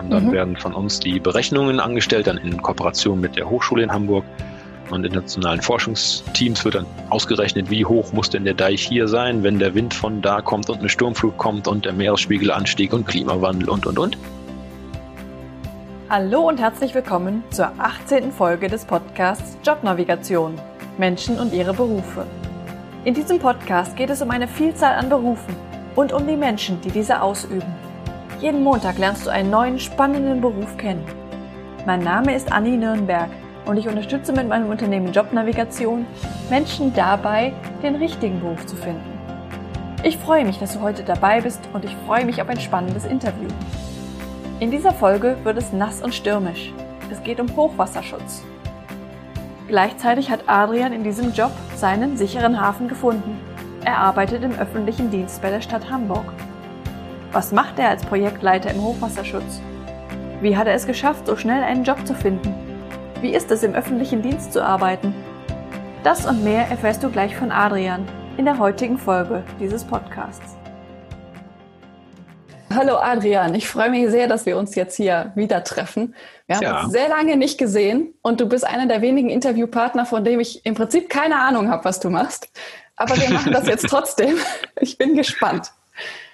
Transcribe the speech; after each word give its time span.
Und 0.00 0.10
dann 0.10 0.26
mhm. 0.26 0.32
werden 0.32 0.56
von 0.56 0.74
uns 0.74 0.98
die 0.98 1.20
Berechnungen 1.20 1.78
angestellt, 1.78 2.26
dann 2.26 2.38
in 2.38 2.60
Kooperation 2.62 3.20
mit 3.20 3.36
der 3.36 3.48
Hochschule 3.48 3.82
in 3.82 3.92
Hamburg 3.92 4.24
und 4.90 5.04
internationalen 5.04 5.60
Forschungsteams 5.60 6.64
wird 6.64 6.74
dann 6.74 6.86
ausgerechnet, 7.10 7.70
wie 7.70 7.84
hoch 7.84 8.12
muss 8.12 8.30
denn 8.30 8.44
der 8.44 8.54
Deich 8.54 8.82
hier 8.82 9.06
sein, 9.06 9.42
wenn 9.42 9.58
der 9.58 9.74
Wind 9.74 9.94
von 9.94 10.20
da 10.20 10.40
kommt 10.40 10.68
und 10.68 10.80
eine 10.80 10.88
Sturmflut 10.88 11.36
kommt 11.38 11.68
und 11.68 11.84
der 11.84 11.92
Meeresspiegelanstieg 11.92 12.92
und 12.92 13.06
Klimawandel 13.06 13.68
und, 13.68 13.86
und, 13.86 13.98
und. 13.98 14.18
Hallo 16.08 16.48
und 16.48 16.58
herzlich 16.58 16.92
willkommen 16.92 17.44
zur 17.50 17.70
18. 17.78 18.32
Folge 18.32 18.68
des 18.68 18.84
Podcasts 18.84 19.56
Jobnavigation– 19.64 20.54
Menschen 20.98 21.38
und 21.38 21.52
ihre 21.52 21.72
Berufe. 21.72 22.26
In 23.04 23.14
diesem 23.14 23.38
Podcast 23.38 23.96
geht 23.96 24.10
es 24.10 24.20
um 24.20 24.30
eine 24.30 24.46
Vielzahl 24.46 24.94
an 24.94 25.08
Berufen 25.08 25.56
und 25.96 26.12
um 26.12 26.26
die 26.26 26.36
Menschen, 26.36 26.80
die 26.80 26.90
diese 26.90 27.22
ausüben. 27.22 27.79
Jeden 28.40 28.64
Montag 28.64 28.96
lernst 28.96 29.26
du 29.26 29.30
einen 29.30 29.50
neuen 29.50 29.78
spannenden 29.78 30.40
Beruf 30.40 30.78
kennen. 30.78 31.04
Mein 31.84 32.00
Name 32.00 32.34
ist 32.34 32.50
Anni 32.50 32.74
Nürnberg 32.74 33.28
und 33.66 33.76
ich 33.76 33.86
unterstütze 33.86 34.32
mit 34.32 34.48
meinem 34.48 34.70
Unternehmen 34.70 35.12
Jobnavigation 35.12 36.06
Menschen 36.48 36.94
dabei, 36.94 37.52
den 37.82 37.96
richtigen 37.96 38.40
Beruf 38.40 38.64
zu 38.64 38.76
finden. 38.76 39.18
Ich 40.04 40.16
freue 40.16 40.46
mich, 40.46 40.58
dass 40.58 40.72
du 40.72 40.80
heute 40.80 41.02
dabei 41.02 41.42
bist 41.42 41.60
und 41.74 41.84
ich 41.84 41.94
freue 42.06 42.24
mich 42.24 42.40
auf 42.40 42.48
ein 42.48 42.58
spannendes 42.58 43.04
Interview. 43.04 43.48
In 44.58 44.70
dieser 44.70 44.92
Folge 44.92 45.36
wird 45.44 45.58
es 45.58 45.74
nass 45.74 46.00
und 46.00 46.14
stürmisch. 46.14 46.72
Es 47.10 47.22
geht 47.22 47.40
um 47.40 47.54
Hochwasserschutz. 47.54 48.42
Gleichzeitig 49.68 50.30
hat 50.30 50.44
Adrian 50.46 50.94
in 50.94 51.04
diesem 51.04 51.34
Job 51.34 51.52
seinen 51.76 52.16
sicheren 52.16 52.58
Hafen 52.58 52.88
gefunden. 52.88 53.38
Er 53.84 53.98
arbeitet 53.98 54.42
im 54.42 54.58
öffentlichen 54.58 55.10
Dienst 55.10 55.42
bei 55.42 55.50
der 55.50 55.60
Stadt 55.60 55.90
Hamburg. 55.90 56.24
Was 57.32 57.52
macht 57.52 57.78
er 57.78 57.90
als 57.90 58.04
Projektleiter 58.04 58.72
im 58.72 58.82
Hochwasserschutz? 58.82 59.60
Wie 60.40 60.56
hat 60.56 60.66
er 60.66 60.74
es 60.74 60.84
geschafft, 60.84 61.28
so 61.28 61.36
schnell 61.36 61.62
einen 61.62 61.84
Job 61.84 62.04
zu 62.04 62.12
finden? 62.12 62.52
Wie 63.20 63.30
ist 63.30 63.52
es, 63.52 63.62
im 63.62 63.74
öffentlichen 63.74 64.20
Dienst 64.20 64.52
zu 64.52 64.64
arbeiten? 64.64 65.14
Das 66.02 66.26
und 66.26 66.42
mehr 66.42 66.66
erfährst 66.68 67.04
du 67.04 67.08
gleich 67.08 67.36
von 67.36 67.52
Adrian 67.52 68.04
in 68.36 68.46
der 68.46 68.58
heutigen 68.58 68.98
Folge 68.98 69.44
dieses 69.60 69.84
Podcasts. 69.84 70.56
Hallo 72.74 72.96
Adrian, 72.96 73.54
ich 73.54 73.68
freue 73.68 73.90
mich 73.90 74.10
sehr, 74.10 74.26
dass 74.26 74.44
wir 74.44 74.56
uns 74.56 74.74
jetzt 74.74 74.96
hier 74.96 75.30
wieder 75.36 75.62
treffen. 75.62 76.16
Wir 76.48 76.56
haben 76.56 76.62
ja. 76.64 76.82
uns 76.82 76.92
sehr 76.92 77.08
lange 77.08 77.36
nicht 77.36 77.58
gesehen 77.58 78.12
und 78.22 78.40
du 78.40 78.46
bist 78.46 78.64
einer 78.64 78.86
der 78.86 79.02
wenigen 79.02 79.30
Interviewpartner, 79.30 80.04
von 80.04 80.24
dem 80.24 80.40
ich 80.40 80.66
im 80.66 80.74
Prinzip 80.74 81.08
keine 81.08 81.36
Ahnung 81.36 81.70
habe, 81.70 81.84
was 81.84 82.00
du 82.00 82.10
machst. 82.10 82.48
Aber 82.96 83.16
wir 83.16 83.30
machen 83.30 83.52
das 83.52 83.68
jetzt 83.68 83.86
trotzdem. 83.88 84.34
Ich 84.80 84.98
bin 84.98 85.14
gespannt. 85.14 85.70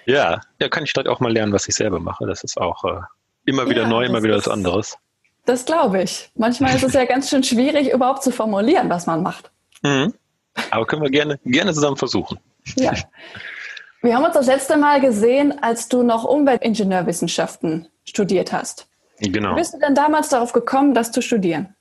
Ja, 0.07 0.39
ja, 0.59 0.69
kann 0.69 0.85
ich 0.85 0.91
vielleicht 0.91 1.09
auch 1.09 1.19
mal 1.19 1.31
lernen, 1.31 1.51
was 1.51 1.67
ich 1.67 1.75
selber 1.75 1.99
mache. 1.99 2.25
Das 2.25 2.43
ist 2.43 2.59
auch 2.59 2.85
äh, 2.85 3.01
immer 3.45 3.69
wieder 3.69 3.83
ja, 3.83 3.89
neu, 3.89 4.05
immer 4.05 4.23
wieder 4.23 4.37
was 4.37 4.47
anderes. 4.47 4.97
Das 5.45 5.65
glaube 5.65 6.01
ich. 6.01 6.31
Manchmal 6.35 6.75
ist 6.75 6.83
es 6.83 6.93
ja 6.93 7.03
ganz 7.05 7.29
schön 7.29 7.43
schwierig, 7.43 7.91
überhaupt 7.91 8.23
zu 8.23 8.31
formulieren, 8.31 8.89
was 8.89 9.05
man 9.05 9.21
macht. 9.21 9.51
Mhm. 9.83 10.13
Aber 10.71 10.85
können 10.85 11.01
wir 11.01 11.09
gerne, 11.09 11.39
gerne 11.43 11.73
zusammen 11.73 11.97
versuchen. 11.97 12.39
Ja. 12.77 12.93
Wir 14.01 14.15
haben 14.15 14.23
uns 14.23 14.33
das 14.33 14.45
letzte 14.45 14.77
Mal 14.77 15.01
gesehen, 15.01 15.61
als 15.61 15.89
du 15.89 16.03
noch 16.03 16.23
Umweltingenieurwissenschaften 16.23 17.89
studiert 18.05 18.53
hast. 18.53 18.87
Genau. 19.19 19.51
Wie 19.51 19.55
bist 19.55 19.73
du 19.73 19.79
denn 19.79 19.95
damals 19.95 20.29
darauf 20.29 20.53
gekommen, 20.53 20.93
das 20.93 21.11
zu 21.11 21.21
studieren? 21.21 21.75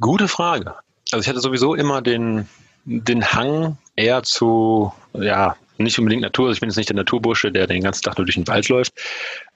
Gute 0.00 0.28
Frage. 0.28 0.74
Also 1.10 1.22
ich 1.22 1.28
hatte 1.28 1.40
sowieso 1.40 1.74
immer 1.74 2.00
den, 2.00 2.48
den 2.84 3.24
Hang 3.32 3.76
eher 3.94 4.22
zu, 4.22 4.92
ja, 5.12 5.56
nicht 5.82 5.98
unbedingt 5.98 6.22
Natur. 6.22 6.46
Also 6.46 6.54
ich 6.54 6.60
bin 6.60 6.68
jetzt 6.68 6.76
nicht 6.76 6.88
der 6.88 6.96
Naturbursche, 6.96 7.52
der 7.52 7.66
den 7.66 7.82
ganzen 7.82 8.02
Tag 8.02 8.18
nur 8.18 8.26
durch 8.26 8.36
den 8.36 8.48
Wald 8.48 8.68
läuft. 8.68 8.94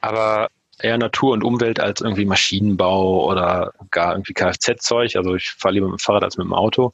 Aber 0.00 0.48
eher 0.78 0.98
Natur 0.98 1.32
und 1.32 1.44
Umwelt 1.44 1.80
als 1.80 2.00
irgendwie 2.00 2.24
Maschinenbau 2.24 3.26
oder 3.26 3.72
gar 3.90 4.12
irgendwie 4.12 4.34
Kfz-Zeug. 4.34 5.16
Also 5.16 5.34
ich 5.34 5.50
fahre 5.50 5.74
lieber 5.74 5.86
mit 5.86 6.00
dem 6.00 6.02
Fahrrad 6.02 6.24
als 6.24 6.36
mit 6.36 6.46
dem 6.46 6.54
Auto. 6.54 6.92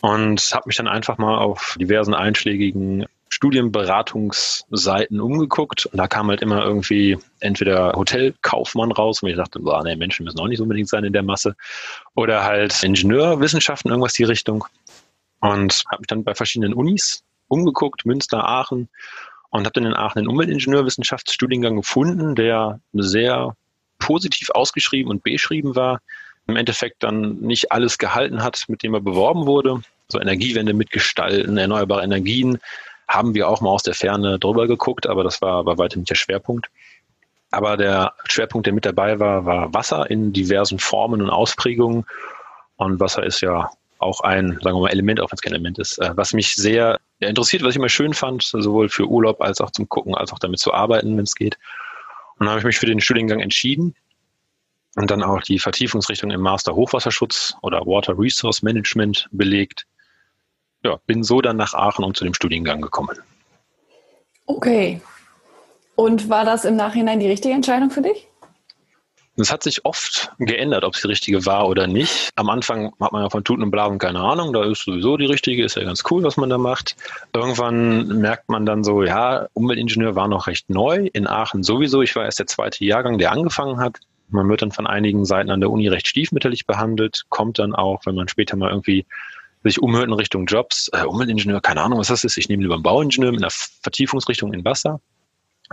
Und 0.00 0.40
habe 0.52 0.64
mich 0.66 0.76
dann 0.76 0.88
einfach 0.88 1.18
mal 1.18 1.38
auf 1.38 1.76
diversen 1.80 2.14
einschlägigen 2.14 3.06
Studienberatungsseiten 3.30 5.20
umgeguckt 5.20 5.86
und 5.86 5.98
da 5.98 6.06
kam 6.06 6.28
halt 6.28 6.40
immer 6.40 6.64
irgendwie 6.64 7.18
entweder 7.40 7.92
Hotelkaufmann 7.92 8.90
raus, 8.90 9.22
und 9.22 9.28
ich 9.28 9.36
dachte, 9.36 9.60
boah, 9.60 9.82
nee, 9.84 9.96
Menschen 9.96 10.24
müssen 10.24 10.40
auch 10.40 10.48
nicht 10.48 10.60
unbedingt 10.60 10.88
sein 10.88 11.04
in 11.04 11.12
der 11.12 11.22
Masse, 11.22 11.54
oder 12.14 12.44
halt 12.44 12.82
Ingenieurwissenschaften, 12.82 13.90
irgendwas 13.90 14.14
die 14.14 14.24
Richtung. 14.24 14.64
Und 15.40 15.84
habe 15.90 16.00
mich 16.00 16.06
dann 16.06 16.24
bei 16.24 16.34
verschiedenen 16.34 16.72
Unis 16.74 17.22
umgeguckt, 17.48 18.06
Münster, 18.06 18.46
Aachen, 18.46 18.88
und 19.50 19.64
habe 19.64 19.72
dann 19.72 19.86
in 19.86 19.94
Aachen 19.94 20.18
einen 20.18 20.28
Umweltingenieurwissenschaftsstudiengang 20.28 21.76
gefunden, 21.76 22.34
der 22.34 22.80
sehr 22.92 23.56
positiv 23.98 24.50
ausgeschrieben 24.50 25.10
und 25.10 25.22
beschrieben 25.22 25.74
war. 25.74 26.00
Im 26.46 26.56
Endeffekt 26.56 27.02
dann 27.02 27.40
nicht 27.40 27.72
alles 27.72 27.98
gehalten 27.98 28.42
hat, 28.42 28.64
mit 28.68 28.82
dem 28.82 28.94
er 28.94 29.00
beworben 29.00 29.46
wurde. 29.46 29.80
So 30.08 30.20
Energiewende 30.20 30.72
mitgestalten, 30.72 31.58
erneuerbare 31.58 32.02
Energien 32.02 32.58
haben 33.08 33.34
wir 33.34 33.48
auch 33.48 33.60
mal 33.60 33.70
aus 33.70 33.82
der 33.82 33.94
Ferne 33.94 34.38
drüber 34.38 34.66
geguckt, 34.66 35.06
aber 35.06 35.24
das 35.24 35.40
war 35.40 35.64
bei 35.64 35.76
weitem 35.78 36.00
nicht 36.00 36.10
der 36.10 36.14
Schwerpunkt. 36.14 36.68
Aber 37.50 37.78
der 37.78 38.12
Schwerpunkt, 38.28 38.66
der 38.66 38.74
mit 38.74 38.84
dabei 38.84 39.18
war, 39.18 39.46
war 39.46 39.72
Wasser 39.72 40.10
in 40.10 40.32
diversen 40.34 40.78
Formen 40.78 41.22
und 41.22 41.30
Ausprägungen. 41.30 42.04
Und 42.76 43.00
Wasser 43.00 43.24
ist 43.24 43.40
ja 43.40 43.70
auch 43.98 44.20
ein, 44.20 44.58
sagen 44.62 44.76
wir 44.76 44.82
mal, 44.82 44.90
Element, 44.90 45.20
auch 45.20 45.30
wenn 45.30 45.36
es 45.36 45.40
kein 45.40 45.54
Element 45.54 45.78
ist, 45.78 45.98
äh, 45.98 46.10
was 46.14 46.34
mich 46.34 46.54
sehr 46.54 47.00
interessiert, 47.20 47.62
was 47.62 47.70
ich 47.70 47.76
immer 47.76 47.88
schön 47.88 48.14
fand, 48.14 48.42
sowohl 48.42 48.88
für 48.88 49.06
Urlaub 49.06 49.40
als 49.40 49.60
auch 49.60 49.70
zum 49.70 49.88
Gucken, 49.88 50.14
als 50.14 50.32
auch 50.32 50.38
damit 50.38 50.60
zu 50.60 50.72
arbeiten, 50.72 51.16
wenn 51.16 51.24
es 51.24 51.34
geht. 51.34 51.58
Und 52.38 52.46
dann 52.46 52.50
habe 52.50 52.60
ich 52.60 52.64
mich 52.64 52.78
für 52.78 52.86
den 52.86 53.00
Studiengang 53.00 53.40
entschieden 53.40 53.96
und 54.96 55.10
dann 55.10 55.22
auch 55.22 55.42
die 55.42 55.58
Vertiefungsrichtung 55.58 56.30
im 56.30 56.40
Master 56.40 56.74
Hochwasserschutz 56.74 57.54
oder 57.62 57.80
Water 57.86 58.18
Resource 58.18 58.62
Management 58.62 59.28
belegt. 59.32 59.86
Ja, 60.84 61.00
bin 61.06 61.24
so 61.24 61.40
dann 61.40 61.56
nach 61.56 61.74
Aachen 61.74 62.04
und 62.04 62.16
zu 62.16 62.24
dem 62.24 62.34
Studiengang 62.34 62.80
gekommen. 62.80 63.18
Okay. 64.46 65.00
Und 65.96 66.28
war 66.28 66.44
das 66.44 66.64
im 66.64 66.76
Nachhinein 66.76 67.18
die 67.18 67.26
richtige 67.26 67.54
Entscheidung 67.54 67.90
für 67.90 68.02
dich? 68.02 68.28
Es 69.40 69.52
hat 69.52 69.62
sich 69.62 69.84
oft 69.84 70.32
geändert, 70.38 70.84
ob 70.84 70.94
es 70.94 71.02
die 71.02 71.06
richtige 71.06 71.46
war 71.46 71.68
oder 71.68 71.86
nicht. 71.86 72.30
Am 72.34 72.50
Anfang 72.50 72.92
hat 73.00 73.12
man 73.12 73.22
ja 73.22 73.30
von 73.30 73.44
Tuten 73.44 73.62
und 73.62 73.70
Blauen 73.70 73.98
keine 73.98 74.20
Ahnung, 74.20 74.52
da 74.52 74.64
ist 74.64 74.84
sowieso 74.84 75.16
die 75.16 75.26
richtige, 75.26 75.64
ist 75.64 75.76
ja 75.76 75.84
ganz 75.84 76.02
cool, 76.10 76.24
was 76.24 76.36
man 76.36 76.50
da 76.50 76.58
macht. 76.58 76.96
Irgendwann 77.32 78.08
merkt 78.20 78.48
man 78.48 78.66
dann 78.66 78.82
so, 78.82 79.04
ja, 79.04 79.46
Umweltingenieur 79.52 80.16
war 80.16 80.26
noch 80.26 80.48
recht 80.48 80.68
neu, 80.70 81.08
in 81.12 81.28
Aachen 81.28 81.62
sowieso. 81.62 82.02
Ich 82.02 82.16
war 82.16 82.24
erst 82.24 82.40
der 82.40 82.48
zweite 82.48 82.84
Jahrgang, 82.84 83.18
der 83.18 83.30
angefangen 83.30 83.78
hat. 83.78 83.98
Man 84.28 84.48
wird 84.48 84.62
dann 84.62 84.72
von 84.72 84.86
einigen 84.86 85.24
Seiten 85.24 85.50
an 85.50 85.60
der 85.60 85.70
Uni 85.70 85.86
recht 85.88 86.08
stiefmütterlich 86.08 86.66
behandelt, 86.66 87.22
kommt 87.28 87.60
dann 87.60 87.74
auch, 87.74 88.04
wenn 88.06 88.16
man 88.16 88.28
später 88.28 88.56
mal 88.56 88.70
irgendwie 88.70 89.06
sich 89.62 89.80
umhört 89.80 90.06
in 90.08 90.12
Richtung 90.12 90.46
Jobs, 90.46 90.90
äh, 90.92 91.04
Umweltingenieur, 91.04 91.60
keine 91.60 91.82
Ahnung, 91.82 91.98
was 91.98 92.08
das 92.08 92.24
ist, 92.24 92.36
ich 92.38 92.48
nehme 92.48 92.62
lieber 92.62 92.74
einen 92.74 92.82
Bauingenieur 92.82 93.32
mit 93.32 93.42
einer 93.42 93.50
Vertiefungsrichtung 93.50 94.52
in 94.52 94.64
Wasser. 94.64 95.00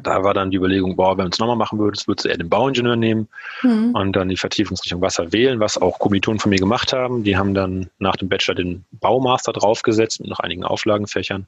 Da 0.03 0.23
war 0.23 0.33
dann 0.33 0.51
die 0.51 0.57
Überlegung, 0.57 0.95
boah, 0.95 1.17
wenn 1.17 1.25
du 1.25 1.31
es 1.31 1.39
nochmal 1.39 1.55
machen 1.55 1.79
würdest, 1.79 2.07
würdest 2.07 2.25
du 2.25 2.29
eher 2.29 2.37
den 2.37 2.49
Bauingenieur 2.49 2.95
nehmen 2.95 3.29
mhm. 3.63 3.91
und 3.91 4.13
dann 4.13 4.27
die 4.27 4.37
Vertiefungsrichtung 4.37 5.01
Wasser 5.01 5.31
wählen, 5.31 5.59
was 5.59 5.77
auch 5.77 5.99
Kommilitonen 5.99 6.39
von 6.39 6.49
mir 6.49 6.59
gemacht 6.59 6.91
haben. 6.91 7.23
Die 7.23 7.37
haben 7.37 7.53
dann 7.53 7.89
nach 7.99 8.17
dem 8.17 8.27
Bachelor 8.27 8.55
den 8.55 8.85
Baumaster 8.91 9.53
draufgesetzt 9.53 10.19
mit 10.19 10.29
noch 10.29 10.39
einigen 10.39 10.65
Auflagenfächern. 10.65 11.47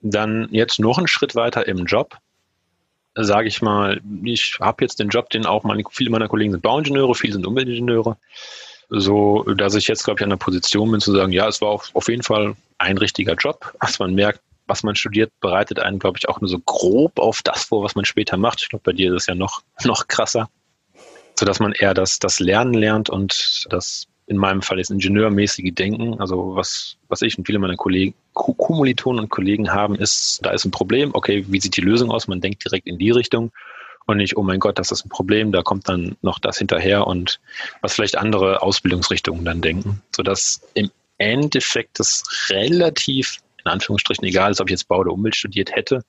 Dann 0.00 0.48
jetzt 0.50 0.78
noch 0.78 0.98
einen 0.98 1.06
Schritt 1.06 1.34
weiter 1.34 1.66
im 1.68 1.84
Job. 1.84 2.16
Sage 3.14 3.48
ich 3.48 3.62
mal, 3.62 4.00
ich 4.24 4.58
habe 4.60 4.84
jetzt 4.84 4.98
den 4.98 5.08
Job, 5.08 5.30
den 5.30 5.46
auch 5.46 5.64
meine, 5.64 5.82
viele 5.90 6.10
meiner 6.10 6.28
Kollegen 6.28 6.52
sind 6.52 6.62
Bauingenieure, 6.62 7.14
viele 7.14 7.34
sind 7.34 7.46
Umweltingenieure. 7.46 8.16
So, 8.88 9.42
dass 9.42 9.74
ich 9.74 9.88
jetzt, 9.88 10.04
glaube 10.04 10.20
ich, 10.20 10.24
an 10.24 10.30
der 10.30 10.36
Position 10.36 10.90
bin 10.90 11.00
zu 11.00 11.12
sagen, 11.12 11.32
ja, 11.32 11.48
es 11.48 11.60
war 11.60 11.70
auf, 11.70 11.90
auf 11.94 12.08
jeden 12.08 12.22
Fall 12.22 12.54
ein 12.78 12.98
richtiger 12.98 13.34
Job. 13.34 13.74
dass 13.80 13.98
man 13.98 14.14
merkt, 14.14 14.40
was 14.66 14.82
man 14.82 14.96
studiert, 14.96 15.32
bereitet 15.40 15.80
einen, 15.80 15.98
glaube 15.98 16.18
ich, 16.18 16.28
auch 16.28 16.40
nur 16.40 16.48
so 16.48 16.58
grob 16.58 17.18
auf 17.18 17.42
das 17.42 17.64
vor, 17.64 17.82
was 17.82 17.94
man 17.94 18.04
später 18.04 18.36
macht. 18.36 18.62
Ich 18.62 18.68
glaube, 18.68 18.82
bei 18.84 18.92
dir 18.92 19.12
ist 19.14 19.22
es 19.22 19.26
ja 19.26 19.34
noch, 19.34 19.62
noch 19.84 20.08
krasser, 20.08 20.48
sodass 21.38 21.60
man 21.60 21.72
eher 21.72 21.94
das, 21.94 22.18
das 22.18 22.40
Lernen 22.40 22.74
lernt 22.74 23.10
und 23.10 23.66
das 23.70 24.06
in 24.28 24.36
meinem 24.36 24.60
Fall 24.60 24.80
ist 24.80 24.90
ingenieurmäßige 24.90 25.72
Denken. 25.72 26.20
Also 26.20 26.56
was, 26.56 26.96
was 27.08 27.22
ich 27.22 27.38
und 27.38 27.46
viele 27.46 27.60
meiner 27.60 27.76
Kollegen, 27.76 28.14
Kommilitonen 28.34 29.22
und 29.22 29.30
Kollegen 29.30 29.72
haben, 29.72 29.94
ist, 29.94 30.40
da 30.42 30.50
ist 30.50 30.64
ein 30.64 30.72
Problem, 30.72 31.10
okay, 31.14 31.44
wie 31.48 31.60
sieht 31.60 31.76
die 31.76 31.82
Lösung 31.82 32.10
aus? 32.10 32.26
Man 32.26 32.40
denkt 32.40 32.64
direkt 32.64 32.88
in 32.88 32.98
die 32.98 33.12
Richtung 33.12 33.52
und 34.06 34.16
nicht, 34.16 34.36
oh 34.36 34.42
mein 34.42 34.60
Gott, 34.60 34.78
das 34.78 34.90
ist 34.90 35.04
ein 35.04 35.10
Problem, 35.10 35.52
da 35.52 35.62
kommt 35.62 35.88
dann 35.88 36.16
noch 36.22 36.38
das 36.40 36.58
hinterher 36.58 37.06
und 37.06 37.40
was 37.82 37.94
vielleicht 37.94 38.18
andere 38.18 38.62
Ausbildungsrichtungen 38.62 39.44
dann 39.44 39.60
denken, 39.60 40.02
sodass 40.14 40.60
im 40.74 40.90
Endeffekt 41.18 41.98
das 41.98 42.24
relativ 42.50 43.38
in 43.66 43.72
Anführungsstrichen 43.72 44.24
egal 44.24 44.50
ist, 44.50 44.60
ob 44.60 44.68
ich 44.68 44.72
jetzt 44.72 44.88
Bau 44.88 44.98
oder 44.98 45.12
Umwelt 45.12 45.36
studiert 45.36 45.74
hätte. 45.74 46.04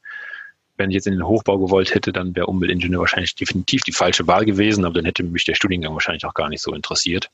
Wenn 0.78 0.92
ich 0.92 0.96
jetzt 0.96 1.08
in 1.08 1.14
den 1.14 1.26
Hochbau 1.26 1.58
gewollt 1.58 1.94
hätte, 1.96 2.14
dann 2.14 2.36
wäre 2.36 2.46
Umweltingenieur 2.46 3.02
wahrscheinlich 3.02 3.34
definitiv 3.36 3.82
die 3.82 3.92
falsche 3.92 4.28
Wahl 4.28 4.46
gewesen, 4.46 4.86
aber 4.86 4.96
dann 4.96 5.06
hätte 5.06 5.24
mich 5.24 5.46
der 5.46 5.56
Studiengang 5.56 5.94
wahrscheinlich 5.94 6.26
auch 6.26 6.36
gar 6.36 6.50
nicht 6.50 6.62
so 6.62 6.74
interessiert. 6.74 7.30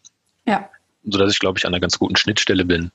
Ja. 0.45 0.69
Sodass 1.03 1.33
ich, 1.33 1.39
glaube 1.39 1.59
ich, 1.59 1.65
an 1.65 1.73
einer 1.73 1.81
ganz 1.81 1.99
guten 1.99 2.15
Schnittstelle 2.15 2.63
bin, 2.63 2.91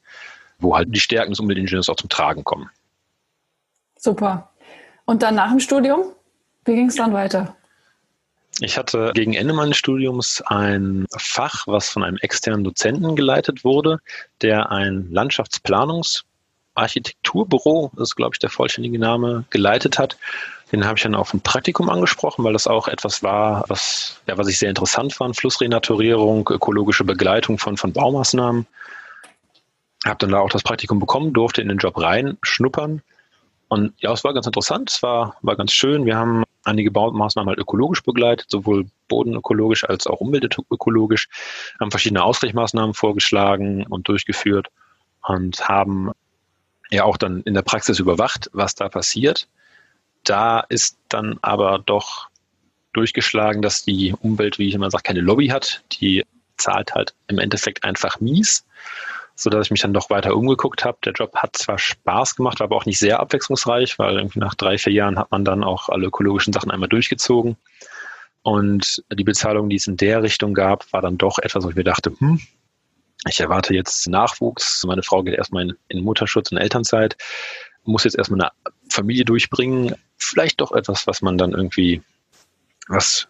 wo 0.59 0.75
halt 0.75 0.89
die 0.95 1.01
Stärken 1.01 1.33
des 1.33 1.41
Umweltingenieurs 1.41 1.91
auch 1.91 1.97
zum 1.97 2.09
Tragen 2.09 2.45
kommen. 2.45 2.71
Super. 3.99 4.51
Und 5.05 5.23
dann 5.23 5.35
nach 5.35 5.51
dem 5.51 5.61
Studium, 5.61 6.13
wie 6.65 6.75
ging 6.75 6.89
es 6.89 6.97
dann 6.97 7.13
weiter? 7.13 7.55
Ich 8.61 8.77
hatte 8.77 9.13
gegen 9.15 9.35
Ende 9.35 9.55
meines 9.55 9.77
Studiums 9.77 10.43
ein 10.47 11.07
Fach, 11.17 11.67
was 11.67 11.91
von 11.91 12.03
einem 12.03 12.17
externen 12.17 12.65
Dozenten 12.65 13.15
geleitet 13.15 13.63
wurde, 13.63 14.01
der 14.43 14.73
ein 14.73 15.11
Landschaftsplanungsarchitekturbüro, 16.79 17.91
das 17.97 18.11
ist 18.11 18.17
glaube 18.17 18.35
ich 18.35 18.39
der 18.39 18.51
vollständige 18.51 18.99
Name, 18.99 19.45
geleitet 19.51 19.99
hat. 19.99 20.17
Den 20.71 20.85
habe 20.85 20.99
ich 20.99 21.03
dann 21.03 21.15
auf 21.15 21.33
ein 21.33 21.41
Praktikum 21.41 21.89
angesprochen, 21.89 22.45
weil 22.45 22.53
das 22.53 22.67
auch 22.67 22.89
etwas 22.89 23.23
war, 23.23 23.65
was, 23.69 24.21
ja, 24.27 24.37
was 24.37 24.49
ich 24.49 24.59
sehr 24.59 24.69
interessant 24.69 25.15
fand. 25.15 25.37
Flussrenaturierung, 25.37 26.49
ökologische 26.49 27.05
Begleitung 27.05 27.59
von, 27.59 27.77
von 27.77 27.93
Baumaßnahmen. 27.93 28.67
Habe 30.05 30.19
dann 30.19 30.31
da 30.31 30.41
auch 30.41 30.51
das 30.51 30.63
Praktikum 30.63 30.99
bekommen, 30.99 31.33
durfte 31.33 31.63
in 31.63 31.69
den 31.69 31.79
Job 31.79 31.99
reinschnuppern. 31.99 33.03
Und 33.69 33.93
ja, 33.99 34.13
es 34.13 34.25
war 34.25 34.35
ganz 34.35 34.47
interessant, 34.47 34.91
es 34.91 35.03
war, 35.03 35.37
war 35.43 35.57
ganz 35.57 35.73
schön. 35.73 36.07
Wir 36.07 36.17
haben 36.17 36.45
einige 36.65 36.91
Baumaßnahmen 36.91 37.49
halt 37.49 37.59
ökologisch 37.59 38.03
begleitet, 38.03 38.47
sowohl 38.51 38.87
bodenökologisch 39.09 39.85
als 39.85 40.07
auch 40.07 40.21
umweltökologisch, 40.21 41.29
haben 41.81 41.91
verschiedene 41.91 42.23
Ausgleichsmaßnahmen 42.23 42.95
vorgeschlagen 42.95 43.87
und 43.87 44.09
durchgeführt 44.09 44.69
und 45.23 45.67
haben 45.69 46.13
ja 46.91 47.05
auch 47.05 47.17
dann 47.17 47.43
in 47.43 47.55
der 47.55 47.63
Praxis 47.63 47.99
überwacht, 47.99 48.51
was 48.53 48.75
da 48.75 48.89
passiert. 48.89 49.49
Da 50.25 50.61
ist 50.61 50.99
dann 51.09 51.39
aber 51.43 51.79
doch 51.79 52.29
durchgeschlagen, 52.93 53.63
dass 53.63 53.85
die 53.85 54.15
Umwelt, 54.21 54.59
wie 54.59 54.69
ich 54.69 54.75
immer 54.75 54.91
sage, 54.91 55.03
keine 55.05 55.21
Lobby 55.21 55.49
hat. 55.49 55.83
Die 55.93 56.25
zahlt 56.57 56.95
halt 56.95 57.15
im 57.29 57.39
Endeffekt 57.39 57.85
einfach 57.85 58.21
mies 58.21 58.65
so 59.39 59.51
dass 59.51 59.67
ich 59.67 59.71
mich 59.71 59.81
dann 59.81 59.95
doch 59.95 60.11
weiter 60.11 60.35
umgeguckt 60.35 60.85
habe. 60.85 60.99
Der 61.05 61.13
Job 61.13 61.35
hat 61.37 61.57
zwar 61.57 61.79
Spaß 61.79 62.35
gemacht, 62.35 62.59
war 62.59 62.65
aber 62.65 62.77
auch 62.77 62.87
nicht 62.87 62.99
sehr 62.99 63.21
abwechslungsreich, 63.21 63.99
weil 63.99 64.17
irgendwie 64.17 64.41
nach 64.41 64.57
drei, 64.57 64.79
vier 64.79 64.93
Jahren 64.93 65.19
hat 65.19 65.31
man 65.31 65.45
dann 65.45 65.63
auch 65.63 65.89
alle 65.89 66.07
ökologischen 66.07 66.53
Sachen 66.53 66.73
einmal 66.73 66.89
durchgezogen. 66.89 67.57
Und 68.43 69.05
die 69.13 69.25
Bezahlung, 69.25 69.69
die 69.69 69.77
es 69.77 69.87
in 69.87 69.97
der 69.97 70.23
Richtung 70.23 70.55
gab, 70.55 70.93
war 70.93 71.03
dann 71.03 71.19
doch 71.19 71.39
etwas, 71.39 71.65
wo 71.65 71.71
ich 71.71 71.77
mir 71.77 71.85
dachte, 71.85 72.13
hm, 72.19 72.41
ich 73.27 73.41
erwarte 73.41 73.75
jetzt 73.75 74.09
Nachwuchs. 74.09 74.85
Meine 74.87 75.03
Frau 75.03 75.23
geht 75.23 75.35
erstmal 75.35 75.65
in, 75.65 75.77
in 75.89 76.05
Mutterschutz 76.05 76.53
und 76.53 76.59
Elternzeit, 76.59 77.17
muss 77.85 78.05
jetzt 78.05 78.17
erstmal 78.17 78.41
eine 78.41 78.51
Familie 78.91 79.25
durchbringen. 79.25 79.95
Vielleicht 80.17 80.61
doch 80.61 80.73
etwas, 80.73 81.07
was 81.07 81.23
man 81.23 81.39
dann 81.39 81.53
irgendwie 81.53 82.03
was 82.89 83.29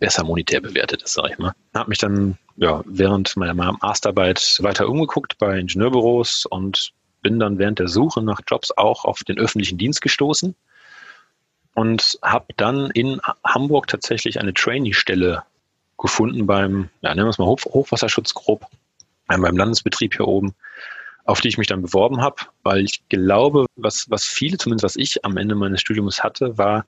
besser 0.00 0.24
monetär 0.24 0.60
bewertet 0.60 1.02
ist, 1.02 1.14
sage 1.14 1.32
ich 1.32 1.38
mal. 1.38 1.54
Habe 1.74 1.90
mich 1.90 1.98
dann 1.98 2.38
ja, 2.56 2.82
während 2.86 3.36
meiner 3.36 3.54
Masterarbeit 3.54 4.58
weiter 4.62 4.88
umgeguckt 4.88 5.38
bei 5.38 5.58
Ingenieurbüros 5.58 6.46
und 6.46 6.92
bin 7.20 7.38
dann 7.38 7.58
während 7.58 7.78
der 7.78 7.88
Suche 7.88 8.22
nach 8.22 8.40
Jobs 8.46 8.70
auch 8.72 9.04
auf 9.04 9.24
den 9.24 9.38
öffentlichen 9.38 9.78
Dienst 9.78 10.00
gestoßen 10.00 10.54
und 11.74 12.18
habe 12.22 12.46
dann 12.56 12.90
in 12.90 13.20
Hamburg 13.44 13.88
tatsächlich 13.88 14.40
eine 14.40 14.54
Trainee-Stelle 14.54 15.42
gefunden 15.98 16.46
beim, 16.46 16.90
ja, 17.02 17.14
nennen 17.14 17.26
wir 17.26 17.30
es 17.30 17.38
mal 17.38 17.46
Hoch 17.46 17.64
Hochwasserschutz 17.64 18.34
grob, 18.34 18.66
beim 19.26 19.56
Landesbetrieb 19.56 20.16
hier 20.16 20.26
oben, 20.26 20.54
auf 21.24 21.40
die 21.40 21.48
ich 21.48 21.58
mich 21.58 21.68
dann 21.68 21.82
beworben 21.82 22.20
habe, 22.20 22.36
weil 22.62 22.84
ich 22.84 23.08
glaube, 23.08 23.66
was, 23.76 24.06
was 24.10 24.24
viele, 24.24 24.58
zumindest 24.58 24.84
was 24.84 24.96
ich 24.96 25.24
am 25.24 25.36
Ende 25.36 25.54
meines 25.54 25.80
Studiums 25.80 26.22
hatte, 26.22 26.58
war, 26.58 26.86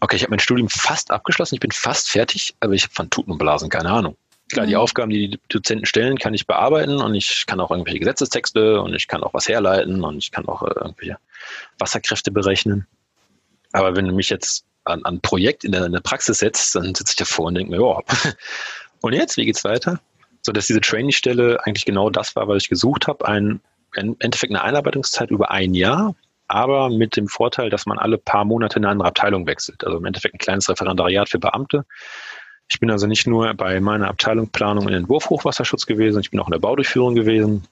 okay, 0.00 0.16
ich 0.16 0.22
habe 0.22 0.30
mein 0.30 0.40
Studium 0.40 0.68
fast 0.68 1.10
abgeschlossen, 1.10 1.54
ich 1.54 1.60
bin 1.60 1.70
fast 1.70 2.10
fertig, 2.10 2.54
aber 2.60 2.72
ich 2.72 2.84
habe 2.84 2.94
von 2.94 3.10
Tuten 3.10 3.32
und 3.32 3.38
Blasen 3.38 3.68
keine 3.68 3.90
Ahnung. 3.90 4.16
Klar, 4.50 4.66
die 4.66 4.74
mhm. 4.74 4.80
Aufgaben, 4.80 5.10
die 5.10 5.28
die 5.28 5.40
Dozenten 5.48 5.86
stellen, 5.86 6.18
kann 6.18 6.34
ich 6.34 6.46
bearbeiten 6.46 7.00
und 7.00 7.14
ich 7.14 7.44
kann 7.46 7.60
auch 7.60 7.70
irgendwelche 7.70 7.98
Gesetzestexte 7.98 8.80
und 8.80 8.94
ich 8.94 9.06
kann 9.06 9.22
auch 9.22 9.34
was 9.34 9.48
herleiten 9.48 10.02
und 10.02 10.18
ich 10.18 10.30
kann 10.30 10.48
auch 10.48 10.62
äh, 10.62 10.72
irgendwelche 10.74 11.18
Wasserkräfte 11.78 12.30
berechnen. 12.30 12.86
Aber 13.72 13.94
wenn 13.94 14.06
du 14.06 14.14
mich 14.14 14.30
jetzt 14.30 14.64
an 14.84 15.04
ein 15.04 15.20
Projekt 15.20 15.64
in 15.64 15.72
der, 15.72 15.84
in 15.84 15.92
der 15.92 16.00
Praxis 16.00 16.38
setzt, 16.38 16.74
dann 16.74 16.94
sitze 16.94 17.12
ich 17.12 17.16
davor 17.16 17.46
und 17.46 17.56
denke 17.56 17.70
mir, 17.70 17.80
ja, 17.80 18.02
und 19.02 19.12
jetzt, 19.12 19.36
wie 19.36 19.44
geht's 19.44 19.64
weiter? 19.64 20.00
So 20.42 20.52
dass 20.52 20.66
diese 20.66 20.80
Trainee-Stelle 20.80 21.58
eigentlich 21.64 21.84
genau 21.84 22.10
das 22.10 22.36
war, 22.36 22.48
was 22.48 22.62
ich 22.62 22.68
gesucht 22.68 23.06
habe. 23.06 23.26
Ein, 23.26 23.60
im 23.94 24.16
Endeffekt 24.18 24.52
eine 24.52 24.62
Einarbeitungszeit 24.62 25.30
über 25.30 25.50
ein 25.50 25.74
Jahr, 25.74 26.14
aber 26.46 26.88
mit 26.88 27.16
dem 27.16 27.28
Vorteil, 27.28 27.70
dass 27.70 27.86
man 27.86 27.98
alle 27.98 28.18
paar 28.18 28.44
Monate 28.44 28.78
in 28.78 28.84
eine 28.84 28.92
andere 28.92 29.08
Abteilung 29.08 29.46
wechselt. 29.46 29.84
Also 29.84 29.98
im 29.98 30.04
Endeffekt 30.04 30.34
ein 30.34 30.38
kleines 30.38 30.68
Referendariat 30.68 31.28
für 31.28 31.38
Beamte. 31.38 31.84
Ich 32.70 32.80
bin 32.80 32.90
also 32.90 33.06
nicht 33.06 33.26
nur 33.26 33.52
bei 33.54 33.80
meiner 33.80 34.08
Abteilung 34.08 34.48
Planung 34.48 34.86
und 34.86 34.92
Entwurf 34.92 35.30
Hochwasserschutz 35.30 35.86
gewesen, 35.86 36.20
ich 36.20 36.30
bin 36.30 36.40
auch 36.40 36.48
in 36.48 36.52
der 36.52 36.58
Baudurchführung 36.58 37.14
gewesen. 37.14 37.64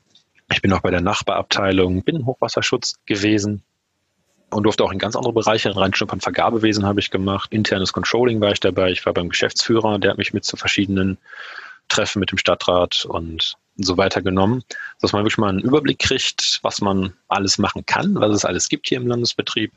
Ich 0.51 0.62
bin 0.62 0.73
auch 0.73 0.81
bei 0.81 0.91
der 0.91 1.01
Nachbarabteilung 1.01 2.03
Binnenhochwasserschutz 2.03 3.01
gewesen 3.05 3.62
und 4.51 4.62
durfte 4.62 4.85
auch 4.85 4.93
in 4.93 4.99
ganz 4.99 5.17
andere 5.17 5.33
Bereiche 5.33 5.75
reinschnuppern. 5.75 6.21
Vergabewesen 6.21 6.87
habe 6.87 7.01
ich 7.01 7.11
gemacht, 7.11 7.53
internes 7.53 7.93
Controlling 7.93 8.41
war 8.41 8.53
ich 8.53 8.61
dabei. 8.61 8.91
Ich 8.91 9.05
war 9.05 9.12
beim 9.12 9.29
Geschäftsführer, 9.29 9.99
der 9.99 10.12
hat 10.12 10.19
mich 10.19 10.33
mit 10.33 10.45
zu 10.45 10.57
verschiedenen 10.57 11.19
Treffen 11.88 12.21
mit 12.21 12.31
dem 12.31 12.38
Stadtrat 12.38 13.05
und 13.05 13.56
so 13.77 13.97
weiter 13.97 14.23
genommen, 14.23 14.65
dass 15.00 15.12
man 15.12 15.23
wirklich 15.23 15.38
mal 15.38 15.50
einen 15.50 15.61
Überblick 15.61 15.99
kriegt, 15.99 16.61
was 16.62 16.81
man 16.81 17.12
alles 17.29 17.59
machen 17.59 17.85
kann, 17.87 18.15
was 18.15 18.35
es 18.35 18.44
alles 18.44 18.69
gibt 18.69 18.88
hier 18.88 18.99
im 18.99 19.06
Landesbetrieb 19.06 19.73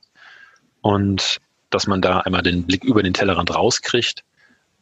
und 0.81 1.39
dass 1.69 1.88
man 1.88 2.01
da 2.01 2.19
einmal 2.21 2.41
den 2.41 2.65
Blick 2.65 2.83
über 2.83 3.03
den 3.03 3.13
Tellerrand 3.13 3.53
rauskriegt 3.53 4.23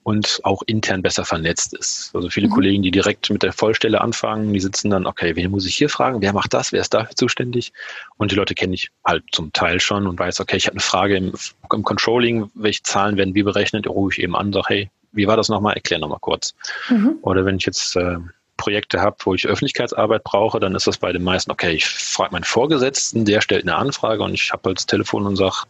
und 0.07 0.39
auch 0.43 0.61
intern 0.67 1.01
besser 1.01 1.25
vernetzt 1.25 1.73
ist. 1.73 2.11
Also 2.13 2.29
viele 2.29 2.47
mhm. 2.47 2.51
Kollegen, 2.51 2.81
die 2.81 2.91
direkt 2.91 3.29
mit 3.29 3.43
der 3.43 3.51
Vollstelle 3.51 3.99
anfangen, 3.99 4.53
die 4.53 4.61
sitzen 4.61 4.89
dann, 4.89 5.05
okay, 5.05 5.35
wen 5.35 5.51
muss 5.51 5.65
ich 5.65 5.75
hier 5.75 5.89
fragen? 5.89 6.21
Wer 6.21 6.31
macht 6.31 6.53
das? 6.53 6.71
Wer 6.71 6.79
ist 6.79 6.93
dafür 6.93 7.13
zuständig? 7.13 7.73
Und 8.15 8.31
die 8.31 8.35
Leute 8.35 8.55
kenne 8.55 8.73
ich 8.73 8.89
halt 9.03 9.25
zum 9.33 9.51
Teil 9.51 9.81
schon 9.81 10.07
und 10.07 10.17
weiß, 10.17 10.39
okay, 10.39 10.55
ich 10.55 10.67
habe 10.67 10.75
eine 10.75 10.79
Frage 10.81 11.17
im, 11.17 11.33
im, 11.73 11.83
Controlling, 11.83 12.49
welche 12.53 12.83
Zahlen 12.83 13.17
werden 13.17 13.35
wie 13.35 13.43
berechnet? 13.43 13.85
Da 13.85 13.89
rufe 13.89 14.13
ich 14.13 14.23
eben 14.23 14.37
an, 14.37 14.53
sage, 14.53 14.65
hey, 14.69 14.89
wie 15.11 15.27
war 15.27 15.37
das 15.37 15.49
nochmal? 15.49 15.75
Erklär 15.75 15.99
nochmal 15.99 16.19
kurz. 16.19 16.53
Mhm. 16.89 17.17
Oder 17.21 17.45
wenn 17.45 17.57
ich 17.57 17.65
jetzt 17.65 17.95
äh, 17.95 18.17
Projekte 18.57 18.99
habe, 19.01 19.17
wo 19.23 19.33
ich 19.33 19.47
Öffentlichkeitsarbeit 19.47 20.23
brauche, 20.23 20.59
dann 20.59 20.75
ist 20.75 20.87
das 20.87 20.97
bei 20.97 21.13
den 21.13 21.23
meisten, 21.23 21.51
okay, 21.51 21.71
ich 21.71 21.85
frage 21.85 22.31
meinen 22.31 22.43
Vorgesetzten, 22.43 23.23
der 23.23 23.41
stellt 23.41 23.63
eine 23.63 23.75
Anfrage 23.75 24.23
und 24.23 24.33
ich 24.33 24.51
habe 24.51 24.63
halt 24.65 24.77
das 24.77 24.87
Telefon 24.87 25.25
und 25.25 25.35
sage, 25.35 25.63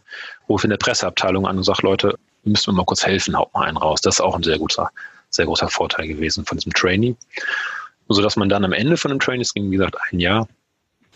rufe 0.48 0.64
in 0.64 0.70
der 0.70 0.78
Presseabteilung 0.78 1.46
an 1.46 1.58
und 1.58 1.64
sage, 1.64 1.82
Leute, 1.82 2.18
müssen 2.44 2.72
wir 2.72 2.76
mal 2.76 2.84
kurz 2.84 3.04
helfen, 3.04 3.36
haut 3.36 3.52
mal 3.54 3.66
einen 3.66 3.76
raus. 3.76 4.00
Das 4.00 4.16
ist 4.16 4.20
auch 4.20 4.34
ein 4.34 4.42
sehr 4.42 4.58
guter, 4.58 4.90
sehr 5.30 5.44
großer 5.44 5.68
Vorteil 5.68 6.08
gewesen 6.08 6.44
von 6.44 6.56
diesem 6.56 6.72
Trainee. 6.72 7.14
So 8.08 8.22
dass 8.22 8.36
man 8.36 8.48
dann 8.48 8.64
am 8.64 8.72
Ende 8.72 8.96
von 8.96 9.10
dem 9.10 9.20
Trainee, 9.20 9.42
es 9.42 9.52
ging 9.52 9.70
wie 9.70 9.76
gesagt 9.76 9.96
ein 10.10 10.18
Jahr, 10.18 10.48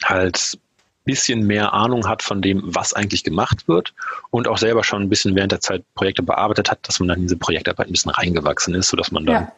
halt 0.04 0.58
bisschen 1.04 1.46
mehr 1.46 1.72
Ahnung 1.72 2.08
hat 2.08 2.22
von 2.22 2.42
dem, 2.42 2.62
was 2.64 2.92
eigentlich 2.92 3.24
gemacht 3.24 3.68
wird 3.68 3.94
und 4.30 4.48
auch 4.48 4.58
selber 4.58 4.84
schon 4.84 5.02
ein 5.02 5.08
bisschen 5.08 5.34
während 5.34 5.52
der 5.52 5.60
Zeit 5.60 5.84
Projekte 5.94 6.22
bearbeitet 6.22 6.70
hat, 6.70 6.86
dass 6.88 7.00
man 7.00 7.08
dann 7.08 7.18
in 7.18 7.24
diese 7.24 7.36
Projektarbeit 7.36 7.88
ein 7.88 7.92
bisschen 7.92 8.12
reingewachsen 8.12 8.74
ist, 8.74 8.88
sodass 8.88 9.10
man 9.10 9.26
dann 9.26 9.44
ja. 9.44 9.52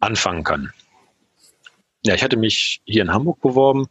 anfangen 0.00 0.44
kann. 0.44 0.72
Ja, 2.04 2.14
ich 2.14 2.22
hatte 2.22 2.36
mich 2.36 2.82
hier 2.84 3.02
in 3.02 3.12
Hamburg 3.12 3.40
beworben 3.40 3.88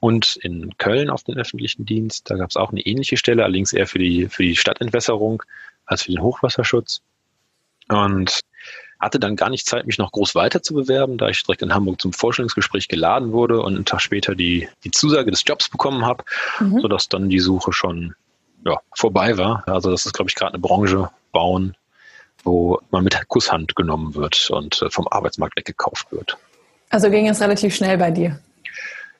und 0.00 0.36
in 0.36 0.76
Köln 0.78 1.10
auf 1.10 1.24
den 1.24 1.36
öffentlichen 1.36 1.84
Dienst. 1.84 2.30
Da 2.30 2.36
gab 2.36 2.50
es 2.50 2.56
auch 2.56 2.70
eine 2.70 2.80
ähnliche 2.80 3.16
Stelle, 3.16 3.44
allerdings 3.44 3.72
eher 3.72 3.86
für 3.86 3.98
die, 3.98 4.28
für 4.28 4.42
die 4.42 4.56
Stadtentwässerung 4.56 5.42
als 5.84 6.02
für 6.02 6.12
den 6.12 6.22
Hochwasserschutz. 6.22 7.02
Und 7.88 8.40
hatte 8.98 9.20
dann 9.20 9.36
gar 9.36 9.50
nicht 9.50 9.66
Zeit, 9.66 9.86
mich 9.86 9.98
noch 9.98 10.12
groß 10.12 10.34
weiter 10.34 10.62
zu 10.62 10.74
bewerben, 10.74 11.18
da 11.18 11.28
ich 11.28 11.42
direkt 11.42 11.62
in 11.62 11.74
Hamburg 11.74 12.00
zum 12.00 12.12
Vorstellungsgespräch 12.12 12.88
geladen 12.88 13.32
wurde 13.32 13.60
und 13.60 13.74
einen 13.74 13.84
Tag 13.84 14.00
später 14.00 14.34
die, 14.34 14.68
die 14.84 14.90
Zusage 14.90 15.30
des 15.30 15.42
Jobs 15.46 15.68
bekommen 15.68 16.04
habe, 16.04 16.24
mhm. 16.60 16.80
sodass 16.80 17.08
dann 17.08 17.28
die 17.28 17.40
Suche 17.40 17.72
schon 17.72 18.14
ja, 18.64 18.80
vorbei 18.94 19.36
war. 19.36 19.64
Also 19.66 19.90
das 19.90 20.06
ist, 20.06 20.12
glaube 20.12 20.30
ich, 20.30 20.34
gerade 20.34 20.54
eine 20.54 20.60
Branche, 20.60 21.10
Bauen, 21.32 21.76
wo 22.42 22.80
man 22.90 23.04
mit 23.04 23.28
Kusshand 23.28 23.76
genommen 23.76 24.14
wird 24.14 24.50
und 24.50 24.80
äh, 24.82 24.90
vom 24.90 25.06
Arbeitsmarkt 25.08 25.56
weggekauft 25.56 26.10
wird. 26.12 26.38
Also 26.90 27.10
ging 27.10 27.28
es 27.28 27.40
relativ 27.40 27.74
schnell 27.74 27.98
bei 27.98 28.10
dir? 28.10 28.38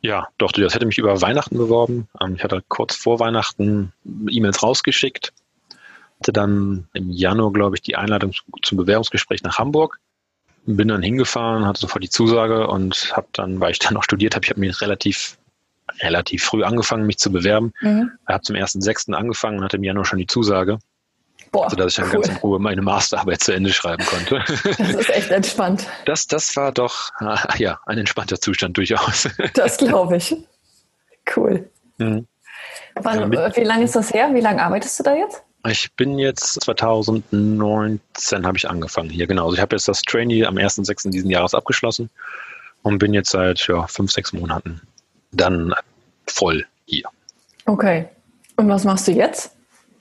Ja, 0.00 0.28
doch, 0.38 0.52
das 0.52 0.74
hätte 0.74 0.86
mich 0.86 0.98
über 0.98 1.20
Weihnachten 1.20 1.56
beworben. 1.56 2.08
Ähm, 2.20 2.36
ich 2.36 2.44
hatte 2.44 2.62
kurz 2.68 2.94
vor 2.94 3.18
Weihnachten 3.18 3.92
E-Mails 4.28 4.62
rausgeschickt 4.62 5.32
hatte 6.20 6.32
dann 6.32 6.88
im 6.94 7.10
Januar, 7.10 7.52
glaube 7.52 7.76
ich, 7.76 7.82
die 7.82 7.96
Einladung 7.96 8.32
zum 8.62 8.78
Bewerbungsgespräch 8.78 9.42
nach 9.42 9.58
Hamburg. 9.58 9.98
Bin 10.64 10.88
dann 10.88 11.02
hingefahren, 11.02 11.64
hatte 11.64 11.80
sofort 11.80 12.02
die 12.02 12.10
Zusage 12.10 12.66
und 12.66 13.12
habe 13.16 13.28
dann, 13.32 13.60
weil 13.60 13.72
ich 13.72 13.78
dann 13.80 13.94
noch 13.94 14.02
studiert 14.02 14.34
habe, 14.34 14.44
ich 14.44 14.50
habe 14.50 14.60
mir 14.60 14.80
relativ 14.80 15.38
relativ 16.00 16.44
früh 16.44 16.64
angefangen, 16.64 17.06
mich 17.06 17.18
zu 17.18 17.30
bewerben. 17.30 17.72
Mhm. 17.80 18.10
Habe 18.26 18.42
zum 18.42 18.56
1.6. 18.56 19.12
angefangen 19.12 19.58
und 19.58 19.64
hatte 19.64 19.76
im 19.76 19.84
Januar 19.84 20.04
schon 20.04 20.18
die 20.18 20.26
Zusage. 20.26 20.78
Boah, 21.52 21.70
sodass 21.70 21.92
ich 21.92 21.96
dann 21.96 22.06
cool. 22.06 22.22
ganz 22.22 22.28
in 22.28 22.36
Ruhe 22.36 22.58
meine 22.58 22.82
Masterarbeit 22.82 23.40
zu 23.40 23.52
Ende 23.52 23.72
schreiben 23.72 24.04
konnte. 24.04 24.42
Das 24.78 24.90
ist 24.90 25.10
echt 25.10 25.30
entspannt. 25.30 25.86
Das, 26.04 26.26
das 26.26 26.56
war 26.56 26.72
doch 26.72 27.10
ja, 27.58 27.78
ein 27.86 27.98
entspannter 27.98 28.40
Zustand 28.40 28.76
durchaus. 28.76 29.28
Das 29.54 29.78
glaube 29.78 30.16
ich. 30.16 30.36
Cool. 31.34 31.70
Mhm. 31.98 32.26
Wann, 32.94 33.30
wie 33.30 33.64
lange 33.64 33.84
ist 33.84 33.94
das 33.94 34.12
her? 34.12 34.34
Wie 34.34 34.40
lange 34.40 34.62
arbeitest 34.62 34.98
du 34.98 35.04
da 35.04 35.14
jetzt? 35.14 35.42
Ich 35.68 35.92
bin 35.92 36.18
jetzt 36.18 36.60
2019 36.62 38.46
habe 38.46 38.56
ich 38.56 38.68
angefangen 38.68 39.10
hier, 39.10 39.26
genau. 39.26 39.44
Also 39.44 39.56
ich 39.56 39.60
habe 39.60 39.74
jetzt 39.76 39.88
das 39.88 40.02
Trainee 40.02 40.44
am 40.44 40.56
1.6. 40.56 41.10
diesen 41.10 41.30
Jahres 41.30 41.54
abgeschlossen 41.54 42.10
und 42.82 42.98
bin 42.98 43.14
jetzt 43.14 43.30
seit 43.30 43.66
ja, 43.66 43.86
fünf, 43.86 44.12
sechs 44.12 44.32
Monaten 44.32 44.80
dann 45.32 45.74
voll 46.26 46.66
hier. 46.84 47.04
Okay. 47.64 48.08
Und 48.56 48.68
was 48.68 48.84
machst 48.84 49.08
du 49.08 49.12
jetzt? 49.12 49.56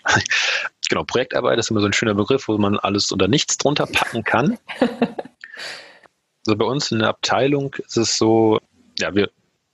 genau, 0.89 1.03
Projektarbeit 1.03 1.57
ist 1.57 1.71
immer 1.71 1.81
so 1.81 1.87
ein 1.87 1.93
schöner 1.93 2.13
Begriff, 2.13 2.47
wo 2.47 2.57
man 2.57 2.77
alles 2.77 3.11
oder 3.11 3.27
nichts 3.27 3.57
drunter 3.57 3.87
packen 3.87 4.23
kann. 4.23 4.57
also 4.79 6.57
bei 6.57 6.65
uns 6.65 6.91
in 6.91 6.99
der 6.99 7.09
Abteilung 7.09 7.73
ist 7.75 7.97
es 7.97 8.17
so, 8.17 8.59
ja, 8.99 9.15
wir 9.15 9.29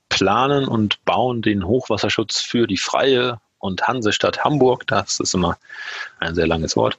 planen 0.08 0.66
und 0.66 1.04
bauen 1.04 1.42
den 1.42 1.66
Hochwasserschutz 1.66 2.40
für 2.40 2.66
die 2.66 2.78
freie 2.78 3.40
und 3.62 3.86
Hansestadt 3.86 4.44
Hamburg. 4.44 4.86
Das 4.88 5.20
ist 5.20 5.34
immer 5.34 5.56
ein 6.18 6.34
sehr 6.34 6.46
langes 6.46 6.76
Wort. 6.76 6.98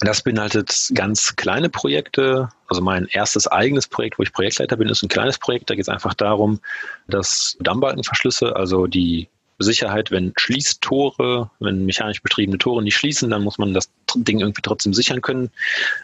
Das 0.00 0.22
beinhaltet 0.22 0.90
ganz 0.94 1.36
kleine 1.36 1.68
Projekte. 1.68 2.48
Also 2.66 2.80
mein 2.80 3.06
erstes 3.06 3.46
eigenes 3.46 3.86
Projekt, 3.86 4.18
wo 4.18 4.22
ich 4.22 4.32
Projektleiter 4.32 4.76
bin, 4.76 4.88
ist 4.88 5.02
ein 5.02 5.10
kleines 5.10 5.38
Projekt. 5.38 5.68
Da 5.68 5.74
geht 5.74 5.82
es 5.82 5.90
einfach 5.90 6.14
darum, 6.14 6.60
dass 7.06 7.56
Dammbalkenverschlüsse, 7.60 8.56
also 8.56 8.86
die 8.86 9.28
Sicherheit, 9.62 10.10
wenn 10.10 10.32
Schließtore, 10.36 11.50
wenn 11.60 11.84
mechanisch 11.84 12.22
betriebene 12.22 12.58
Tore 12.58 12.82
nicht 12.82 12.96
schließen, 12.96 13.30
dann 13.30 13.44
muss 13.44 13.58
man 13.58 13.74
das 13.74 13.90
Ding 14.14 14.40
irgendwie 14.40 14.62
trotzdem 14.62 14.94
sichern 14.94 15.20
können, 15.20 15.50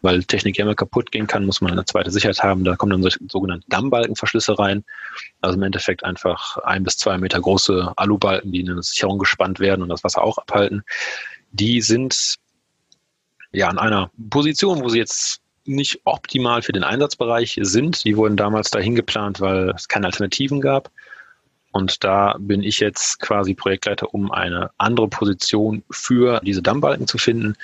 weil 0.02 0.22
Technik 0.25 0.58
ja 0.58 0.64
immer 0.64 0.75
kaputt 0.75 1.10
gehen 1.10 1.26
kann, 1.26 1.46
muss 1.46 1.60
man 1.60 1.72
eine 1.72 1.84
zweite 1.84 2.10
Sicherheit 2.10 2.42
haben. 2.42 2.64
Da 2.64 2.76
kommen 2.76 3.00
dann 3.00 3.12
sogenannte 3.28 3.66
Dammbalkenverschlüsse 3.68 4.58
rein. 4.58 4.84
Also 5.40 5.56
im 5.56 5.62
Endeffekt 5.62 6.04
einfach 6.04 6.58
ein 6.58 6.84
bis 6.84 6.98
zwei 6.98 7.18
Meter 7.18 7.40
große 7.40 7.92
Alubalken, 7.96 8.52
die 8.52 8.60
in 8.60 8.70
eine 8.70 8.82
Sicherung 8.82 9.18
gespannt 9.18 9.58
werden 9.58 9.82
und 9.82 9.88
das 9.88 10.04
Wasser 10.04 10.22
auch 10.22 10.38
abhalten. 10.38 10.84
Die 11.50 11.80
sind 11.80 12.36
ja 13.52 13.68
an 13.68 13.78
einer 13.78 14.10
Position, 14.30 14.82
wo 14.82 14.88
sie 14.88 14.98
jetzt 14.98 15.40
nicht 15.64 16.00
optimal 16.04 16.62
für 16.62 16.72
den 16.72 16.84
Einsatzbereich 16.84 17.58
sind. 17.62 18.04
Die 18.04 18.16
wurden 18.16 18.36
damals 18.36 18.70
dahin 18.70 18.94
geplant, 18.94 19.40
weil 19.40 19.70
es 19.70 19.88
keine 19.88 20.06
Alternativen 20.06 20.60
gab. 20.60 20.90
Und 21.76 22.02
da 22.04 22.37
bin 22.38 22.62
ich 22.62 22.80
jetzt 22.80 23.21
quasi 23.21 23.52
Projektleiter, 23.52 24.14
um 24.14 24.33
eine 24.33 24.71
andere 24.78 25.09
Position 25.09 25.83
für 25.90 26.40
diese 26.42 26.62
Dammbalken 26.62 27.06
zu 27.06 27.18
finden, 27.18 27.54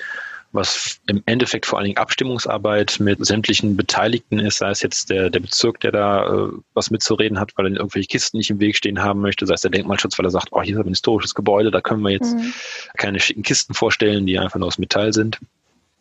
was 0.51 0.99
im 1.07 1.23
Endeffekt 1.25 1.65
vor 1.65 1.79
allen 1.79 1.87
Dingen 1.87 1.97
Abstimmungsarbeit 1.97 2.99
mit 2.99 3.25
sämtlichen 3.25 3.75
Beteiligten 3.75 4.37
ist, 4.37 4.59
sei 4.59 4.69
es 4.69 4.83
jetzt 4.83 5.09
der, 5.09 5.31
der 5.31 5.39
Bezirk, 5.39 5.79
der 5.79 5.91
da 5.91 6.27
äh, 6.27 6.49
was 6.75 6.91
mitzureden 6.91 7.39
hat, 7.39 7.53
weil 7.55 7.65
er 7.65 7.71
irgendwelche 7.71 8.07
Kisten 8.07 8.37
nicht 8.37 8.51
im 8.51 8.59
Weg 8.59 8.77
stehen 8.77 9.01
haben 9.01 9.19
möchte, 9.19 9.47
sei 9.47 9.55
es 9.55 9.61
der 9.61 9.71
Denkmalschutz, 9.71 10.19
weil 10.19 10.27
er 10.27 10.31
sagt, 10.31 10.49
oh, 10.51 10.61
hier 10.61 10.77
ist 10.77 10.85
ein 10.85 10.89
historisches 10.89 11.33
Gebäude, 11.33 11.71
da 11.71 11.81
können 11.81 12.03
wir 12.03 12.11
jetzt 12.11 12.35
mhm. 12.35 12.53
keine 12.97 13.19
schicken 13.19 13.41
Kisten 13.41 13.73
vorstellen, 13.73 14.27
die 14.27 14.37
einfach 14.37 14.59
nur 14.59 14.67
aus 14.67 14.77
Metall 14.77 15.11
sind. 15.11 15.39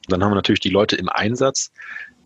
Dann 0.09 0.23
haben 0.23 0.33
wir 0.33 0.37
natürlich 0.37 0.61
die 0.61 0.69
Leute 0.69 0.97
im 0.97 1.09
Einsatz, 1.09 1.73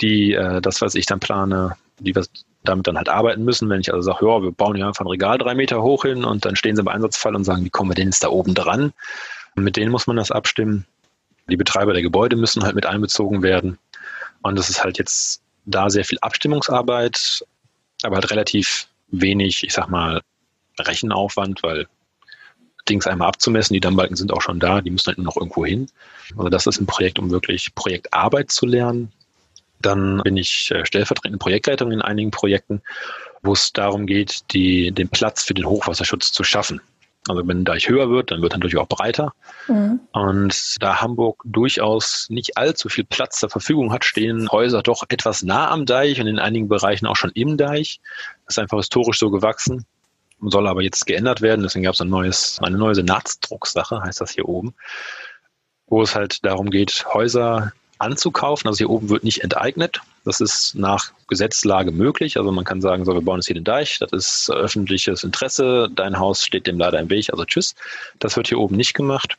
die 0.01 0.33
äh, 0.33 0.61
das, 0.61 0.81
was 0.81 0.97
ich 0.97 1.07
dann 1.07 1.21
plane, 1.21 1.77
die 2.01 2.17
was 2.17 2.29
damit 2.69 2.87
dann 2.87 2.97
halt 2.97 3.09
arbeiten 3.09 3.45
müssen. 3.45 3.69
Wenn 3.69 3.81
ich 3.81 3.93
also 3.93 4.13
sage, 4.13 4.27
ja, 4.27 4.43
wir 4.43 4.53
bauen 4.53 4.77
hier 4.77 4.87
einfach 4.87 5.05
ein 5.05 5.11
Regal 5.11 5.39
drei 5.39 5.55
Meter 5.55 5.83
hoch 5.83 6.05
hin 6.05 6.25
und 6.25 6.45
dann 6.45 6.57
stehen 6.57 6.77
sie 6.77 6.83
im 6.83 6.89
Einsatzfall 6.89 7.35
und 7.35 7.45
sagen, 7.45 7.65
wie 7.65 7.71
kommen 7.71 7.91
wir 7.91 7.95
denn 7.95 8.09
jetzt 8.09 8.23
da 8.23 8.29
oben 8.29 8.55
dran? 8.55 8.93
Und 9.55 9.65
mit 9.65 9.77
denen 9.77 9.91
muss 9.91 10.07
man 10.07 10.17
das 10.17 10.31
abstimmen. 10.31 10.87
Die 11.49 11.57
Betreiber 11.57 11.93
der 11.93 12.03
Gebäude 12.03 12.37
müssen 12.37 12.65
halt 12.65 12.75
mit 12.75 12.87
einbezogen 12.87 13.43
werden. 13.43 13.79
Und 14.43 14.59
es 14.59 14.69
ist 14.69 14.85
halt 14.85 14.99
jetzt 14.99 15.43
da 15.65 15.91
sehr 15.91 16.05
viel 16.05 16.19
Abstimmungsarbeit, 16.21 17.45
aber 18.03 18.17
halt 18.17 18.31
relativ 18.31 18.89
wenig, 19.09 19.65
ich 19.65 19.73
sag 19.73 19.89
mal, 19.89 20.21
Rechenaufwand, 20.79 21.63
weil 21.63 21.87
Dings 22.89 23.07
einmal 23.07 23.29
abzumessen, 23.29 23.75
die 23.75 23.81
Dammbalken 23.81 24.17
sind 24.17 24.33
auch 24.33 24.43
schon 24.43 24.61
da, 24.61 24.81
die 24.81 24.91
müssen 24.91 25.09
halt 25.09 25.19
nur 25.19 25.27
noch 25.27 25.37
irgendwo 25.37 25.67
hin. 25.67 25.89
Also 26.37 26.49
das 26.49 26.67
ist 26.67 26.81
ein 26.81 26.87
Projekt, 26.87 27.19
um 27.19 27.31
wirklich 27.31 27.75
Projektarbeit 27.75 28.51
zu 28.51 28.67
lernen. 28.67 29.13
Dann 29.81 30.23
bin 30.23 30.37
ich 30.37 30.71
äh, 30.71 30.85
stellvertretende 30.85 31.39
Projektleitung 31.39 31.93
in 31.93 32.03
einigen 32.03 32.31
Projekten, 32.31 32.83
wo 33.43 33.53
es 33.53 33.73
darum 33.73 34.07
geht, 34.07 34.53
die, 34.53 34.93
den 34.93 35.09
Platz 35.09 35.45
für 35.45 35.55
den 35.55 35.67
Hochwasserschutz 35.67 36.33
zu 36.33 36.45
schaffen. 36.45 36.81
Also 37.29 37.47
wenn 37.47 37.65
der 37.65 37.75
Deich 37.75 37.89
höher 37.89 38.09
wird, 38.09 38.31
dann 38.31 38.41
wird 38.41 38.55
er 38.55 38.59
natürlich 38.59 38.79
auch 38.79 38.89
breiter. 38.89 39.33
Mhm. 39.67 40.01
Und 40.13 40.77
da 40.81 41.01
Hamburg 41.01 41.43
durchaus 41.45 42.27
nicht 42.31 42.57
allzu 42.57 42.89
viel 42.89 43.05
Platz 43.05 43.41
zur 43.41 43.51
Verfügung 43.51 43.93
hat, 43.93 44.05
stehen 44.05 44.49
Häuser 44.51 44.83
doch 44.83 45.03
etwas 45.09 45.43
nah 45.43 45.71
am 45.71 45.87
Deich 45.87 46.21
und 46.21 46.29
in 46.29 46.39
einigen 46.39 46.69
Bereichen 46.69 47.07
auch 47.07 47.17
schon 47.17 47.33
im 47.35 47.57
Deich. 47.57 48.01
Das 48.45 48.55
ist 48.55 48.59
einfach 48.59 48.79
historisch 48.79 49.19
so 49.19 49.31
gewachsen, 49.31 49.85
soll 50.41 50.69
aber 50.69 50.83
jetzt 50.83 51.07
geändert 51.07 51.43
werden. 51.43 51.63
Deswegen 51.63 51.85
gab 51.85 51.95
es 51.95 52.01
ein 52.01 52.09
neues, 52.09 52.61
eine 52.63 52.79
neue 52.79 52.95
Senatsdrucksache, 52.95 54.03
heißt 54.03 54.21
das 54.21 54.31
hier 54.31 54.49
oben, 54.49 54.75
wo 55.89 56.03
es 56.03 56.15
halt 56.15 56.45
darum 56.45 56.71
geht, 56.71 57.07
Häuser 57.13 57.73
anzukaufen. 57.99 58.69
Also 58.69 58.79
hier 58.79 58.91
oben 58.91 59.09
wird 59.09 59.25
nicht 59.25 59.43
enteignet. 59.43 60.01
Das 60.25 60.41
ist 60.41 60.75
nach 60.75 61.13
Gesetzlage 61.29 61.93
möglich. 61.93 62.37
Also 62.37 62.51
man 62.53 62.65
kann 62.65 62.81
sagen, 62.81 63.05
so, 63.05 63.15
wir 63.15 63.21
bauen 63.21 63.39
jetzt 63.39 63.47
hier 63.47 63.55
den 63.55 63.65
Deich. 63.65 63.99
Das 63.99 64.13
ist 64.13 64.51
öffentliches 64.51 65.25
Interesse. 65.25 65.89
Dein 65.95 66.19
Haus 66.19 66.45
steht 66.45 66.67
dem 66.67 66.79
leider 66.79 66.99
im 66.99 67.11
Weg. 67.11 67.31
Also 67.31 67.45
tschüss. 67.45 67.75
Das 68.19 68.37
wird 68.37 68.49
hier 68.49 68.59
oben 68.59 68.77
nicht 68.77 68.95
gemacht. 68.95 69.37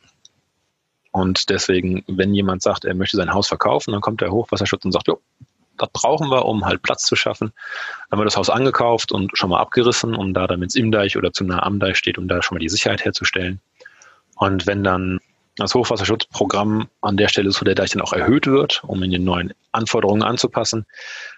Und 1.10 1.50
deswegen, 1.50 2.04
wenn 2.06 2.34
jemand 2.34 2.62
sagt, 2.62 2.84
er 2.84 2.94
möchte 2.94 3.16
sein 3.16 3.32
Haus 3.32 3.48
verkaufen, 3.48 3.92
dann 3.92 4.00
kommt 4.00 4.20
der 4.20 4.30
Hochwasserschutz 4.30 4.84
und 4.84 4.92
sagt, 4.92 5.08
jo, 5.08 5.20
das 5.78 5.88
brauchen 5.92 6.28
wir, 6.30 6.44
um 6.44 6.64
halt 6.64 6.82
Platz 6.82 7.04
zu 7.04 7.16
schaffen. 7.16 7.52
Dann 8.10 8.18
wird 8.18 8.26
das 8.26 8.36
Haus 8.36 8.50
angekauft 8.50 9.12
und 9.12 9.36
schon 9.36 9.50
mal 9.50 9.60
abgerissen, 9.60 10.14
um 10.14 10.34
da, 10.34 10.46
damit 10.46 10.70
es 10.70 10.74
im 10.74 10.90
Deich 10.90 11.16
oder 11.16 11.32
zu 11.32 11.44
nah 11.44 11.62
am 11.62 11.78
Deich 11.78 11.96
steht, 11.96 12.18
um 12.18 12.28
da 12.28 12.42
schon 12.42 12.56
mal 12.56 12.60
die 12.60 12.68
Sicherheit 12.68 13.04
herzustellen. 13.04 13.60
Und 14.36 14.66
wenn 14.66 14.84
dann 14.84 15.20
das 15.64 15.74
Hochwasserschutzprogramm 15.74 16.88
an 17.00 17.16
der 17.16 17.28
Stelle 17.28 17.48
ist, 17.48 17.60
wo 17.60 17.64
der 17.64 17.74
Deich 17.74 17.90
dann 17.90 18.02
auch 18.02 18.12
erhöht 18.12 18.46
wird, 18.46 18.82
um 18.84 19.02
in 19.02 19.10
den 19.10 19.24
neuen 19.24 19.52
Anforderungen 19.72 20.22
anzupassen. 20.22 20.86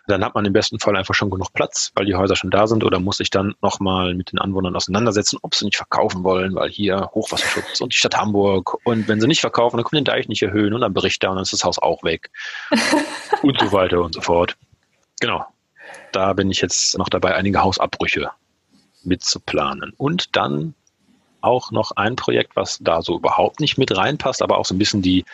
Dann 0.06 0.24
hat 0.24 0.34
man 0.34 0.44
im 0.44 0.52
besten 0.52 0.78
Fall 0.78 0.96
einfach 0.96 1.14
schon 1.14 1.30
genug 1.30 1.52
Platz, 1.52 1.92
weil 1.94 2.06
die 2.06 2.14
Häuser 2.14 2.36
schon 2.36 2.50
da 2.50 2.66
sind 2.66 2.84
oder 2.84 3.00
muss 3.00 3.18
sich 3.18 3.30
dann 3.30 3.54
nochmal 3.62 4.14
mit 4.14 4.32
den 4.32 4.38
Anwohnern 4.38 4.76
auseinandersetzen, 4.76 5.38
ob 5.42 5.54
sie 5.54 5.64
nicht 5.64 5.76
verkaufen 5.76 6.24
wollen, 6.24 6.54
weil 6.54 6.70
hier 6.70 7.10
Hochwasserschutz 7.14 7.80
und 7.80 7.92
die 7.92 7.98
Stadt 7.98 8.16
Hamburg 8.16 8.76
und 8.84 9.08
wenn 9.08 9.20
sie 9.20 9.26
nicht 9.26 9.40
verkaufen, 9.40 9.76
dann 9.76 9.84
können 9.84 10.04
den 10.04 10.12
Deich 10.12 10.28
nicht 10.28 10.42
erhöhen 10.42 10.74
und 10.74 10.82
dann 10.82 10.94
Bericht 10.94 11.22
da 11.22 11.30
und 11.30 11.36
dann 11.36 11.42
ist 11.42 11.52
das 11.52 11.64
Haus 11.64 11.78
auch 11.78 12.02
weg 12.02 12.30
und 13.42 13.58
so 13.58 13.72
weiter 13.72 14.00
und 14.02 14.14
so 14.14 14.20
fort. 14.20 14.56
Genau. 15.20 15.44
Da 16.12 16.32
bin 16.32 16.50
ich 16.50 16.60
jetzt 16.60 16.96
noch 16.98 17.08
dabei, 17.08 17.34
einige 17.34 17.62
Hausabbrüche 17.62 18.30
mitzuplanen. 19.04 19.92
Und 19.96 20.36
dann 20.36 20.74
auch 21.42 21.70
noch 21.70 21.92
ein 21.92 22.16
Projekt, 22.16 22.56
was 22.56 22.78
da 22.80 23.02
so 23.02 23.16
überhaupt 23.16 23.60
nicht 23.60 23.78
mit 23.78 23.96
reinpasst, 23.96 24.42
aber 24.42 24.58
auch 24.58 24.64
so 24.64 24.74
ein 24.74 24.78
bisschen 24.78 25.02
die, 25.02 25.24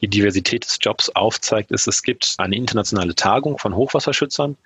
die 0.00 0.08
Diversität 0.08 0.64
des 0.64 0.78
Jobs 0.80 1.10
aufzeigt, 1.10 1.70
ist, 1.70 1.86
es 1.86 2.02
gibt 2.02 2.34
eine 2.38 2.56
internationale 2.56 3.14
Tagung 3.14 3.58
von 3.58 3.74
Hochwasserschützern, 3.74 4.56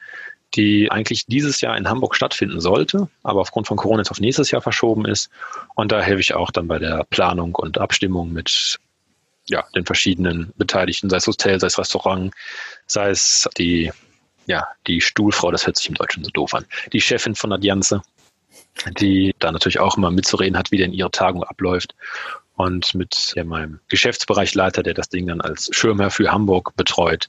die 0.54 0.90
eigentlich 0.90 1.26
dieses 1.26 1.60
Jahr 1.60 1.76
in 1.76 1.88
Hamburg 1.88 2.14
stattfinden 2.14 2.60
sollte, 2.60 3.08
aber 3.22 3.40
aufgrund 3.40 3.66
von 3.66 3.76
Corona 3.76 4.00
jetzt 4.00 4.10
auf 4.10 4.20
nächstes 4.20 4.50
Jahr 4.50 4.62
verschoben 4.62 5.04
ist. 5.04 5.28
Und 5.74 5.92
da 5.92 6.00
helfe 6.00 6.20
ich 6.20 6.34
auch 6.34 6.50
dann 6.50 6.68
bei 6.68 6.78
der 6.78 7.04
Planung 7.10 7.54
und 7.54 7.78
Abstimmung 7.78 8.32
mit 8.32 8.78
ja, 9.48 9.64
den 9.74 9.84
verschiedenen 9.84 10.52
Beteiligten, 10.56 11.10
sei 11.10 11.18
es 11.18 11.26
Hotel, 11.26 11.60
sei 11.60 11.66
es 11.66 11.78
Restaurant, 11.78 12.32
sei 12.86 13.10
es 13.10 13.48
die, 13.58 13.92
ja, 14.46 14.66
die 14.86 15.00
Stuhlfrau, 15.00 15.50
das 15.50 15.66
hört 15.66 15.76
sich 15.76 15.88
im 15.88 15.94
Deutschen 15.94 16.24
so 16.24 16.30
doof 16.30 16.54
an, 16.54 16.64
die 16.92 17.00
Chefin 17.00 17.34
von 17.34 17.50
der 17.50 17.58
Dianze, 17.58 18.02
die 18.98 19.34
da 19.38 19.52
natürlich 19.52 19.78
auch 19.78 19.96
immer 19.96 20.10
mitzureden 20.10 20.58
hat, 20.58 20.70
wie 20.70 20.78
denn 20.78 20.92
ihre 20.92 21.10
Tagung 21.10 21.44
abläuft. 21.44 21.94
Und 22.56 22.94
mit 22.94 23.32
ja, 23.36 23.44
meinem 23.44 23.80
Geschäftsbereichleiter, 23.88 24.82
der 24.82 24.94
das 24.94 25.08
Ding 25.08 25.26
dann 25.26 25.40
als 25.40 25.68
Schirmherr 25.72 26.10
für 26.10 26.32
Hamburg 26.32 26.74
betreut, 26.76 27.28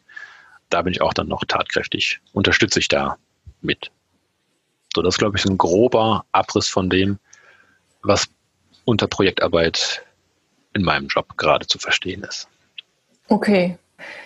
da 0.70 0.82
bin 0.82 0.94
ich 0.94 1.02
auch 1.02 1.14
dann 1.14 1.28
noch 1.28 1.44
tatkräftig, 1.46 2.20
unterstütze 2.34 2.80
ich 2.80 2.88
da 2.88 3.18
mit. 3.62 3.92
So, 4.96 5.02
das 5.02 5.18
glaube 5.18 5.38
ich 5.38 5.44
ist 5.44 5.50
ein 5.50 5.58
grober 5.58 6.26
Abriss 6.32 6.68
von 6.68 6.90
dem, 6.90 7.20
was 8.02 8.28
unter 8.86 9.08
Projektarbeit 9.08 10.04
in 10.74 10.84
meinem 10.84 11.08
Job 11.08 11.38
gerade 11.38 11.68
zu 11.68 11.78
verstehen 11.78 12.24
ist. 12.24 12.48
Okay. 13.28 13.78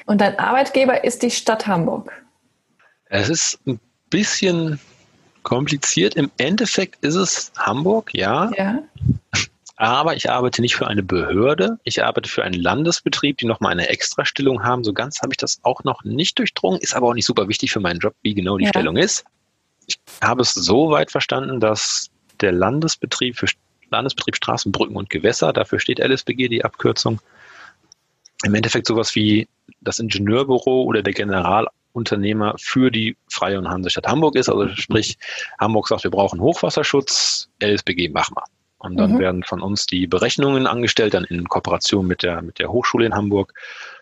Und 0.06 0.22
dein 0.22 0.38
Arbeitgeber 0.38 1.04
ist 1.04 1.24
die 1.24 1.32
Stadt 1.32 1.66
Hamburg? 1.66 2.12
Es 3.06 3.30
ist 3.30 3.60
ein 3.66 3.80
bisschen 4.10 4.80
kompliziert. 5.43 6.15
Im 6.15 6.31
Endeffekt 6.38 7.03
ist 7.03 7.15
es 7.15 7.51
Hamburg, 7.57 8.13
ja. 8.13 8.51
ja. 8.57 8.79
Aber 9.75 10.15
ich 10.15 10.29
arbeite 10.29 10.62
nicht 10.62 10.75
für 10.75 10.88
eine 10.88 11.01
Behörde. 11.01 11.79
Ich 11.83 12.03
arbeite 12.03 12.29
für 12.29 12.43
einen 12.43 12.62
Landesbetrieb, 12.62 13.38
die 13.38 13.48
nochmal 13.48 13.71
eine 13.71 13.89
Extrastellung 13.89 14.63
haben. 14.63 14.83
So 14.83 14.93
ganz 14.93 15.21
habe 15.21 15.33
ich 15.33 15.38
das 15.38 15.60
auch 15.63 15.83
noch 15.83 16.03
nicht 16.03 16.38
durchdrungen, 16.38 16.79
ist 16.79 16.95
aber 16.95 17.07
auch 17.07 17.13
nicht 17.13 17.25
super 17.25 17.48
wichtig 17.48 17.71
für 17.71 17.79
meinen 17.79 18.00
Job, 18.00 18.13
wie 18.21 18.36
genau 18.36 18.57
die 18.57 18.65
ja. 18.65 18.69
Stellung 18.69 18.98
ist. 18.98 19.25
Ich 19.88 20.00
habe 20.21 20.43
es 20.43 20.53
so 20.53 20.91
weit 20.91 21.10
verstanden, 21.10 21.60
dass 21.60 22.10
der 22.41 22.51
Landesbetrieb 22.51 23.38
für 23.38 23.48
Landesbetrieb 23.89 24.36
Straßen, 24.36 24.71
Brücken 24.71 24.95
und 24.95 25.10
Gewässer, 25.10 25.51
dafür 25.51 25.79
steht 25.79 26.00
LSBG 26.00 26.48
die 26.48 26.63
Abkürzung, 26.63 27.19
im 28.43 28.55
Endeffekt 28.55 28.88
sowas 28.88 29.15
wie 29.15 29.48
das 29.81 30.00
Ingenieurbüro 30.00 30.83
oder 30.83 31.01
der 31.01 31.13
General 31.13 31.67
Unternehmer 31.93 32.55
für 32.57 32.91
die 32.91 33.17
Freie 33.29 33.57
und 33.57 33.69
Hansestadt 33.69 34.07
Hamburg 34.07 34.36
ist. 34.36 34.50
Also 34.50 34.67
sprich, 34.75 35.17
Hamburg 35.60 35.88
sagt, 35.88 36.03
wir 36.03 36.12
brauchen 36.12 36.39
Hochwasserschutz, 36.39 37.50
LSBG, 37.62 38.10
machen 38.10 38.36
wir. 38.36 38.43
Und 38.79 38.98
dann 38.98 39.13
mhm. 39.13 39.19
werden 39.19 39.43
von 39.43 39.62
uns 39.62 39.86
die 39.86 40.07
Berechnungen 40.07 40.65
angestellt, 40.65 41.13
dann 41.13 41.24
in 41.25 41.48
Kooperation 41.48 42.07
mit 42.07 42.24
der, 42.24 42.41
mit 42.41 42.57
der 42.57 42.71
Hochschule 42.71 43.05
in 43.05 43.13
Hamburg 43.13 43.53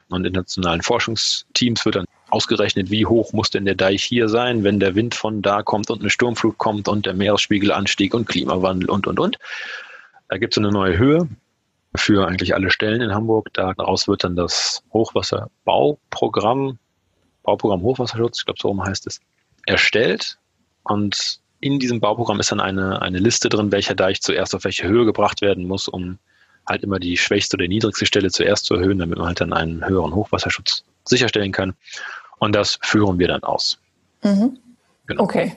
und 0.09 0.25
internationalen 0.25 0.81
Forschungsteams 0.81 1.85
wird 1.85 1.95
dann 1.95 2.05
ausgerechnet, 2.29 2.89
wie 2.89 3.05
hoch 3.05 3.33
muss 3.33 3.49
denn 3.49 3.65
der 3.65 3.75
Deich 3.75 4.03
hier 4.03 4.29
sein, 4.29 4.63
wenn 4.63 4.79
der 4.79 4.95
Wind 4.95 5.15
von 5.15 5.41
da 5.41 5.63
kommt 5.63 5.89
und 5.89 5.99
eine 5.99 6.09
Sturmflut 6.09 6.57
kommt 6.57 6.87
und 6.87 7.05
der 7.05 7.13
Meeresspiegelanstieg 7.13 8.13
und 8.13 8.27
Klimawandel 8.27 8.89
und, 8.89 9.05
und, 9.05 9.19
und. 9.19 9.37
Da 10.29 10.37
gibt 10.37 10.53
es 10.53 10.57
eine 10.57 10.71
neue 10.71 10.97
Höhe, 10.97 11.27
für 11.95 12.27
eigentlich 12.27 12.53
alle 12.53 12.71
Stellen 12.71 13.01
in 13.01 13.13
Hamburg. 13.13 13.53
Daraus 13.53 14.07
wird 14.07 14.23
dann 14.23 14.35
das 14.35 14.83
Hochwasserbauprogramm, 14.93 16.77
Bauprogramm 17.49 17.81
Hochwasserschutz, 17.81 18.39
ich 18.39 18.45
glaube 18.45 18.59
so 18.61 18.67
rum 18.67 18.83
heißt 18.83 19.07
es, 19.07 19.21
erstellt. 19.65 20.37
Und 20.83 21.39
in 21.61 21.79
diesem 21.79 21.99
Bauprogramm 21.99 22.39
ist 22.39 22.51
dann 22.51 22.59
eine, 22.59 23.01
eine 23.01 23.17
Liste 23.17 23.49
drin, 23.49 23.71
welcher 23.71 23.95
Deich 23.95 24.21
zuerst 24.21 24.53
auf 24.53 24.65
welche 24.65 24.87
Höhe 24.87 25.05
gebracht 25.05 25.41
werden 25.41 25.65
muss, 25.65 25.87
um 25.87 26.19
halt 26.67 26.83
immer 26.83 26.99
die 26.99 27.17
schwächste 27.17 27.57
oder 27.57 27.67
niedrigste 27.67 28.05
Stelle 28.05 28.29
zuerst 28.29 28.65
zu 28.65 28.75
erhöhen, 28.75 28.99
damit 28.99 29.17
man 29.17 29.27
halt 29.27 29.41
dann 29.41 29.51
einen 29.51 29.87
höheren 29.87 30.13
Hochwasserschutz 30.13 30.83
sicherstellen 31.05 31.51
kann. 31.51 31.73
Und 32.37 32.53
das 32.53 32.77
führen 32.83 33.17
wir 33.17 33.27
dann 33.27 33.41
aus. 33.41 33.79
Mhm. 34.21 34.59
Genau. 35.07 35.23
Okay. 35.23 35.55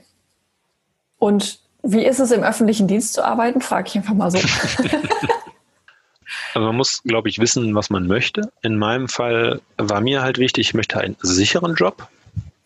Und 1.19 1.61
wie 1.83 2.05
ist 2.05 2.21
es 2.21 2.31
im 2.31 2.43
öffentlichen 2.43 2.89
Dienst 2.89 3.13
zu 3.13 3.25
arbeiten? 3.25 3.61
Frage 3.61 3.89
ich 3.89 3.97
einfach 3.97 4.15
mal 4.15 4.31
so. 4.31 4.39
also 6.55 6.67
man 6.67 6.77
muss, 6.77 7.03
glaube 7.05 7.29
ich, 7.29 7.39
wissen, 7.39 7.75
was 7.75 7.91
man 7.91 8.07
möchte. 8.07 8.53
In 8.63 8.77
meinem 8.77 9.09
Fall 9.09 9.61
war 9.79 10.01
mir 10.01 10.23
halt 10.23 10.39
wichtig, 10.39 10.69
ich 10.69 10.75
möchte 10.75 11.01
einen 11.01 11.17
sicheren 11.21 11.75
Job. 11.75 12.09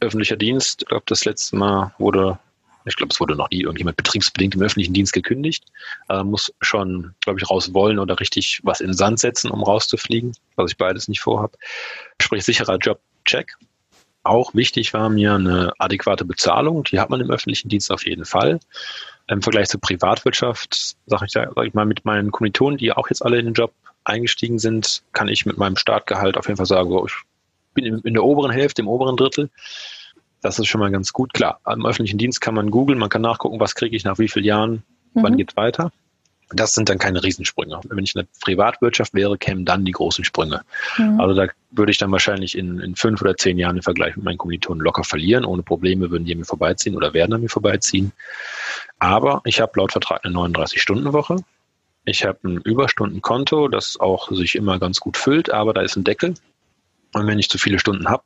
Öffentlicher 0.01 0.37
Dienst, 0.37 0.83
ich 0.83 0.89
glaube, 0.89 1.05
das 1.07 1.25
letzte 1.25 1.57
Mal 1.57 1.95
wurde 1.99 2.39
ich 2.87 2.95
glaube, 2.95 3.13
es 3.13 3.21
wurde 3.21 3.35
noch 3.35 3.51
nie 3.51 3.63
irgendjemand 3.63 3.97
betriebsbedingt 3.97 4.55
im 4.55 4.63
öffentlichen 4.63 4.95
Dienst 4.95 5.13
gekündigt. 5.13 5.65
Äh, 6.09 6.23
muss 6.23 6.53
schon, 6.61 7.15
glaube 7.25 7.41
ich, 7.41 7.51
raus 7.51 7.75
wollen 7.75 7.99
oder 7.99 8.19
richtig 8.21 8.61
was 8.63 8.81
in 8.81 8.89
den 8.89 8.97
Sand 8.97 9.19
setzen, 9.19 9.51
um 9.51 9.63
rauszufliegen, 9.63 10.37
was 10.55 10.71
ich 10.71 10.79
beides 10.79 11.09
nicht 11.09 11.21
vorhabe. 11.21 11.59
Sprich, 12.23 12.45
sicherer 12.45 12.79
Jobcheck. 12.79 13.55
Auch 14.23 14.55
wichtig 14.55 14.95
war 14.95 15.09
mir 15.09 15.35
eine 15.35 15.73
adäquate 15.79 16.25
Bezahlung. 16.25 16.85
Die 16.85 17.01
hat 17.01 17.11
man 17.11 17.21
im 17.21 17.31
öffentlichen 17.31 17.69
Dienst 17.69 17.91
auf 17.91 18.07
jeden 18.07 18.25
Fall. 18.25 18.61
Im 19.29 19.43
Vergleich 19.43 19.69
zur 19.69 19.81
Privatwirtschaft, 19.81 20.97
sage 21.07 21.25
ich, 21.27 21.33
sag 21.33 21.65
ich 21.65 21.75
mal, 21.75 21.85
mit 21.85 22.05
meinen 22.05 22.31
Kommilitonen, 22.31 22.79
die 22.79 22.93
auch 22.93 23.09
jetzt 23.09 23.25
alle 23.25 23.39
in 23.39 23.47
den 23.47 23.55
Job 23.55 23.73
eingestiegen 24.05 24.59
sind, 24.59 25.03
kann 25.13 25.29
ich 25.29 25.47
mit 25.47 25.59
meinem 25.59 25.77
Startgehalt 25.77 26.37
auf 26.37 26.47
jeden 26.47 26.57
Fall 26.57 26.67
sagen, 26.67 26.91
so, 26.91 27.07
ich 27.07 27.15
bin 27.75 27.85
in 27.85 28.15
der 28.15 28.25
oberen 28.25 28.53
Hälfte, 28.53 28.83
im 28.83 28.89
oberen 28.89 29.17
Drittel. 29.17 29.51
Das 30.43 30.59
ist 30.59 30.67
schon 30.67 30.81
mal 30.81 30.93
ganz 30.93 31.13
gut. 31.13 31.35
Klar, 31.35 31.61
im 31.67 31.87
öffentlichen 31.87 32.19
Dienst 32.19 32.41
kann 32.41 32.55
man 32.55 32.71
googeln, 32.71 32.99
man 32.99 33.09
kann 33.09 33.23
nachgucken, 33.23 33.59
was 33.59 33.75
kriege 33.75 33.97
ich 33.97 34.05
nach 34.05 34.19
wie 34.19 34.29
vielen 34.29 34.45
Jahren, 34.45 34.83
mhm. 35.15 35.23
wann 35.23 35.37
geht 35.37 35.57
weiter. 35.57 35.91
Das 36.51 36.75
sind 36.75 36.89
dann 36.89 36.99
keine 36.99 37.25
Riesensprünge. 37.25 37.81
Wenn 37.89 38.05
ich 38.05 38.15
in 38.15 38.21
der 38.21 38.29
Privatwirtschaft 38.41 39.15
wäre, 39.15 39.37
kämen 39.37 39.65
dann 39.65 39.85
die 39.85 39.91
großen 39.91 40.25
Sprünge. 40.25 40.61
Mhm. 40.97 41.21
Also 41.21 41.35
da 41.35 41.49
würde 41.73 41.91
ich 41.91 41.99
dann 41.99 42.13
wahrscheinlich 42.13 42.57
in, 42.57 42.79
in 42.79 42.95
fünf 42.95 43.21
oder 43.21 43.37
zehn 43.37 43.59
Jahren 43.59 43.77
im 43.77 43.83
Vergleich 43.83 44.15
mit 44.15 44.25
meinen 44.25 44.39
Kommilitonen 44.39 44.81
locker 44.81 45.03
verlieren. 45.03 45.45
Ohne 45.45 45.65
Probleme 45.65 46.09
würden 46.13 46.25
die 46.25 46.33
an 46.33 46.39
mir 46.39 46.45
vorbeiziehen 46.45 46.95
oder 46.95 47.13
werden 47.15 47.33
an 47.33 47.41
mir 47.41 47.49
vorbeiziehen. 47.49 48.13
Aber 48.99 49.43
ich 49.45 49.61
habe 49.61 49.73
laut 49.77 49.93
Vertrag 49.93 50.25
eine 50.25 50.35
39-Stunden-Woche. 50.35 51.37
Ich 52.05 52.25
habe 52.25 52.39
ein 52.45 52.59
Überstundenkonto, 52.59 53.69
das 53.69 53.99
auch 53.99 54.31
sich 54.31 54.55
immer 54.55 54.79
ganz 54.79 55.01
gut 55.01 55.17
füllt, 55.17 55.51
aber 55.51 55.75
da 55.75 55.83
ist 55.83 55.97
ein 55.97 56.05
Deckel. 56.05 56.35
Und 57.13 57.27
wenn 57.27 57.39
ich 57.39 57.51
zu 57.51 57.59
viele 57.59 57.79
Stunden 57.79 58.09
habe, 58.09 58.23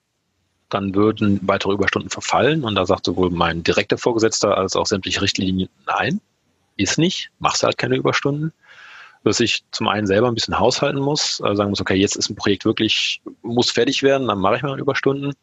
dann 0.69 0.95
würden 0.95 1.41
weitere 1.43 1.73
Überstunden 1.73 2.11
verfallen. 2.11 2.65
Und 2.65 2.75
da 2.75 2.87
sagt 2.87 3.07
sowohl 3.07 3.31
mein 3.31 3.63
direkter 3.63 3.99
Vorgesetzter 3.99 4.57
als 4.57 4.77
auch 4.77 4.87
sämtliche 4.87 5.23
Richtlinien, 5.23 5.69
nein, 5.87 6.21
ist 6.77 6.99
nicht, 6.99 7.31
machst 7.39 7.63
halt 7.63 7.79
keine 7.79 7.97
Überstunden. 7.97 8.53
Dass 9.23 9.41
ich 9.41 9.65
zum 9.71 9.89
einen 9.89 10.07
selber 10.07 10.29
ein 10.29 10.35
bisschen 10.35 10.59
haushalten 10.59 11.01
muss, 11.01 11.43
also 11.43 11.57
sagen 11.57 11.71
muss, 11.71 11.81
okay, 11.81 11.97
jetzt 11.97 12.17
ist 12.17 12.31
ein 12.31 12.37
Projekt 12.37 12.65
wirklich, 12.65 13.21
muss 13.43 13.71
fertig 13.71 14.03
werden, 14.03 14.29
dann 14.29 14.39
mache 14.39 14.57
ich 14.57 14.63
mal 14.63 14.81
Überstunden. 14.81 15.35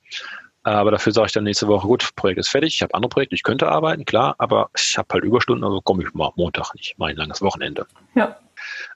Aber 0.68 0.92
dafür 0.92 1.14
sage 1.14 1.28
ich 1.28 1.32
dann 1.32 1.46
nächste 1.46 1.68
Woche, 1.70 1.88
gut, 1.88 2.14
Projekt 2.18 2.40
ist 2.40 2.50
fertig, 2.50 2.76
ich 2.76 2.82
habe 2.82 2.94
andere 2.94 3.08
Projekte, 3.08 3.36
ich 3.36 3.44
könnte 3.44 3.70
arbeiten, 3.70 4.04
klar, 4.04 4.36
aber 4.38 4.70
ich 4.76 4.98
habe 4.98 5.08
halt 5.14 5.24
Überstunden, 5.24 5.64
also 5.64 5.80
komme 5.80 6.04
ich 6.04 6.14
mal 6.14 6.34
Montag 6.36 6.76
nicht, 6.76 6.96
mein 6.98 7.16
langes 7.16 7.42
Wochenende. 7.42 7.88
Ja. 8.16 8.36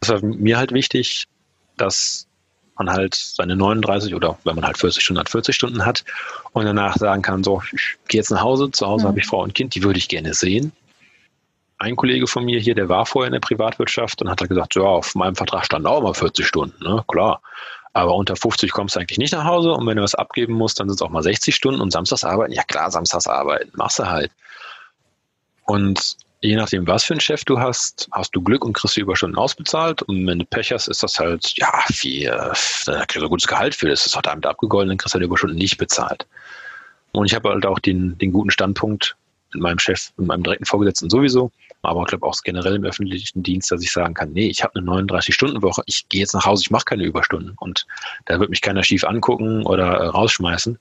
Das 0.02 0.10
war 0.10 0.22
mir 0.22 0.58
halt 0.58 0.74
wichtig, 0.74 1.30
dass 1.78 2.28
man 2.78 2.90
halt 2.90 3.16
seine 3.16 3.56
39 3.56 4.14
oder 4.14 4.38
wenn 4.44 4.56
man 4.56 4.66
halt 4.66 4.80
40 4.80 5.02
Stunden 5.02 5.22
hat, 5.22 5.30
40 5.30 5.56
Stunden 5.56 5.86
hat 5.86 6.04
und 6.52 6.66
danach 6.66 6.98
sagen 6.98 7.22
kann, 7.22 7.42
so, 7.42 7.62
ich 7.72 7.96
gehe 8.10 8.20
jetzt 8.20 8.32
nach 8.32 8.42
Hause, 8.42 8.70
zu 8.72 8.86
Hause 8.86 9.06
mhm. 9.06 9.08
habe 9.08 9.20
ich 9.20 9.26
Frau 9.26 9.42
und 9.42 9.56
Kind, 9.56 9.74
die 9.74 9.84
würde 9.84 9.98
ich 9.98 10.10
gerne 10.10 10.34
sehen. 10.34 10.74
Ein 11.78 11.96
Kollege 11.96 12.28
von 12.28 12.44
mir 12.44 12.60
hier, 12.60 12.76
der 12.76 12.90
war 12.90 13.06
vorher 13.06 13.28
in 13.28 13.34
der 13.34 13.40
Privatwirtschaft 13.40 14.22
und 14.22 14.30
hat 14.30 14.46
gesagt, 14.46 14.76
ja, 14.76 14.82
auf 14.82 15.16
meinem 15.16 15.38
Vertrag 15.38 15.66
stand 15.66 15.88
auch 15.88 16.02
mal 16.02 16.14
40 16.14 16.46
Stunden, 16.46 16.84
ne? 16.84 17.02
klar. 17.08 17.42
Aber 17.94 18.16
unter 18.16 18.36
50 18.36 18.72
kommst 18.72 18.96
du 18.96 19.00
eigentlich 19.00 19.18
nicht 19.18 19.34
nach 19.34 19.44
Hause 19.44 19.74
und 19.74 19.86
wenn 19.86 19.98
du 19.98 20.04
was 20.04 20.16
abgeben 20.16 20.54
musst, 20.54 20.80
dann 20.80 20.88
sind 20.88 20.96
es 20.96 21.02
auch 21.02 21.10
mal 21.10 21.24
60 21.24 21.54
Stunden 21.54 21.82
und 21.82 21.92
samstags 21.92 22.24
arbeiten. 22.24 22.54
Ja 22.54 22.64
klar, 22.64 22.90
samstags 22.90 23.28
arbeiten, 23.28 23.72
machst 23.76 24.00
du 24.00 24.06
halt. 24.08 24.32
Und 25.66 26.16
je 26.42 26.56
nachdem, 26.56 26.88
was 26.88 27.04
für 27.04 27.14
einen 27.14 27.22
Chef 27.22 27.46
du 27.46 27.60
hast, 27.60 28.08
hast 28.12 28.36
du 28.36 28.42
Glück 28.42 28.66
und 28.66 28.74
kriegst 28.74 28.96
die 28.96 29.02
Überstunden 29.02 29.38
ausbezahlt. 29.38 30.02
Und 30.04 30.26
wenn 30.26 30.40
du 30.40 30.46
Pech 30.46 30.72
hast, 30.72 30.88
ist 30.88 31.04
das 31.04 31.20
halt, 31.20 31.54
ja, 31.58 31.72
wie, 32.00 32.24
da 32.24 32.54
kriegst 33.06 33.16
du 33.18 33.24
ein 33.24 33.30
gutes 33.30 33.48
Gehalt 33.48 33.76
für, 33.76 33.90
das 33.90 34.06
ist 34.06 34.16
halt 34.16 34.26
damit 34.26 34.46
abgegolten, 34.46 34.90
dann 34.90 34.98
kriegst 34.98 35.14
du 35.14 35.20
die 35.20 35.26
Überstunden 35.26 35.58
nicht 35.58 35.78
bezahlt. 35.78 36.26
Und 37.12 37.26
ich 37.26 37.36
habe 37.36 37.50
halt 37.50 37.66
auch 37.66 37.80
den, 37.80 38.18
den 38.18 38.32
guten 38.32 38.52
Standpunkt 38.52 39.16
mit 39.54 39.62
meinem 39.62 39.80
Chef 39.80 40.12
und 40.18 40.28
meinem 40.28 40.44
direkten 40.44 40.66
Vorgesetzten 40.66 41.10
sowieso, 41.10 41.52
aber 41.84 42.02
ich 42.02 42.08
glaube 42.08 42.26
auch 42.28 42.36
generell 42.44 42.76
im 42.76 42.84
öffentlichen 42.84 43.42
Dienst, 43.44 43.72
dass 43.72 43.82
ich 43.82 43.92
sagen 43.92 44.14
kann, 44.14 44.32
nee, 44.34 44.48
ich 44.48 44.64
habe 44.64 44.76
eine 44.76 44.88
39-Stunden-Woche, 44.88 45.84
ich 45.88 46.08
gehe 46.10 46.22
jetzt 46.22 46.34
nach 46.34 46.46
Hause, 46.46 46.64
ich 46.64 46.72
mache 46.72 46.86
keine 46.86 47.04
Überstunden. 47.04 47.54
Und 47.60 47.88
da 48.26 48.40
wird 48.40 48.50
mich 48.50 48.62
keiner 48.62 48.84
schief 48.84 49.04
angucken 49.04 49.66
oder 49.66 49.86
äh, 49.86 50.08
rausschmeißen. 50.08 50.78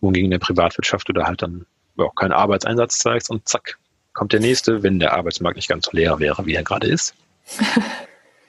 Wohingegen 0.00 0.26
in 0.26 0.30
der 0.30 0.38
Privatwirtschaft 0.38 1.08
du 1.08 1.12
da 1.12 1.26
halt 1.26 1.42
dann 1.42 1.66
ja, 1.98 2.08
keinen 2.14 2.32
Arbeitseinsatz 2.32 2.98
zeigst 2.98 3.30
und 3.30 3.48
zack, 3.48 3.78
kommt 4.12 4.32
der 4.32 4.40
nächste, 4.40 4.82
wenn 4.82 5.00
der 5.00 5.14
Arbeitsmarkt 5.14 5.56
nicht 5.56 5.68
ganz 5.68 5.86
so 5.86 5.90
leer 5.92 6.18
wäre, 6.20 6.46
wie 6.46 6.54
er 6.54 6.62
gerade 6.62 6.86
ist. 6.86 7.14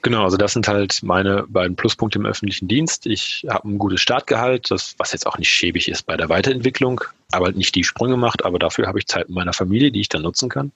genau, 0.02 0.22
also 0.22 0.36
das 0.36 0.52
sind 0.52 0.68
halt 0.68 1.00
meine 1.02 1.44
beiden 1.48 1.74
Pluspunkte 1.74 2.18
im 2.18 2.26
öffentlichen 2.26 2.68
Dienst. 2.68 3.06
Ich 3.06 3.44
habe 3.50 3.68
ein 3.68 3.78
gutes 3.78 4.00
Startgehalt, 4.00 4.70
das, 4.70 4.94
was 4.98 5.12
jetzt 5.12 5.26
auch 5.26 5.38
nicht 5.38 5.50
schäbig 5.50 5.88
ist 5.88 6.04
bei 6.04 6.16
der 6.16 6.28
Weiterentwicklung, 6.28 7.00
aber 7.32 7.46
halt 7.46 7.56
nicht 7.56 7.74
die 7.74 7.84
Sprünge 7.84 8.16
macht, 8.16 8.44
aber 8.44 8.60
dafür 8.60 8.86
habe 8.86 9.00
ich 9.00 9.08
Zeit 9.08 9.28
mit 9.28 9.34
meiner 9.34 9.52
Familie, 9.52 9.90
die 9.90 10.00
ich 10.00 10.08
dann 10.08 10.22
nutzen 10.22 10.48
kann, 10.48 10.70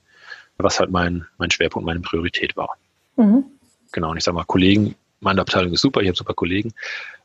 was 0.58 0.80
halt 0.80 0.90
mein, 0.90 1.26
mein 1.38 1.50
Schwerpunkt, 1.50 1.86
meine 1.86 2.00
Priorität 2.00 2.56
war. 2.56 2.76
Mhm. 3.16 3.44
Genau, 3.92 4.10
und 4.10 4.16
ich 4.16 4.24
sage 4.24 4.36
mal, 4.36 4.44
Kollegen, 4.44 4.94
meine 5.20 5.40
Abteilung 5.40 5.72
ist 5.72 5.80
super, 5.80 6.00
ich 6.00 6.08
habe 6.08 6.16
super 6.16 6.34
Kollegen, 6.34 6.72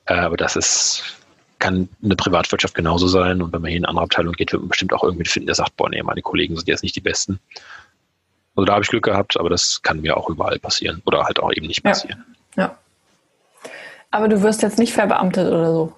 äh, 0.05 0.13
aber 0.13 0.37
das 0.37 0.55
ist 0.55 1.17
kann 1.61 1.87
eine 2.03 2.15
Privatwirtschaft 2.15 2.73
genauso 2.75 3.07
sein. 3.07 3.41
Und 3.41 3.53
wenn 3.53 3.61
man 3.61 3.69
hier 3.69 3.77
in 3.77 3.85
eine 3.85 3.89
andere 3.89 4.03
Abteilung 4.03 4.33
geht, 4.33 4.51
wird 4.51 4.61
man 4.61 4.69
bestimmt 4.69 4.91
auch 4.93 5.03
irgendwie 5.03 5.29
finden, 5.29 5.45
der 5.45 5.55
sagt, 5.55 5.77
boah, 5.77 5.89
nee, 5.89 6.03
meine 6.03 6.21
Kollegen 6.21 6.57
sind 6.57 6.67
jetzt 6.67 6.83
nicht 6.83 6.95
die 6.95 7.01
Besten. 7.01 7.39
Also 8.55 8.65
da 8.65 8.73
habe 8.73 8.83
ich 8.83 8.89
Glück 8.89 9.05
gehabt, 9.05 9.39
aber 9.39 9.49
das 9.49 9.81
kann 9.81 10.01
mir 10.01 10.17
auch 10.17 10.29
überall 10.29 10.59
passieren 10.59 11.01
oder 11.05 11.23
halt 11.23 11.39
auch 11.39 11.53
eben 11.53 11.67
nicht 11.67 11.83
passieren. 11.83 12.25
Ja. 12.57 12.63
ja. 12.63 13.71
Aber 14.09 14.27
du 14.27 14.41
wirst 14.41 14.61
jetzt 14.61 14.77
nicht 14.77 14.91
verbeamtet 14.91 15.47
oder 15.47 15.71
so? 15.71 15.95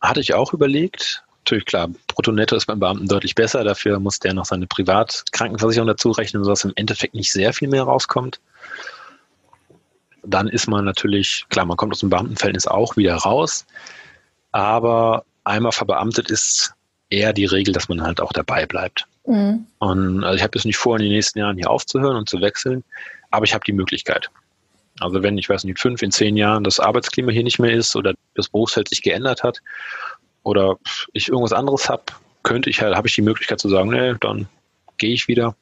Hatte 0.00 0.20
ich 0.20 0.34
auch 0.34 0.52
überlegt. 0.52 1.24
Natürlich 1.44 1.64
klar, 1.64 1.88
Brutto-Netto 2.06 2.54
ist 2.54 2.66
beim 2.66 2.78
Beamten 2.78 3.08
deutlich 3.08 3.34
besser. 3.34 3.64
Dafür 3.64 3.98
muss 3.98 4.20
der 4.20 4.32
noch 4.32 4.44
seine 4.44 4.68
Privatkrankenversicherung 4.68 5.88
dazu 5.88 6.12
rechnen, 6.12 6.44
sodass 6.44 6.64
im 6.64 6.72
Endeffekt 6.76 7.14
nicht 7.14 7.32
sehr 7.32 7.52
viel 7.52 7.68
mehr 7.68 7.82
rauskommt. 7.82 8.40
Dann 10.22 10.46
ist 10.46 10.68
man 10.68 10.84
natürlich, 10.84 11.44
klar, 11.48 11.66
man 11.66 11.76
kommt 11.76 11.92
aus 11.92 11.98
dem 11.98 12.10
Beamtenverhältnis 12.10 12.68
auch 12.68 12.96
wieder 12.96 13.16
raus. 13.16 13.66
Aber 14.52 15.24
einmal 15.42 15.72
verbeamtet 15.72 16.30
ist 16.30 16.74
eher 17.10 17.32
die 17.32 17.46
Regel, 17.46 17.74
dass 17.74 17.88
man 17.88 18.02
halt 18.02 18.20
auch 18.20 18.32
dabei 18.32 18.64
bleibt. 18.64 19.08
Mhm. 19.26 19.66
Und 19.78 20.22
also 20.22 20.36
ich 20.36 20.44
habe 20.44 20.56
jetzt 20.56 20.64
nicht 20.64 20.76
vor, 20.76 20.96
in 20.96 21.02
den 21.02 21.12
nächsten 21.12 21.40
Jahren 21.40 21.56
hier 21.56 21.70
aufzuhören 21.70 22.16
und 22.16 22.28
zu 22.28 22.40
wechseln, 22.40 22.84
aber 23.32 23.44
ich 23.44 23.54
habe 23.54 23.64
die 23.64 23.72
Möglichkeit. 23.72 24.30
Also 25.00 25.24
wenn, 25.24 25.38
ich 25.38 25.48
weiß 25.48 25.64
nicht, 25.64 25.80
fünf, 25.80 26.02
in 26.02 26.12
zehn 26.12 26.36
Jahren 26.36 26.62
das 26.62 26.78
Arbeitsklima 26.78 27.32
hier 27.32 27.42
nicht 27.42 27.58
mehr 27.58 27.72
ist 27.72 27.96
oder 27.96 28.14
das 28.34 28.48
Berufsfeld 28.48 28.88
sich 28.88 29.02
geändert 29.02 29.42
hat 29.42 29.60
oder 30.42 30.76
ich 31.12 31.28
irgendwas 31.28 31.52
anderes 31.52 31.88
habe, 31.88 32.04
könnte 32.42 32.70
ich 32.70 32.80
halt, 32.80 32.94
habe 32.94 33.08
ich 33.08 33.14
die 33.14 33.22
Möglichkeit 33.22 33.60
zu 33.60 33.68
sagen, 33.68 33.90
nee, 33.90 34.14
dann 34.20 34.48
gehe 34.98 35.12
ich 35.12 35.28
wieder. 35.28 35.54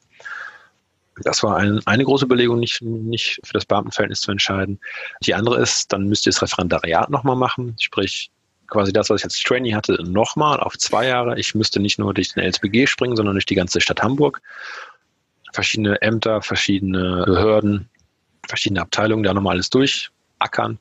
Das 1.23 1.43
war 1.43 1.57
ein, 1.57 1.85
eine 1.85 2.03
große 2.03 2.25
Überlegung, 2.25 2.59
nicht, 2.59 2.81
nicht 2.81 3.39
für 3.43 3.53
das 3.53 3.65
Beamtenverhältnis 3.65 4.21
zu 4.21 4.31
entscheiden. 4.31 4.79
Die 5.23 5.35
andere 5.35 5.59
ist, 5.59 5.91
dann 5.93 6.07
müsst 6.07 6.25
ihr 6.25 6.31
das 6.31 6.41
Referendariat 6.41 7.09
nochmal 7.09 7.35
machen, 7.35 7.75
sprich 7.79 8.31
quasi 8.67 8.93
das, 8.93 9.09
was 9.09 9.21
ich 9.21 9.25
als 9.25 9.39
Trainee 9.43 9.75
hatte, 9.75 10.01
nochmal 10.03 10.59
auf 10.59 10.77
zwei 10.77 11.07
Jahre. 11.07 11.37
Ich 11.37 11.53
müsste 11.53 11.79
nicht 11.79 11.99
nur 11.99 12.13
durch 12.13 12.33
den 12.33 12.43
LSBG 12.43 12.87
springen, 12.87 13.15
sondern 13.15 13.35
durch 13.35 13.45
die 13.45 13.55
ganze 13.55 13.81
Stadt 13.81 14.01
Hamburg. 14.01 14.41
Verschiedene 15.53 16.01
Ämter, 16.01 16.41
verschiedene 16.41 17.23
Behörden, 17.25 17.89
verschiedene 18.47 18.81
Abteilungen, 18.81 19.23
da 19.23 19.33
nochmal 19.33 19.55
alles 19.55 19.69
durchackern. 19.69 20.79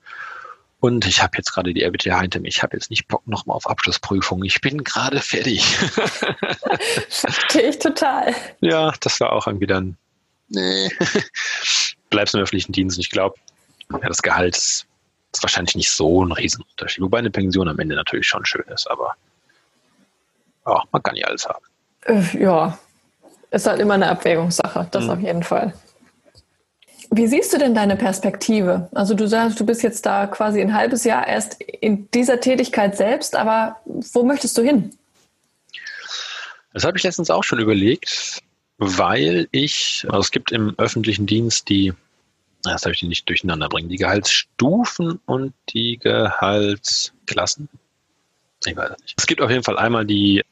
Und 0.80 1.06
ich 1.06 1.22
habe 1.22 1.36
jetzt 1.36 1.52
gerade 1.52 1.74
die 1.74 1.84
RBTH 1.84 2.20
hinter 2.20 2.40
mir. 2.40 2.48
Ich 2.48 2.62
habe 2.62 2.76
jetzt 2.76 2.90
nicht 2.90 3.06
Bock 3.06 3.26
nochmal 3.26 3.56
auf 3.56 3.68
Abschlussprüfungen. 3.68 4.44
Ich 4.44 4.60
bin 4.60 4.82
gerade 4.82 5.20
fertig. 5.20 5.76
Verstehe 7.08 7.68
ich 7.68 7.78
total. 7.78 8.34
Ja, 8.60 8.92
das 9.00 9.20
war 9.20 9.32
auch 9.32 9.46
irgendwie 9.46 9.66
dann, 9.66 9.98
nee, 10.48 10.90
bleibst 12.10 12.34
im 12.34 12.40
öffentlichen 12.40 12.72
Dienst. 12.72 12.98
Ich 12.98 13.10
glaube, 13.10 13.36
ja, 13.90 14.08
das 14.08 14.22
Gehalt 14.22 14.56
ist 14.56 14.86
ist 15.32 15.42
wahrscheinlich 15.42 15.76
nicht 15.76 15.90
so 15.90 16.24
ein 16.24 16.32
Riesenunterschied. 16.32 17.02
Wobei 17.02 17.18
eine 17.18 17.30
Pension 17.30 17.68
am 17.68 17.78
Ende 17.78 17.94
natürlich 17.94 18.26
schon 18.26 18.44
schön 18.44 18.64
ist, 18.68 18.90
aber 18.90 19.14
ja, 20.66 20.82
man 20.92 21.02
kann 21.02 21.16
ja 21.16 21.26
alles 21.26 21.46
haben. 21.46 21.64
Äh, 22.02 22.42
ja, 22.42 22.78
ist 23.50 23.66
halt 23.66 23.80
immer 23.80 23.94
eine 23.94 24.08
Abwägungssache, 24.08 24.88
das 24.90 25.04
mhm. 25.04 25.10
auf 25.10 25.20
jeden 25.20 25.42
Fall. 25.42 25.74
Wie 27.12 27.26
siehst 27.26 27.52
du 27.52 27.58
denn 27.58 27.74
deine 27.74 27.96
Perspektive? 27.96 28.88
Also 28.92 29.14
du 29.14 29.26
sagst, 29.26 29.58
du 29.58 29.66
bist 29.66 29.82
jetzt 29.82 30.06
da 30.06 30.28
quasi 30.28 30.60
ein 30.60 30.74
halbes 30.74 31.02
Jahr 31.02 31.26
erst 31.26 31.60
in 31.60 32.08
dieser 32.12 32.40
Tätigkeit 32.40 32.96
selbst, 32.96 33.34
aber 33.34 33.80
wo 33.84 34.22
möchtest 34.22 34.56
du 34.56 34.62
hin? 34.62 34.90
Das 36.72 36.84
habe 36.84 36.96
ich 36.96 37.02
letztens 37.02 37.30
auch 37.30 37.42
schon 37.42 37.58
überlegt, 37.58 38.40
weil 38.78 39.48
ich, 39.50 40.06
also 40.08 40.20
es 40.20 40.30
gibt 40.30 40.52
im 40.52 40.74
öffentlichen 40.78 41.26
Dienst 41.26 41.68
die, 41.68 41.92
das 42.62 42.82
habe 42.82 42.94
ich 42.94 43.02
nicht 43.02 43.28
durcheinander 43.28 43.68
bringen, 43.68 43.88
die 43.88 43.96
Gehaltsstufen 43.96 45.18
und 45.26 45.52
die 45.70 45.98
Gehaltsklassen. 45.98 47.68
Ich 48.64 48.76
weiß 48.76 48.90
nicht. 49.00 49.14
Es 49.18 49.26
gibt 49.26 49.40
auf 49.40 49.50
jeden 49.50 49.64
Fall 49.64 49.78
einmal 49.78 50.06
die, 50.06 50.44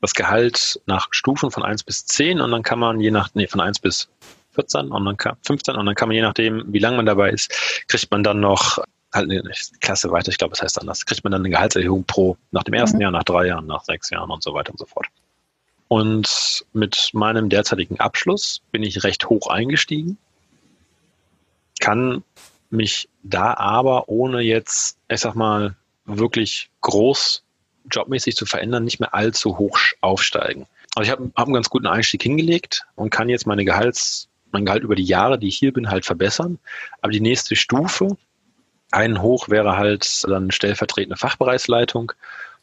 das 0.00 0.14
Gehalt 0.14 0.80
nach 0.86 1.08
Stufen 1.10 1.50
von 1.50 1.64
1 1.64 1.82
bis 1.82 2.06
10 2.06 2.40
und 2.40 2.52
dann 2.52 2.62
kann 2.62 2.78
man 2.78 3.00
je 3.00 3.10
nach, 3.10 3.30
nee, 3.34 3.48
von 3.48 3.60
1 3.60 3.80
bis 3.80 4.08
14 4.54 4.90
und 4.90 5.04
dann 5.04 5.16
kann, 5.16 5.36
15 5.46 5.74
und 5.76 5.86
dann 5.86 5.94
kann 5.94 6.08
man 6.08 6.16
je 6.16 6.22
nachdem, 6.22 6.64
wie 6.72 6.78
lange 6.78 6.96
man 6.96 7.06
dabei 7.06 7.30
ist, 7.30 7.50
kriegt 7.88 8.10
man 8.10 8.22
dann 8.22 8.40
noch 8.40 8.78
halt 9.12 9.30
eine 9.30 9.42
Klasse 9.80 10.10
weiter, 10.10 10.30
ich 10.30 10.38
glaube, 10.38 10.54
es 10.54 10.62
heißt 10.62 10.80
anders, 10.80 11.06
kriegt 11.06 11.24
man 11.24 11.30
dann 11.30 11.42
eine 11.42 11.50
Gehaltserhöhung 11.50 12.04
pro 12.04 12.36
nach 12.50 12.64
dem 12.64 12.74
ersten 12.74 12.96
mhm. 12.96 13.02
Jahr, 13.02 13.10
nach 13.12 13.24
drei 13.24 13.46
Jahren, 13.46 13.66
nach 13.66 13.84
sechs 13.84 14.10
Jahren 14.10 14.30
und 14.30 14.42
so 14.42 14.54
weiter 14.54 14.72
und 14.72 14.78
so 14.78 14.86
fort. 14.86 15.06
Und 15.88 16.64
mit 16.72 17.10
meinem 17.12 17.48
derzeitigen 17.48 18.00
Abschluss 18.00 18.62
bin 18.72 18.82
ich 18.82 19.04
recht 19.04 19.28
hoch 19.28 19.48
eingestiegen, 19.48 20.18
kann 21.80 22.24
mich 22.70 23.08
da 23.22 23.54
aber 23.54 24.08
ohne 24.08 24.40
jetzt, 24.40 24.98
ich 25.08 25.20
sag 25.20 25.34
mal, 25.34 25.76
wirklich 26.04 26.70
groß 26.80 27.42
jobmäßig 27.90 28.36
zu 28.36 28.46
verändern, 28.46 28.84
nicht 28.84 29.00
mehr 29.00 29.14
allzu 29.14 29.58
hoch 29.58 29.78
aufsteigen. 30.00 30.66
Also 30.94 31.08
ich 31.08 31.10
habe 31.10 31.30
hab 31.36 31.46
einen 31.46 31.54
ganz 31.54 31.70
guten 31.70 31.86
Einstieg 31.86 32.22
hingelegt 32.22 32.86
und 32.94 33.10
kann 33.10 33.28
jetzt 33.28 33.46
meine 33.46 33.64
Gehalts, 33.64 34.28
mein 34.54 34.64
Gehalt 34.64 34.82
über 34.82 34.94
die 34.94 35.04
Jahre, 35.04 35.38
die 35.38 35.48
ich 35.48 35.58
hier 35.58 35.72
bin, 35.72 35.90
halt 35.90 36.06
verbessern. 36.06 36.58
Aber 37.02 37.12
die 37.12 37.20
nächste 37.20 37.56
Stufe, 37.56 38.16
einen 38.90 39.20
hoch 39.20 39.48
wäre 39.48 39.76
halt 39.76 40.24
dann 40.26 40.50
stellvertretende 40.50 41.16
Fachbereichsleitung 41.16 42.12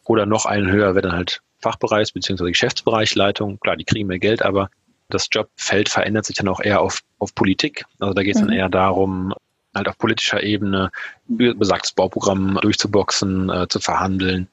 oder 0.06 0.26
noch 0.26 0.46
einen 0.46 0.72
höher 0.72 0.96
wäre 0.96 1.10
dann 1.10 1.18
halt 1.18 1.42
Fachbereichs- 1.62 2.14
bzw. 2.14 2.50
Geschäftsbereichsleitung. 2.50 3.60
Klar, 3.60 3.78
die 3.78 3.86
kriegen 3.86 4.08
mehr 4.08 4.20
Geld, 4.20 4.42
aber 4.42 4.72
das 5.10 5.28
Jobfeld 5.32 5.90
verändert 5.90 6.26
sich 6.26 6.38
dann 6.38 6.48
auch 6.48 6.62
eher 6.62 6.82
auf, 6.82 7.02
auf 7.20 7.36
Politik. 7.36 7.86
Also 8.00 8.14
da 8.14 8.24
geht 8.24 8.36
es 8.36 8.42
mhm. 8.42 8.48
dann 8.48 8.56
eher 8.56 8.70
darum, 8.70 9.34
halt 9.76 9.88
auf 9.88 9.98
politischer 9.98 10.42
Ebene 10.42 10.92
besagtes 11.28 11.94
Bauprogramm 11.94 12.58
durchzuboxen, 12.62 13.50
äh, 13.50 13.68
zu 13.68 13.80
verhandeln 13.80 14.48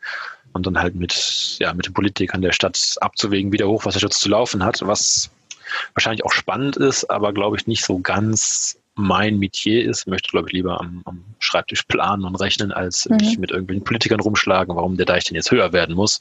und 0.52 0.66
dann 0.66 0.78
halt 0.78 0.94
mit, 0.94 1.56
ja, 1.58 1.72
mit 1.72 1.86
den 1.86 1.94
Politikern 1.94 2.42
der 2.42 2.52
Stadt 2.52 2.96
abzuwägen, 3.00 3.52
wie 3.52 3.56
der 3.56 3.68
Hochwasserschutz 3.68 4.18
zu 4.18 4.28
laufen 4.28 4.64
hat, 4.64 4.80
was 4.86 5.30
wahrscheinlich 5.94 6.24
auch 6.24 6.32
spannend 6.32 6.76
ist, 6.76 7.04
aber 7.10 7.32
glaube 7.32 7.56
ich 7.56 7.66
nicht 7.66 7.84
so 7.84 7.98
ganz 7.98 8.78
mein 8.94 9.38
Metier 9.38 9.84
ist. 9.84 10.00
Ich 10.00 10.06
möchte, 10.06 10.30
glaube 10.30 10.48
ich, 10.48 10.52
lieber 10.52 10.80
am, 10.80 11.02
am 11.04 11.24
Schreibtisch 11.38 11.84
planen 11.84 12.24
und 12.24 12.34
rechnen, 12.36 12.72
als 12.72 13.08
mhm. 13.08 13.16
mich 13.16 13.38
mit 13.38 13.50
irgendwelchen 13.50 13.84
Politikern 13.84 14.20
rumschlagen, 14.20 14.74
warum 14.74 14.96
der 14.96 15.06
Deich 15.06 15.24
denn 15.24 15.36
jetzt 15.36 15.50
höher 15.50 15.72
werden 15.72 15.94
muss 15.94 16.20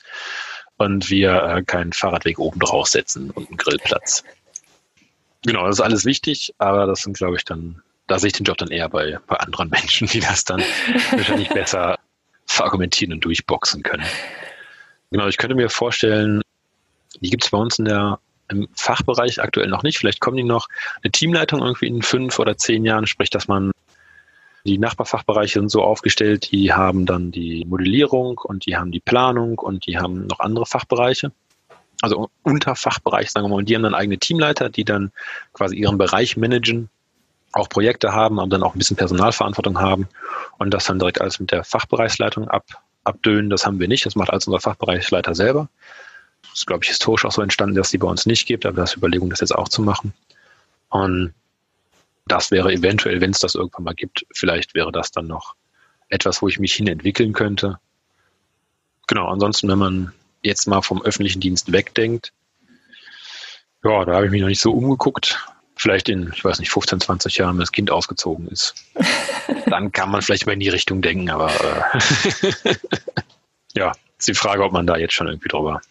und 0.77 1.09
wir 1.09 1.43
äh, 1.43 1.63
keinen 1.63 1.91
Fahrradweg 1.91 2.39
oben 2.39 2.59
drauf 2.59 2.87
setzen 2.87 3.31
und 3.31 3.47
einen 3.47 3.57
Grillplatz. 3.57 4.23
Genau, 5.43 5.65
das 5.65 5.77
ist 5.77 5.81
alles 5.81 6.05
wichtig, 6.05 6.53
aber 6.57 6.85
das 6.85 7.01
sind, 7.01 7.17
glaube 7.17 7.35
ich, 7.35 7.45
dann, 7.45 7.81
da 8.07 8.19
sehe 8.19 8.27
ich 8.27 8.33
den 8.33 8.43
Job 8.43 8.57
dann 8.57 8.69
eher 8.69 8.89
bei, 8.89 9.19
bei 9.27 9.37
anderen 9.37 9.69
Menschen, 9.69 10.07
die 10.07 10.19
das 10.19 10.43
dann 10.45 10.61
wahrscheinlich 11.11 11.49
besser 11.53 11.97
verargumentieren 12.45 13.13
und 13.13 13.25
durchboxen 13.25 13.83
können. 13.83 14.05
Genau, 15.11 15.27
ich 15.27 15.37
könnte 15.37 15.55
mir 15.55 15.69
vorstellen, 15.69 16.41
die 17.21 17.29
gibt 17.29 17.43
es 17.43 17.49
bei 17.49 17.57
uns 17.57 17.79
in 17.79 17.85
der, 17.85 18.19
im 18.49 18.67
Fachbereich 18.73 19.41
aktuell 19.41 19.67
noch 19.67 19.83
nicht. 19.83 19.97
Vielleicht 19.97 20.21
kommen 20.21 20.37
die 20.37 20.43
noch. 20.43 20.67
Eine 21.03 21.11
Teamleitung 21.11 21.61
irgendwie 21.61 21.87
in 21.87 22.01
fünf 22.01 22.39
oder 22.39 22.57
zehn 22.57 22.85
Jahren, 22.85 23.07
sprich, 23.07 23.29
dass 23.29 23.47
man 23.47 23.71
die 24.67 24.77
Nachbarfachbereiche 24.77 25.59
sind 25.59 25.69
so 25.69 25.81
aufgestellt, 25.81 26.51
die 26.51 26.73
haben 26.73 27.05
dann 27.05 27.31
die 27.31 27.65
Modellierung 27.65 28.37
und 28.37 28.65
die 28.65 28.75
haben 28.75 28.91
die 28.91 28.99
Planung 28.99 29.57
und 29.57 29.85
die 29.87 29.97
haben 29.97 30.27
noch 30.27 30.41
andere 30.41 30.65
Fachbereiche. 30.65 31.31
Also 32.01 32.29
Unterfachbereich, 32.43 33.31
sagen 33.31 33.45
wir 33.45 33.49
mal, 33.49 33.55
und 33.55 33.69
die 33.69 33.75
haben 33.75 33.83
dann 33.83 33.95
eigene 33.95 34.19
Teamleiter, 34.19 34.69
die 34.69 34.83
dann 34.83 35.11
quasi 35.53 35.77
ihren 35.77 35.97
Bereich 35.97 36.37
managen, 36.37 36.89
auch 37.53 37.69
Projekte 37.69 38.11
haben 38.11 38.37
und 38.39 38.51
dann 38.51 38.61
auch 38.61 38.75
ein 38.75 38.77
bisschen 38.77 38.97
Personalverantwortung 38.97 39.79
haben 39.79 40.07
und 40.57 40.73
das 40.73 40.85
dann 40.85 40.99
direkt 40.99 41.21
alles 41.21 41.39
mit 41.39 41.51
der 41.51 41.63
Fachbereichsleitung 41.63 42.49
ab, 42.49 42.65
abdönen. 43.03 43.49
Das 43.49 43.65
haben 43.65 43.79
wir 43.79 43.87
nicht. 43.87 44.05
Das 44.05 44.15
macht 44.15 44.29
alles 44.29 44.47
unser 44.47 44.59
Fachbereichsleiter 44.59 45.33
selber. 45.33 45.69
Ist, 46.57 46.65
glaube 46.65 46.83
ich, 46.83 46.89
historisch 46.89 47.23
auch 47.23 47.31
so 47.31 47.43
entstanden, 47.43 47.75
dass 47.75 47.91
die 47.91 47.99
bei 47.99 48.07
uns 48.07 48.25
nicht 48.25 48.47
gibt, 48.47 48.65
aber 48.65 48.77
das 48.77 48.89
ist 48.89 48.97
Überlegung, 48.97 49.29
das 49.29 49.41
jetzt 49.41 49.53
auch 49.53 49.69
zu 49.69 49.83
machen. 49.83 50.11
Und 50.89 51.35
das 52.25 52.49
wäre 52.49 52.73
eventuell, 52.73 53.21
wenn 53.21 53.29
es 53.29 53.37
das 53.37 53.53
irgendwann 53.53 53.83
mal 53.83 53.93
gibt, 53.93 54.25
vielleicht 54.33 54.73
wäre 54.73 54.91
das 54.91 55.11
dann 55.11 55.27
noch 55.27 55.53
etwas, 56.09 56.41
wo 56.41 56.47
ich 56.47 56.57
mich 56.57 56.73
hin 56.73 56.87
entwickeln 56.87 57.33
könnte. 57.33 57.77
Genau, 59.05 59.27
ansonsten, 59.27 59.67
wenn 59.67 59.77
man 59.77 60.13
jetzt 60.41 60.67
mal 60.67 60.81
vom 60.81 61.03
öffentlichen 61.03 61.41
Dienst 61.41 61.71
wegdenkt, 61.71 62.33
ja, 63.83 64.03
da 64.03 64.15
habe 64.15 64.25
ich 64.25 64.31
mich 64.31 64.41
noch 64.41 64.47
nicht 64.47 64.59
so 64.59 64.71
umgeguckt. 64.71 65.47
Vielleicht 65.75 66.09
in, 66.09 66.31
ich 66.33 66.43
weiß 66.43 66.57
nicht, 66.57 66.71
15, 66.71 67.01
20 67.01 67.37
Jahren, 67.37 67.53
wenn 67.53 67.59
das 67.59 67.71
Kind 67.71 67.91
ausgezogen 67.91 68.47
ist. 68.47 68.73
Dann 69.67 69.91
kann 69.91 70.09
man 70.09 70.23
vielleicht 70.23 70.47
mal 70.47 70.53
in 70.53 70.59
die 70.59 70.69
Richtung 70.69 71.03
denken, 71.03 71.29
aber 71.29 71.51
äh, 71.51 72.73
ja, 73.75 73.91
ist 74.17 74.27
die 74.27 74.33
Frage, 74.33 74.63
ob 74.63 74.71
man 74.71 74.87
da 74.87 74.97
jetzt 74.97 75.13
schon 75.13 75.27
irgendwie 75.27 75.49
drüber 75.49 75.81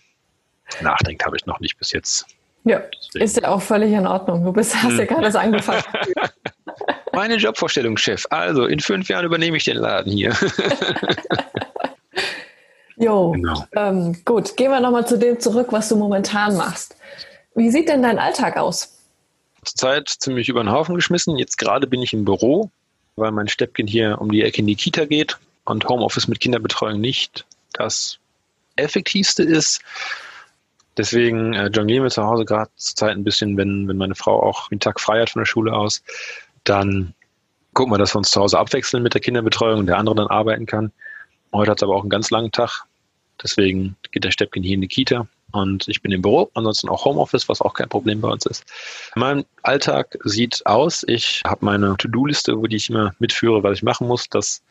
nachdenkt, 0.82 1.24
habe 1.24 1.36
ich 1.36 1.46
noch 1.46 1.60
nicht 1.60 1.78
bis 1.78 1.92
jetzt. 1.92 2.26
Ja, 2.64 2.80
Deswegen. 2.80 3.24
ist 3.24 3.40
ja 3.40 3.48
auch 3.48 3.62
völlig 3.62 3.92
in 3.92 4.06
Ordnung. 4.06 4.44
Du 4.44 4.52
bist, 4.52 4.74
hast 4.74 4.94
ja 4.94 4.98
hm. 4.98 5.06
gerade 5.06 5.22
das 5.22 5.36
angefangen. 5.36 5.84
Meine 7.12 7.36
Jobvorstellung, 7.36 7.96
Chef. 7.96 8.26
Also, 8.30 8.66
in 8.66 8.80
fünf 8.80 9.08
Jahren 9.08 9.24
übernehme 9.24 9.56
ich 9.56 9.64
den 9.64 9.76
Laden 9.76 10.12
hier. 10.12 10.34
jo, 12.96 13.30
genau. 13.30 13.64
ähm, 13.74 14.20
gut. 14.24 14.56
Gehen 14.56 14.70
wir 14.70 14.80
nochmal 14.80 15.06
zu 15.06 15.16
dem 15.16 15.38
zurück, 15.38 15.68
was 15.70 15.88
du 15.88 15.96
momentan 15.96 16.56
machst. 16.56 16.96
Wie 17.54 17.70
sieht 17.70 17.88
denn 17.88 18.02
dein 18.02 18.18
Alltag 18.18 18.56
aus? 18.56 18.98
Zurzeit 19.64 20.08
ziemlich 20.08 20.48
über 20.48 20.62
den 20.62 20.70
Haufen 20.70 20.94
geschmissen. 20.94 21.38
Jetzt 21.38 21.58
gerade 21.58 21.86
bin 21.86 22.02
ich 22.02 22.12
im 22.12 22.24
Büro, 22.24 22.70
weil 23.14 23.30
mein 23.30 23.48
Steppchen 23.48 23.86
hier 23.86 24.20
um 24.20 24.30
die 24.30 24.42
Ecke 24.42 24.58
in 24.58 24.66
die 24.66 24.76
Kita 24.76 25.06
geht 25.06 25.38
und 25.64 25.88
Homeoffice 25.88 26.28
mit 26.28 26.40
Kinderbetreuung 26.40 27.00
nicht 27.00 27.46
das 27.72 28.18
effektivste 28.76 29.42
ist. 29.42 29.80
Deswegen 30.96 31.52
äh, 31.52 31.68
jonglieren 31.68 32.04
wir 32.04 32.10
zu 32.10 32.24
Hause 32.24 32.44
gerade 32.44 32.70
zur 32.76 32.96
Zeit 32.96 33.16
ein 33.16 33.24
bisschen, 33.24 33.56
wenn, 33.56 33.86
wenn 33.88 33.96
meine 33.96 34.14
Frau 34.14 34.42
auch 34.42 34.68
den 34.68 34.80
Tag 34.80 35.00
frei 35.00 35.20
hat 35.20 35.30
von 35.30 35.40
der 35.40 35.46
Schule 35.46 35.72
aus, 35.72 36.02
dann 36.64 37.14
gucken 37.74 37.92
wir, 37.92 37.98
dass 37.98 38.14
wir 38.14 38.18
uns 38.18 38.30
zu 38.30 38.40
Hause 38.40 38.58
abwechseln 38.58 39.02
mit 39.02 39.14
der 39.14 39.20
Kinderbetreuung 39.20 39.80
und 39.80 39.86
der 39.86 39.98
andere 39.98 40.16
dann 40.16 40.28
arbeiten 40.28 40.66
kann. 40.66 40.92
Heute 41.52 41.70
hat 41.70 41.78
es 41.78 41.82
aber 41.82 41.94
auch 41.94 42.00
einen 42.00 42.10
ganz 42.10 42.30
langen 42.30 42.50
Tag. 42.50 42.84
Deswegen 43.42 43.96
geht 44.12 44.24
der 44.24 44.30
Steppken 44.30 44.62
hier 44.62 44.74
in 44.74 44.80
die 44.80 44.88
Kita 44.88 45.28
und 45.52 45.86
ich 45.88 46.02
bin 46.02 46.12
im 46.12 46.22
Büro, 46.22 46.50
ansonsten 46.54 46.88
auch 46.88 47.04
Homeoffice, 47.04 47.48
was 47.48 47.60
auch 47.60 47.74
kein 47.74 47.88
Problem 47.88 48.20
bei 48.20 48.28
uns 48.28 48.46
ist. 48.46 48.64
Mein 49.14 49.44
Alltag 49.62 50.16
sieht 50.24 50.64
aus, 50.66 51.04
ich 51.06 51.42
habe 51.46 51.64
meine 51.64 51.96
To-Do-Liste, 51.98 52.58
wo 52.58 52.66
die 52.66 52.76
ich 52.76 52.90
immer 52.90 53.14
mitführe, 53.18 53.62
was 53.62 53.78
ich 53.78 53.82
machen 53.82 54.08
muss. 54.08 54.28
Das 54.28 54.62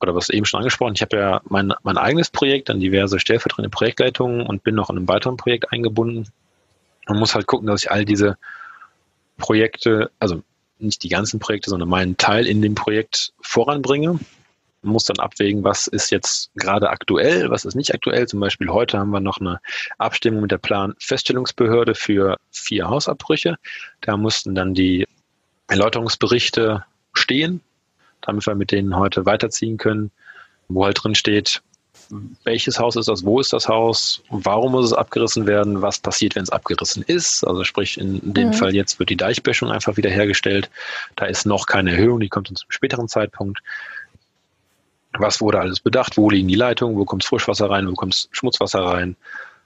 oder 0.00 0.14
was 0.14 0.28
eben 0.28 0.44
schon 0.44 0.58
angesprochen, 0.58 0.94
ich 0.94 1.02
habe 1.02 1.16
ja 1.16 1.40
mein, 1.48 1.72
mein 1.82 1.96
eigenes 1.96 2.30
Projekt, 2.30 2.68
dann 2.68 2.80
diverse 2.80 3.18
stellvertretende 3.18 3.70
Projektleitungen 3.70 4.46
und 4.46 4.62
bin 4.62 4.74
noch 4.74 4.90
in 4.90 4.96
einem 4.96 5.08
weiteren 5.08 5.36
Projekt 5.36 5.72
eingebunden. 5.72 6.28
Man 7.06 7.18
muss 7.18 7.34
halt 7.34 7.46
gucken, 7.46 7.66
dass 7.66 7.82
ich 7.82 7.90
all 7.90 8.04
diese 8.04 8.36
Projekte, 9.36 10.10
also 10.18 10.42
nicht 10.78 11.02
die 11.02 11.08
ganzen 11.08 11.40
Projekte, 11.40 11.70
sondern 11.70 11.88
meinen 11.88 12.16
Teil 12.16 12.46
in 12.46 12.62
dem 12.62 12.74
Projekt 12.74 13.32
voranbringe. 13.40 14.18
Man 14.82 14.92
muss 14.92 15.04
dann 15.04 15.18
abwägen, 15.18 15.64
was 15.64 15.86
ist 15.86 16.10
jetzt 16.10 16.50
gerade 16.56 16.90
aktuell, 16.90 17.50
was 17.50 17.64
ist 17.64 17.74
nicht 17.74 17.94
aktuell. 17.94 18.28
Zum 18.28 18.40
Beispiel 18.40 18.68
heute 18.68 18.98
haben 18.98 19.10
wir 19.10 19.20
noch 19.20 19.40
eine 19.40 19.60
Abstimmung 19.96 20.42
mit 20.42 20.50
der 20.50 20.58
Planfeststellungsbehörde 20.58 21.94
für 21.94 22.36
vier 22.50 22.88
Hausabbrüche. 22.88 23.56
Da 24.02 24.16
mussten 24.16 24.54
dann 24.54 24.74
die 24.74 25.06
Erläuterungsberichte 25.68 26.84
stehen 27.14 27.62
damit 28.26 28.46
wir 28.46 28.54
mit 28.54 28.72
denen 28.72 28.96
heute 28.96 29.26
weiterziehen 29.26 29.76
können, 29.76 30.10
wo 30.68 30.84
halt 30.84 31.02
drin 31.02 31.14
steht, 31.14 31.62
welches 32.44 32.78
Haus 32.78 32.96
ist 32.96 33.08
das, 33.08 33.24
wo 33.24 33.40
ist 33.40 33.52
das 33.52 33.68
Haus, 33.68 34.22
warum 34.28 34.72
muss 34.72 34.86
es 34.86 34.92
abgerissen 34.92 35.46
werden, 35.46 35.82
was 35.82 35.98
passiert, 35.98 36.34
wenn 36.34 36.42
es 36.42 36.50
abgerissen 36.50 37.02
ist. 37.02 37.44
Also 37.44 37.64
sprich, 37.64 37.98
in 37.98 38.34
dem 38.34 38.48
mhm. 38.48 38.52
Fall 38.52 38.74
jetzt 38.74 38.98
wird 38.98 39.10
die 39.10 39.16
Deichböschung 39.16 39.70
einfach 39.70 39.96
wieder 39.96 40.10
hergestellt. 40.10 40.70
Da 41.16 41.26
ist 41.26 41.46
noch 41.46 41.66
keine 41.66 41.92
Erhöhung, 41.92 42.20
die 42.20 42.28
kommt 42.28 42.48
zum 42.48 42.56
späteren 42.68 43.08
Zeitpunkt. 43.08 43.60
Was 45.16 45.40
wurde 45.40 45.60
alles 45.60 45.80
bedacht? 45.80 46.16
Wo 46.16 46.28
liegen 46.28 46.48
die 46.48 46.56
Leitungen? 46.56 46.96
Wo 46.96 47.04
kommt 47.04 47.24
Frischwasser 47.24 47.70
rein? 47.70 47.88
Wo 47.88 47.94
kommt 47.94 48.28
Schmutzwasser 48.32 48.84
rein? 48.84 49.16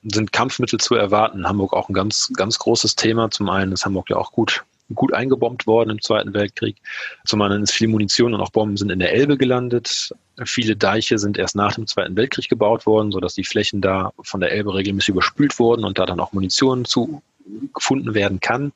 Sind 0.05 0.33
Kampfmittel 0.33 0.79
zu 0.79 0.94
erwarten? 0.94 1.49
Hamburg 1.49 1.73
auch 1.73 1.88
ein 1.88 1.94
ganz, 1.94 2.31
ganz 2.37 2.59
großes 2.59 2.97
Thema. 2.97 3.31
Zum 3.31 3.49
einen 3.49 3.73
ist 3.73 3.85
Hamburg 3.85 4.11
ja 4.11 4.16
auch 4.16 4.33
gut 4.33 4.64
gut 4.94 5.12
eingebombt 5.12 5.66
worden 5.66 5.90
im 5.90 6.01
Zweiten 6.01 6.35
Weltkrieg. 6.35 6.77
Zum 7.24 7.42
anderen 7.42 7.62
ist 7.62 7.72
viel 7.72 7.88
Munition 7.88 8.35
und 8.35 8.40
auch 8.40 8.51
Bomben 8.51 8.77
sind 8.77 8.90
in 8.90 8.98
der 8.98 9.12
Elbe 9.12 9.37
gelandet. 9.37 10.14
Viele 10.44 10.77
Deiche 10.77 11.18
sind 11.18 11.38
erst 11.38 11.57
nach 11.57 11.74
dem 11.74 11.87
Zweiten 11.87 12.16
Weltkrieg 12.16 12.48
gebaut 12.48 12.87
worden, 12.87 13.12
sodass 13.12 13.35
die 13.35 13.44
Flächen 13.44 13.81
da 13.81 14.12
von 14.22 14.40
der 14.40 14.53
Elbe 14.53 14.74
regelmäßig 14.74 15.11
überspült 15.11 15.59
wurden 15.59 15.85
und 15.85 15.98
da 15.98 16.07
dann 16.07 16.20
auch 16.20 16.33
Munition 16.33 16.85
zu 16.85 17.22
gefunden 17.74 18.14
werden 18.14 18.40
kann. 18.40 18.72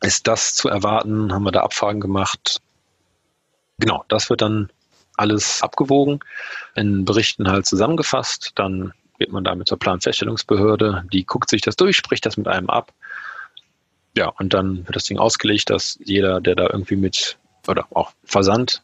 ist 0.00 0.26
das 0.26 0.54
zu 0.54 0.68
erwarten? 0.68 1.32
Haben 1.32 1.44
wir 1.44 1.52
da 1.52 1.62
Abfragen 1.62 2.00
gemacht? 2.00 2.60
Genau, 3.78 4.04
das 4.08 4.30
wird 4.30 4.42
dann 4.42 4.70
alles 5.16 5.62
abgewogen, 5.62 6.20
in 6.74 7.04
Berichten 7.04 7.48
halt 7.48 7.66
zusammengefasst. 7.66 8.52
Dann 8.54 8.92
geht 9.18 9.32
man 9.32 9.44
damit 9.44 9.68
zur 9.68 9.78
Planfeststellungsbehörde, 9.78 11.04
die 11.12 11.24
guckt 11.24 11.48
sich 11.48 11.62
das 11.62 11.76
durch, 11.76 11.96
spricht 11.96 12.26
das 12.26 12.36
mit 12.36 12.48
einem 12.48 12.68
ab. 12.68 12.92
Ja, 14.16 14.28
und 14.28 14.54
dann 14.54 14.78
wird 14.86 14.96
das 14.96 15.04
Ding 15.04 15.18
ausgelegt, 15.18 15.68
dass 15.68 15.98
jeder, 16.02 16.40
der 16.40 16.54
da 16.54 16.68
irgendwie 16.70 16.96
mit, 16.96 17.36
oder 17.68 17.86
auch 17.90 18.12
Versand 18.24 18.82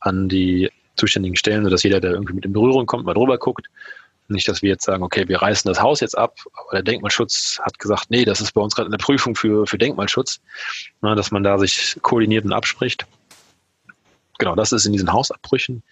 an 0.00 0.28
die 0.28 0.70
zuständigen 0.96 1.36
Stellen, 1.36 1.62
sodass 1.62 1.84
jeder, 1.84 2.00
der 2.00 2.10
irgendwie 2.10 2.32
mit 2.34 2.44
in 2.44 2.52
Berührung 2.52 2.86
kommt, 2.86 3.06
mal 3.06 3.14
drüber 3.14 3.38
guckt. 3.38 3.68
Nicht, 4.26 4.48
dass 4.48 4.60
wir 4.60 4.70
jetzt 4.70 4.84
sagen, 4.84 5.04
okay, 5.04 5.28
wir 5.28 5.40
reißen 5.40 5.68
das 5.68 5.80
Haus 5.80 6.00
jetzt 6.00 6.18
ab, 6.18 6.38
aber 6.54 6.72
der 6.72 6.82
Denkmalschutz 6.82 7.60
hat 7.62 7.78
gesagt, 7.78 8.10
nee, 8.10 8.24
das 8.24 8.40
ist 8.40 8.52
bei 8.52 8.60
uns 8.60 8.74
gerade 8.74 8.88
eine 8.88 8.98
Prüfung 8.98 9.36
für, 9.36 9.68
für 9.68 9.78
Denkmalschutz, 9.78 10.40
na, 11.00 11.14
dass 11.14 11.30
man 11.30 11.44
da 11.44 11.58
sich 11.58 11.96
koordiniert 12.02 12.44
und 12.44 12.52
abspricht. 12.52 13.06
Genau, 14.38 14.56
das 14.56 14.72
ist 14.72 14.86
in 14.86 14.92
diesen 14.92 15.12
Hausabbrüchen. 15.12 15.84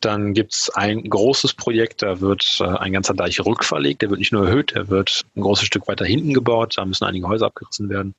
Dann 0.00 0.32
gibt 0.32 0.54
es 0.54 0.70
ein 0.70 1.04
großes 1.04 1.54
Projekt, 1.54 2.02
da 2.02 2.20
wird 2.20 2.58
äh, 2.60 2.64
ein 2.64 2.92
ganzer 2.92 3.14
Deich 3.14 3.44
rückverlegt. 3.44 4.02
Der 4.02 4.10
wird 4.10 4.20
nicht 4.20 4.32
nur 4.32 4.46
erhöht, 4.46 4.74
der 4.74 4.88
wird 4.88 5.22
ein 5.36 5.42
großes 5.42 5.66
Stück 5.66 5.88
weiter 5.88 6.06
hinten 6.06 6.32
gebaut. 6.32 6.78
Da 6.78 6.84
müssen 6.84 7.04
einige 7.04 7.28
Häuser 7.28 7.46
abgerissen 7.46 7.90
werden. 7.90 8.14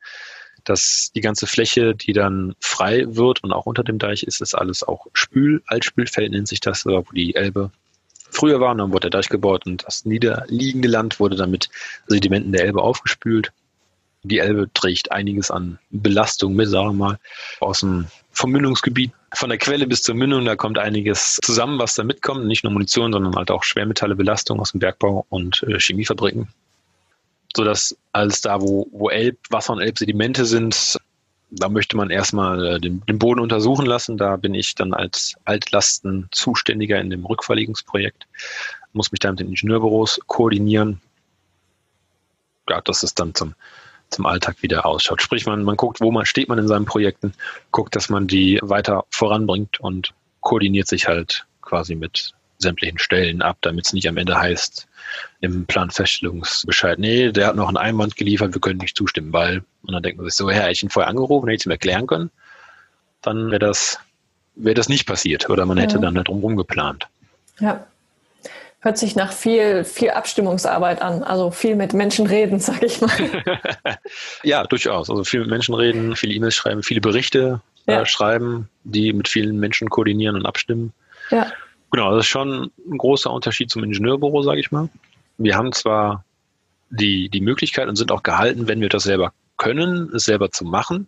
Dass 0.63 1.11
die 1.15 1.21
ganze 1.21 1.47
Fläche, 1.47 1.95
die 1.95 2.13
dann 2.13 2.55
frei 2.59 3.05
wird 3.07 3.43
und 3.43 3.51
auch 3.51 3.65
unter 3.65 3.83
dem 3.83 3.97
Deich 3.97 4.21
ist, 4.23 4.41
ist 4.41 4.53
alles 4.53 4.83
auch 4.83 5.07
Spül, 5.13 5.63
Altspülfeld 5.65 6.31
nennt 6.31 6.47
sich 6.47 6.59
das, 6.59 6.85
wo 6.85 7.03
die 7.13 7.33
Elbe 7.33 7.71
früher 8.29 8.59
war. 8.59 8.71
Und 8.71 8.77
dann 8.77 8.91
wurde 8.91 9.09
der 9.09 9.19
Deich 9.19 9.29
gebaut 9.29 9.65
und 9.65 9.83
das 9.87 10.05
niederliegende 10.05 10.87
Land 10.87 11.19
wurde 11.19 11.35
dann 11.35 11.49
mit 11.49 11.69
Sedimenten 12.07 12.51
der 12.51 12.65
Elbe 12.65 12.81
aufgespült. 12.83 13.51
Die 14.23 14.37
Elbe 14.37 14.69
trägt 14.71 15.11
einiges 15.11 15.49
an 15.49 15.79
Belastung 15.89 16.53
mit, 16.53 16.69
sagen 16.69 16.89
wir 16.89 16.93
mal, 16.93 17.19
aus 17.59 17.79
dem 17.79 18.05
vom 18.31 18.51
Mündungsgebiet, 18.51 19.11
von 19.33 19.49
der 19.49 19.57
Quelle 19.57 19.87
bis 19.87 20.01
zur 20.01 20.15
Mündung, 20.15 20.45
da 20.45 20.55
kommt 20.55 20.77
einiges 20.77 21.37
zusammen, 21.43 21.79
was 21.79 21.95
da 21.95 22.03
mitkommt. 22.03 22.45
Nicht 22.45 22.63
nur 22.63 22.73
Munition, 22.73 23.11
sondern 23.11 23.35
halt 23.35 23.51
auch 23.51 23.63
Schwermetalle, 23.63 24.15
Belastung 24.15 24.59
aus 24.59 24.71
dem 24.71 24.79
Bergbau 24.79 25.25
und 25.29 25.63
äh, 25.63 25.79
Chemiefabriken. 25.79 26.47
Sodass 27.55 27.97
alles 28.13 28.41
da, 28.41 28.61
wo, 28.61 28.87
wo 28.91 29.09
Elb, 29.09 29.37
Wasser 29.49 29.73
und 29.73 29.81
Elbsedimente 29.81 30.45
sind, 30.45 30.97
da 31.51 31.67
möchte 31.67 31.97
man 31.97 32.09
erstmal 32.09 32.65
äh, 32.65 32.79
den, 32.79 33.01
den, 33.05 33.19
Boden 33.19 33.41
untersuchen 33.41 33.85
lassen. 33.85 34.17
Da 34.17 34.37
bin 34.37 34.53
ich 34.53 34.75
dann 34.75 34.93
als 34.93 35.35
Altlastenzuständiger 35.43 36.99
in 36.99 37.09
dem 37.09 37.25
Rückverlegungsprojekt, 37.25 38.27
muss 38.93 39.11
mich 39.11 39.19
da 39.19 39.31
mit 39.31 39.41
den 39.41 39.49
Ingenieurbüros 39.49 40.21
koordinieren. 40.27 41.01
Ja, 42.69 42.79
das 42.81 43.03
ist 43.03 43.19
dann 43.19 43.35
zum 43.35 43.53
zum 44.11 44.25
Alltag 44.25 44.61
wieder 44.61 44.85
ausschaut. 44.85 45.21
Sprich, 45.21 45.45
man, 45.45 45.63
man 45.63 45.77
guckt, 45.77 46.01
wo 46.01 46.11
man 46.11 46.25
steht 46.25 46.49
man 46.49 46.59
in 46.59 46.67
seinen 46.67 46.85
Projekten, 46.85 47.33
guckt, 47.71 47.95
dass 47.95 48.09
man 48.09 48.27
die 48.27 48.59
weiter 48.61 49.05
voranbringt 49.09 49.79
und 49.79 50.13
koordiniert 50.41 50.87
sich 50.87 51.07
halt 51.07 51.45
quasi 51.61 51.95
mit 51.95 52.33
sämtlichen 52.57 52.99
Stellen 52.99 53.41
ab, 53.41 53.57
damit 53.61 53.87
es 53.87 53.93
nicht 53.93 54.07
am 54.07 54.17
Ende 54.17 54.37
heißt, 54.37 54.87
im 55.41 55.65
Planfeststellungsbescheid, 55.65 56.99
nee, 56.99 57.31
der 57.31 57.47
hat 57.47 57.55
noch 57.55 57.67
einen 57.67 57.77
Einwand 57.77 58.15
geliefert, 58.15 58.53
wir 58.53 58.61
können 58.61 58.79
nicht 58.79 58.95
zustimmen, 58.95 59.33
weil, 59.33 59.63
und 59.83 59.93
dann 59.93 60.03
denkt 60.03 60.17
man 60.17 60.29
sich 60.29 60.35
so, 60.35 60.49
ja, 60.49 60.69
ich 60.69 60.83
ihn 60.83 60.89
vorher 60.89 61.09
angerufen, 61.09 61.47
hätte 61.47 61.61
ich 61.61 61.65
ihm 61.65 61.71
erklären 61.71 62.07
können, 62.07 62.29
dann 63.21 63.49
wäre 63.49 63.59
das, 63.59 63.99
wäre 64.55 64.75
das 64.75 64.89
nicht 64.89 65.07
passiert 65.07 65.49
oder 65.49 65.65
man 65.65 65.77
hätte 65.77 65.95
ja. 65.95 66.01
dann 66.01 66.13
nicht 66.13 66.27
drumherum 66.27 66.55
geplant. 66.55 67.07
Ja. 67.59 67.85
Hört 68.83 68.97
sich 68.97 69.15
nach 69.15 69.31
viel, 69.31 69.83
viel 69.83 70.09
Abstimmungsarbeit 70.09 71.03
an, 71.03 71.21
also 71.23 71.51
viel 71.51 71.75
mit 71.75 71.93
Menschen 71.93 72.25
reden, 72.25 72.59
sag 72.59 72.81
ich 72.83 72.99
mal. 72.99 73.11
ja, 74.43 74.63
durchaus. 74.65 75.09
Also 75.09 75.23
viel 75.23 75.41
mit 75.41 75.49
Menschen 75.49 75.75
reden, 75.75 76.15
viele 76.15 76.33
E-Mails 76.33 76.55
schreiben, 76.55 76.83
viele 76.83 77.01
Berichte 77.01 77.61
äh, 77.85 77.93
ja. 77.93 78.01
äh, 78.01 78.05
schreiben, 78.05 78.69
die 78.83 79.13
mit 79.13 79.27
vielen 79.27 79.59
Menschen 79.59 79.89
koordinieren 79.89 80.35
und 80.35 80.45
abstimmen. 80.45 80.93
Ja. 81.29 81.51
Genau, 81.91 82.15
das 82.15 82.25
ist 82.25 82.29
schon 82.29 82.71
ein 82.89 82.97
großer 82.97 83.31
Unterschied 83.31 83.69
zum 83.69 83.83
Ingenieurbüro, 83.83 84.41
sage 84.41 84.59
ich 84.59 84.71
mal. 84.71 84.89
Wir 85.37 85.55
haben 85.57 85.71
zwar 85.73 86.23
die, 86.89 87.29
die 87.29 87.41
Möglichkeit 87.41 87.87
und 87.87 87.95
sind 87.95 88.11
auch 88.11 88.23
gehalten, 88.23 88.67
wenn 88.67 88.81
wir 88.81 88.89
das 88.89 89.03
selber 89.03 89.33
können, 89.57 90.11
es 90.15 90.23
selber 90.23 90.51
zu 90.51 90.65
machen. 90.65 91.07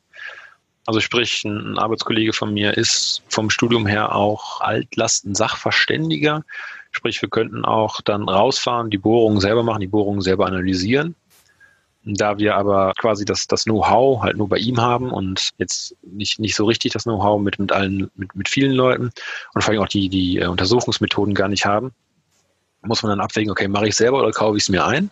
Also 0.85 0.99
sprich, 0.99 1.43
ein 1.45 1.77
Arbeitskollege 1.77 2.33
von 2.33 2.53
mir 2.53 2.75
ist 2.77 3.23
vom 3.29 3.49
Studium 3.49 3.87
her 3.87 4.13
auch 4.15 4.59
Altlasten-Sachverständiger. 4.61 6.43
Sprich, 6.93 7.21
wir 7.21 7.29
könnten 7.29 7.65
auch 7.65 8.01
dann 8.01 8.29
rausfahren, 8.29 8.89
die 8.89 8.99
Bohrungen 8.99 9.41
selber 9.41 9.63
machen, 9.63 9.81
die 9.81 9.87
Bohrungen 9.87 10.21
selber 10.21 10.45
analysieren. 10.45 11.15
Da 12.05 12.37
wir 12.37 12.55
aber 12.55 12.93
quasi 12.99 13.25
das, 13.25 13.47
das 13.47 13.63
Know-how 13.63 14.21
halt 14.21 14.37
nur 14.37 14.49
bei 14.49 14.57
ihm 14.57 14.79
haben 14.79 15.11
und 15.11 15.51
jetzt 15.57 15.95
nicht, 16.01 16.37
nicht 16.37 16.55
so 16.55 16.65
richtig 16.65 16.91
das 16.91 17.03
Know-how 17.03 17.41
mit, 17.41 17.59
mit 17.59 17.71
allen, 17.71 18.11
mit, 18.15 18.35
mit 18.35 18.49
vielen 18.49 18.73
Leuten 18.73 19.11
und 19.53 19.63
vor 19.63 19.71
allem 19.71 19.81
auch 19.81 19.87
die, 19.87 20.09
die 20.09 20.39
äh, 20.39 20.47
Untersuchungsmethoden 20.47 21.33
gar 21.33 21.47
nicht 21.47 21.65
haben, 21.65 21.93
muss 22.81 23.01
man 23.03 23.09
dann 23.11 23.21
abwägen, 23.21 23.51
okay, 23.51 23.67
mache 23.67 23.87
ich 23.87 23.95
selber 23.95 24.19
oder 24.19 24.31
kaufe 24.31 24.57
ich 24.57 24.63
es 24.63 24.69
mir 24.69 24.85
ein? 24.85 25.09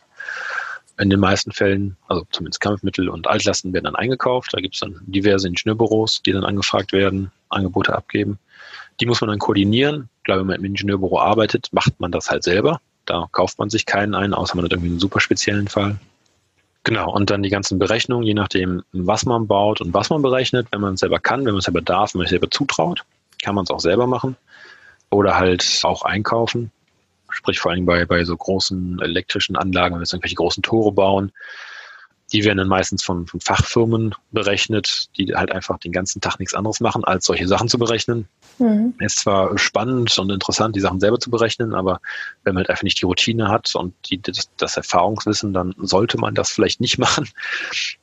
In 1.00 1.10
den 1.10 1.20
meisten 1.20 1.52
Fällen, 1.52 1.98
also 2.10 2.26
zumindest 2.32 2.60
Kampfmittel 2.60 3.10
und 3.10 3.26
Altlasten 3.26 3.74
werden 3.74 3.86
dann 3.86 3.96
eingekauft. 3.96 4.54
Da 4.54 4.60
gibt 4.60 4.76
es 4.76 4.82
dann 4.82 5.00
diverse 5.08 5.48
Ingenieurbüros, 5.48 6.22
die 6.22 6.34
dann 6.34 6.44
angefragt 6.44 6.91
werden, 6.91 7.32
Angebote 7.50 7.96
abgeben. 7.96 8.38
Die 9.02 9.06
muss 9.08 9.20
man 9.20 9.30
dann 9.30 9.40
koordinieren. 9.40 10.10
Ich 10.18 10.24
glaube, 10.24 10.42
wenn 10.42 10.48
man 10.48 10.56
im 10.58 10.66
Ingenieurbüro 10.66 11.20
arbeitet, 11.20 11.70
macht 11.72 12.00
man 12.00 12.12
das 12.12 12.30
halt 12.30 12.44
selber. 12.44 12.80
Da 13.06 13.28
kauft 13.32 13.58
man 13.58 13.70
sich 13.70 13.86
keinen 13.86 14.14
ein, 14.14 14.34
außer 14.34 14.56
man 14.56 14.66
hat 14.66 14.72
irgendwie 14.72 14.92
einen 14.92 15.00
super 15.00 15.20
speziellen 15.20 15.68
Fall. 15.68 15.98
Genau, 16.84 17.12
und 17.12 17.30
dann 17.30 17.44
die 17.44 17.50
ganzen 17.50 17.80
Berechnungen, 17.80 18.26
je 18.26 18.34
nachdem, 18.34 18.84
was 18.92 19.26
man 19.26 19.48
baut 19.48 19.82
und 19.82 19.94
was 19.94 20.10
man 20.10 20.22
berechnet, 20.22 20.68
wenn 20.72 20.82
man 20.82 20.96
es 20.96 21.00
selber 21.00 21.20
kann, 21.20 21.46
wenn 21.46 21.54
man 21.54 21.60
es 21.60 21.66
selber 21.66 21.82
darf, 21.82 22.14
wenn 22.14 22.20
man 22.20 22.26
es 22.26 22.32
selber 22.32 22.50
zutraut, 22.50 23.04
kann 23.44 23.56
man 23.56 23.64
es 23.64 23.72
auch 23.72 23.80
selber 23.80 24.08
machen. 24.08 24.36
Oder 25.10 25.38
halt 25.38 25.82
auch 25.84 26.04
einkaufen. 26.04 26.72
Sprich 27.30 27.60
vor 27.60 27.72
allem 27.72 27.86
bei, 27.86 28.06
bei 28.06 28.24
so 28.24 28.36
großen 28.36 29.00
elektrischen 29.02 29.56
Anlagen, 29.56 29.94
wenn 29.94 30.00
wir 30.00 30.04
jetzt 30.04 30.14
irgendwelche 30.14 30.36
großen 30.36 30.64
Tore 30.64 30.92
bauen, 30.92 31.32
die 32.32 32.46
werden 32.46 32.60
dann 32.60 32.67
meistens 32.67 33.04
von, 33.04 33.28
von 33.28 33.41
Fachfirmen 33.41 34.15
berechnet, 34.32 35.10
die 35.17 35.34
halt 35.36 35.52
einfach 35.52 35.78
den 35.80 35.91
ganzen 35.91 36.22
Tag 36.22 36.39
nichts 36.39 36.54
anderes 36.54 36.80
machen, 36.80 37.04
als 37.04 37.26
solche 37.26 37.48
Sachen 37.48 37.67
zu 37.67 37.78
berechnen. 37.78 38.28
Mhm. 38.58 38.94
Ist 39.00 39.20
zwar 39.20 39.58
spannend 39.58 40.17
und 40.17 40.32
interessant, 40.32 40.76
die 40.76 40.80
Sachen 40.80 41.00
selber 41.00 41.20
zu 41.20 41.30
berechnen, 41.30 41.74
aber 41.74 42.00
wenn 42.44 42.54
man 42.54 42.62
halt 42.62 42.70
einfach 42.70 42.84
nicht 42.84 43.02
die 43.02 43.06
Routine 43.06 43.50
hat 43.50 43.76
und 43.76 43.94
die, 44.10 44.22
das, 44.22 44.50
das 44.58 44.78
Erfahrungswissen, 44.78 45.52
dann 45.54 45.76
sollte 45.78 46.17
man 46.17 46.34
das 46.34 46.52
vielleicht 46.52 46.80
nicht 46.80 46.98
machen. 47.00 47.28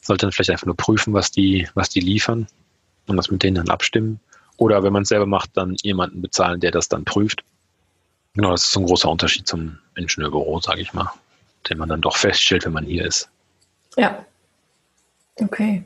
Sollte 0.00 0.26
dann 0.26 0.32
vielleicht 0.32 0.50
einfach 0.50 0.66
nur 0.66 0.76
prüfen, 0.76 1.14
was 1.14 1.30
die, 1.30 1.68
was 1.74 1.88
die 1.88 2.00
liefern 2.00 2.46
und 3.06 3.16
das 3.16 3.30
mit 3.30 3.42
denen 3.42 3.56
dann 3.56 3.70
abstimmen. 3.70 4.20
Oder 4.58 4.82
wenn 4.82 4.92
man 4.92 5.02
es 5.02 5.08
selber 5.08 5.26
macht, 5.26 5.50
dann 5.54 5.76
jemanden 5.82 6.20
bezahlen, 6.20 6.60
der 6.60 6.72
das 6.72 6.88
dann 6.88 7.04
prüft. 7.04 7.44
Genau, 8.34 8.50
das 8.50 8.64
ist 8.64 8.72
so 8.72 8.80
ein 8.80 8.86
großer 8.86 9.08
Unterschied 9.08 9.46
zum 9.46 9.78
Ingenieurbüro, 9.96 10.60
sage 10.60 10.82
ich 10.82 10.92
mal, 10.92 11.10
den 11.70 11.78
man 11.78 11.88
dann 11.88 12.00
doch 12.00 12.16
feststellt, 12.16 12.66
wenn 12.66 12.72
man 12.72 12.84
hier 12.84 13.06
ist. 13.06 13.30
Ja. 13.98 14.24
Okay. 15.40 15.84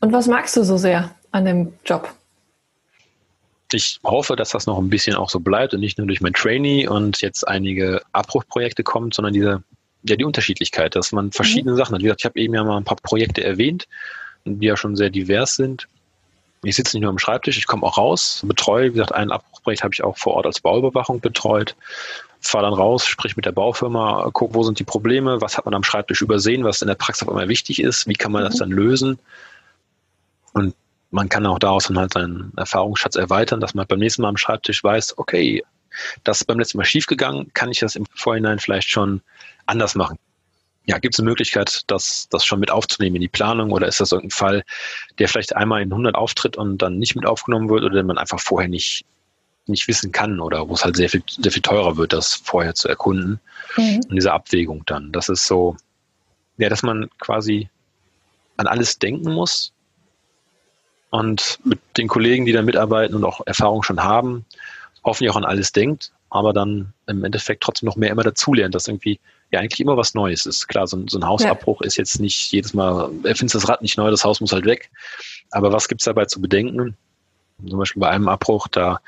Und 0.00 0.12
was 0.12 0.26
magst 0.26 0.56
du 0.56 0.64
so 0.64 0.76
sehr 0.76 1.14
an 1.30 1.44
dem 1.44 1.72
Job? 1.84 2.12
Ich 3.72 4.00
hoffe, 4.02 4.34
dass 4.34 4.50
das 4.50 4.66
noch 4.66 4.78
ein 4.78 4.90
bisschen 4.90 5.14
auch 5.14 5.30
so 5.30 5.38
bleibt 5.38 5.74
und 5.74 5.80
nicht 5.80 5.98
nur 5.98 6.06
durch 6.06 6.20
mein 6.20 6.32
Trainee 6.32 6.88
und 6.88 7.20
jetzt 7.20 7.46
einige 7.46 8.02
Abbruchprojekte 8.12 8.82
kommt, 8.82 9.14
sondern 9.14 9.32
diese, 9.32 9.62
ja, 10.02 10.16
die 10.16 10.24
Unterschiedlichkeit, 10.24 10.96
dass 10.96 11.12
man 11.12 11.30
verschiedene 11.30 11.74
mhm. 11.74 11.76
Sachen 11.76 11.94
hat. 11.94 12.00
Wie 12.00 12.04
gesagt, 12.04 12.22
ich 12.22 12.24
habe 12.24 12.40
eben 12.40 12.54
ja 12.54 12.64
mal 12.64 12.78
ein 12.78 12.84
paar 12.84 12.96
Projekte 12.96 13.44
erwähnt, 13.44 13.86
die 14.44 14.66
ja 14.66 14.76
schon 14.76 14.96
sehr 14.96 15.10
divers 15.10 15.54
sind. 15.54 15.86
Ich 16.62 16.76
sitze 16.76 16.96
nicht 16.96 17.02
nur 17.02 17.10
am 17.10 17.18
Schreibtisch, 17.18 17.56
ich 17.56 17.66
komme 17.66 17.84
auch 17.84 17.96
raus, 17.96 18.42
betreue, 18.44 18.88
wie 18.88 18.92
gesagt, 18.92 19.14
ein 19.14 19.32
Abbruchprojekt 19.32 19.82
habe 19.82 19.94
ich 19.94 20.02
auch 20.04 20.18
vor 20.18 20.34
Ort 20.34 20.46
als 20.46 20.60
Bauüberwachung 20.60 21.20
betreut 21.20 21.74
fahre 22.40 22.64
dann 22.64 22.74
raus, 22.74 23.06
sprich 23.06 23.36
mit 23.36 23.44
der 23.44 23.52
Baufirma, 23.52 24.30
guck, 24.32 24.54
wo 24.54 24.62
sind 24.62 24.78
die 24.78 24.84
Probleme, 24.84 25.40
was 25.40 25.56
hat 25.56 25.66
man 25.66 25.74
am 25.74 25.84
Schreibtisch 25.84 26.22
übersehen, 26.22 26.64
was 26.64 26.82
in 26.82 26.88
der 26.88 26.94
Praxis 26.94 27.22
auf 27.22 27.28
einmal 27.28 27.48
wichtig 27.48 27.82
ist, 27.82 28.06
wie 28.06 28.14
kann 28.14 28.32
man 28.32 28.42
mhm. 28.42 28.46
das 28.46 28.56
dann 28.56 28.70
lösen. 28.70 29.18
Und 30.52 30.74
man 31.10 31.28
kann 31.28 31.46
auch 31.46 31.58
daraus 31.58 31.86
dann 31.86 31.98
halt 31.98 32.12
seinen 32.12 32.52
Erfahrungsschatz 32.56 33.16
erweitern, 33.16 33.60
dass 33.60 33.74
man 33.74 33.86
beim 33.86 33.98
nächsten 33.98 34.22
Mal 34.22 34.28
am 34.28 34.36
Schreibtisch 34.36 34.82
weiß, 34.82 35.18
okay, 35.18 35.62
das 36.24 36.40
ist 36.40 36.46
beim 36.46 36.58
letzten 36.58 36.78
Mal 36.78 36.84
schiefgegangen, 36.84 37.52
kann 37.52 37.70
ich 37.70 37.80
das 37.80 37.96
im 37.96 38.06
Vorhinein 38.14 38.58
vielleicht 38.58 38.88
schon 38.88 39.20
anders 39.66 39.94
machen? 39.94 40.18
Ja, 40.90 40.98
gibt 40.98 41.14
es 41.14 41.20
eine 41.20 41.28
Möglichkeit, 41.28 41.82
das, 41.86 42.26
das 42.30 42.44
schon 42.44 42.58
mit 42.58 42.72
aufzunehmen 42.72 43.14
in 43.14 43.22
die 43.22 43.28
Planung 43.28 43.70
oder 43.70 43.86
ist 43.86 44.00
das 44.00 44.10
irgendein 44.10 44.36
Fall, 44.36 44.64
der 45.20 45.28
vielleicht 45.28 45.54
einmal 45.54 45.82
in 45.82 45.92
100 45.92 46.16
auftritt 46.16 46.56
und 46.56 46.78
dann 46.78 46.98
nicht 46.98 47.14
mit 47.14 47.26
aufgenommen 47.26 47.68
wird 47.68 47.84
oder 47.84 47.94
den 47.94 48.06
man 48.06 48.18
einfach 48.18 48.40
vorher 48.40 48.68
nicht 48.68 49.04
nicht 49.66 49.86
wissen 49.86 50.10
kann 50.10 50.40
oder 50.40 50.68
wo 50.68 50.74
es 50.74 50.84
halt 50.84 50.96
sehr 50.96 51.08
viel, 51.08 51.22
sehr 51.28 51.52
viel 51.52 51.62
teurer 51.62 51.96
wird, 51.96 52.12
das 52.12 52.34
vorher 52.34 52.74
zu 52.74 52.88
erkunden. 52.88 53.38
Mhm. 53.76 54.00
Und 54.08 54.16
diese 54.16 54.32
Abwägung 54.32 54.82
dann. 54.86 55.12
Das 55.12 55.28
ist 55.28 55.46
so, 55.46 55.76
ja, 56.56 56.68
dass 56.68 56.82
man 56.82 57.08
quasi 57.20 57.70
an 58.56 58.66
alles 58.66 58.98
denken 58.98 59.32
muss 59.32 59.72
und 61.10 61.60
mit 61.62 61.78
den 61.96 62.08
Kollegen, 62.08 62.46
die 62.46 62.52
da 62.52 62.62
mitarbeiten 62.62 63.14
und 63.14 63.24
auch 63.24 63.46
Erfahrung 63.46 63.84
schon 63.84 64.02
haben, 64.02 64.44
hoffentlich 65.04 65.30
auch 65.30 65.36
an 65.36 65.44
alles 65.44 65.70
denkt 65.70 66.10
aber 66.30 66.52
dann 66.52 66.94
im 67.06 67.24
Endeffekt 67.24 67.62
trotzdem 67.62 67.88
noch 67.88 67.96
mehr 67.96 68.10
immer 68.10 68.22
dazulernt, 68.22 68.74
dass 68.74 68.88
irgendwie 68.88 69.20
ja 69.50 69.60
eigentlich 69.60 69.80
immer 69.80 69.96
was 69.96 70.14
Neues 70.14 70.46
ist. 70.46 70.68
Klar, 70.68 70.86
so 70.86 70.96
ein, 70.96 71.08
so 71.08 71.18
ein 71.18 71.26
Hausabbruch 71.26 71.80
ja. 71.80 71.86
ist 71.86 71.96
jetzt 71.96 72.20
nicht 72.20 72.52
jedes 72.52 72.74
Mal, 72.74 73.10
erfindest 73.24 73.56
das 73.56 73.68
Rad 73.68 73.82
nicht 73.82 73.96
neu, 73.96 74.10
das 74.10 74.24
Haus 74.24 74.40
muss 74.40 74.52
halt 74.52 74.64
weg. 74.64 74.90
Aber 75.50 75.72
was 75.72 75.88
gibt's 75.88 76.04
dabei 76.04 76.26
zu 76.26 76.40
bedenken? 76.40 76.96
Zum 77.68 77.78
Beispiel 77.78 78.00
bei 78.00 78.08
einem 78.08 78.28
Abbruch, 78.28 78.68
da 78.68 79.00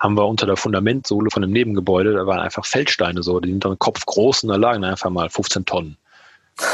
haben 0.00 0.16
wir 0.16 0.26
unter 0.26 0.46
der 0.46 0.56
Fundamentsohle 0.56 1.30
von 1.30 1.44
einem 1.44 1.52
Nebengebäude, 1.52 2.14
da 2.14 2.26
waren 2.26 2.40
einfach 2.40 2.66
Feldsteine 2.66 3.22
so, 3.22 3.38
die 3.38 3.50
sind 3.50 3.64
dann 3.64 3.78
Kopf 3.78 4.04
groß 4.06 4.42
und 4.42 4.48
da 4.48 4.56
lagen 4.56 4.84
einfach 4.84 5.10
mal 5.10 5.30
15 5.30 5.64
Tonnen. 5.64 5.96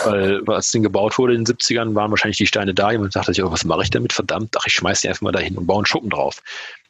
Weil 0.05 0.43
als 0.49 0.71
Ding 0.71 0.83
gebaut 0.83 1.19
wurde 1.19 1.35
in 1.35 1.45
den 1.45 1.57
70ern, 1.57 1.95
waren 1.95 2.11
wahrscheinlich 2.11 2.39
die 2.39 2.47
Steine 2.47 2.75
da. 2.75 2.91
Jemand 2.91 3.15
dachte 3.15 3.33
sich, 3.33 3.45
oh, 3.45 3.53
was 3.53 3.65
mache 3.65 3.83
ich 3.83 3.91
damit? 3.91 4.13
Verdammt, 4.13 4.57
ach, 4.59 4.67
ich 4.67 4.73
schmeiß 4.73 5.03
die 5.03 5.09
einfach 5.09 5.23
mal 5.23 5.33
dahin 5.33 5.57
und 5.57 5.67
baue 5.67 5.79
einen 5.79 5.87
Schuppen 5.87 6.11
drauf. 6.11 6.43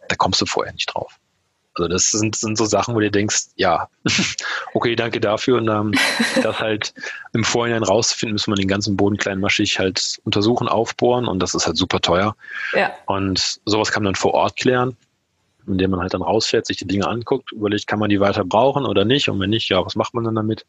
Da 0.09 0.17
kommst 0.17 0.41
du 0.41 0.47
vorher 0.47 0.73
nicht 0.73 0.95
drauf. 0.95 1.19
Also 1.77 1.89
das 1.89 2.11
sind, 2.11 2.37
sind 2.37 2.57
so 2.57 2.65
Sachen, 2.65 2.95
wo 2.95 3.01
du 3.01 3.11
denkst, 3.11 3.49
ja, 3.57 3.89
okay, 4.75 4.97
danke 4.97 5.21
dafür. 5.21 5.59
Und 5.59 5.69
ähm, 5.69 5.93
das 6.43 6.59
halt 6.59 6.95
im 7.33 7.45
Vorhinein 7.45 7.83
rauszufinden, 7.83 8.35
muss 8.35 8.47
man 8.47 8.57
den 8.57 8.69
ganzen 8.69 8.97
Boden 8.97 9.19
kleinmaschig 9.19 9.79
halt 9.79 10.19
untersuchen, 10.25 10.69
aufbohren 10.69 11.27
und 11.27 11.41
das 11.41 11.55
ist 11.55 11.67
halt 11.67 11.77
super 11.77 12.01
teuer. 12.01 12.35
Ja. 12.73 12.93
Und 13.07 13.61
sowas 13.67 13.93
kann 13.93 14.03
man 14.03 14.15
dann 14.15 14.21
vor 14.21 14.35
Ort 14.35 14.57
klären, 14.57 14.97
indem 15.67 15.91
man 15.91 16.01
halt 16.01 16.15
dann 16.15 16.23
rausfährt, 16.23 16.67
sich 16.67 16.79
die 16.79 16.87
Dinge 16.87 17.07
anguckt, 17.07 17.53
überlegt, 17.53 17.87
kann 17.87 17.99
man 17.99 18.09
die 18.09 18.21
weiter 18.21 18.45
brauchen 18.45 18.87
oder 18.87 19.05
nicht? 19.05 19.29
Und 19.29 19.39
wenn 19.41 19.51
nicht, 19.51 19.69
ja, 19.69 19.85
was 19.85 19.97
macht 19.97 20.15
man 20.15 20.25
dann 20.25 20.35
damit? 20.35 20.65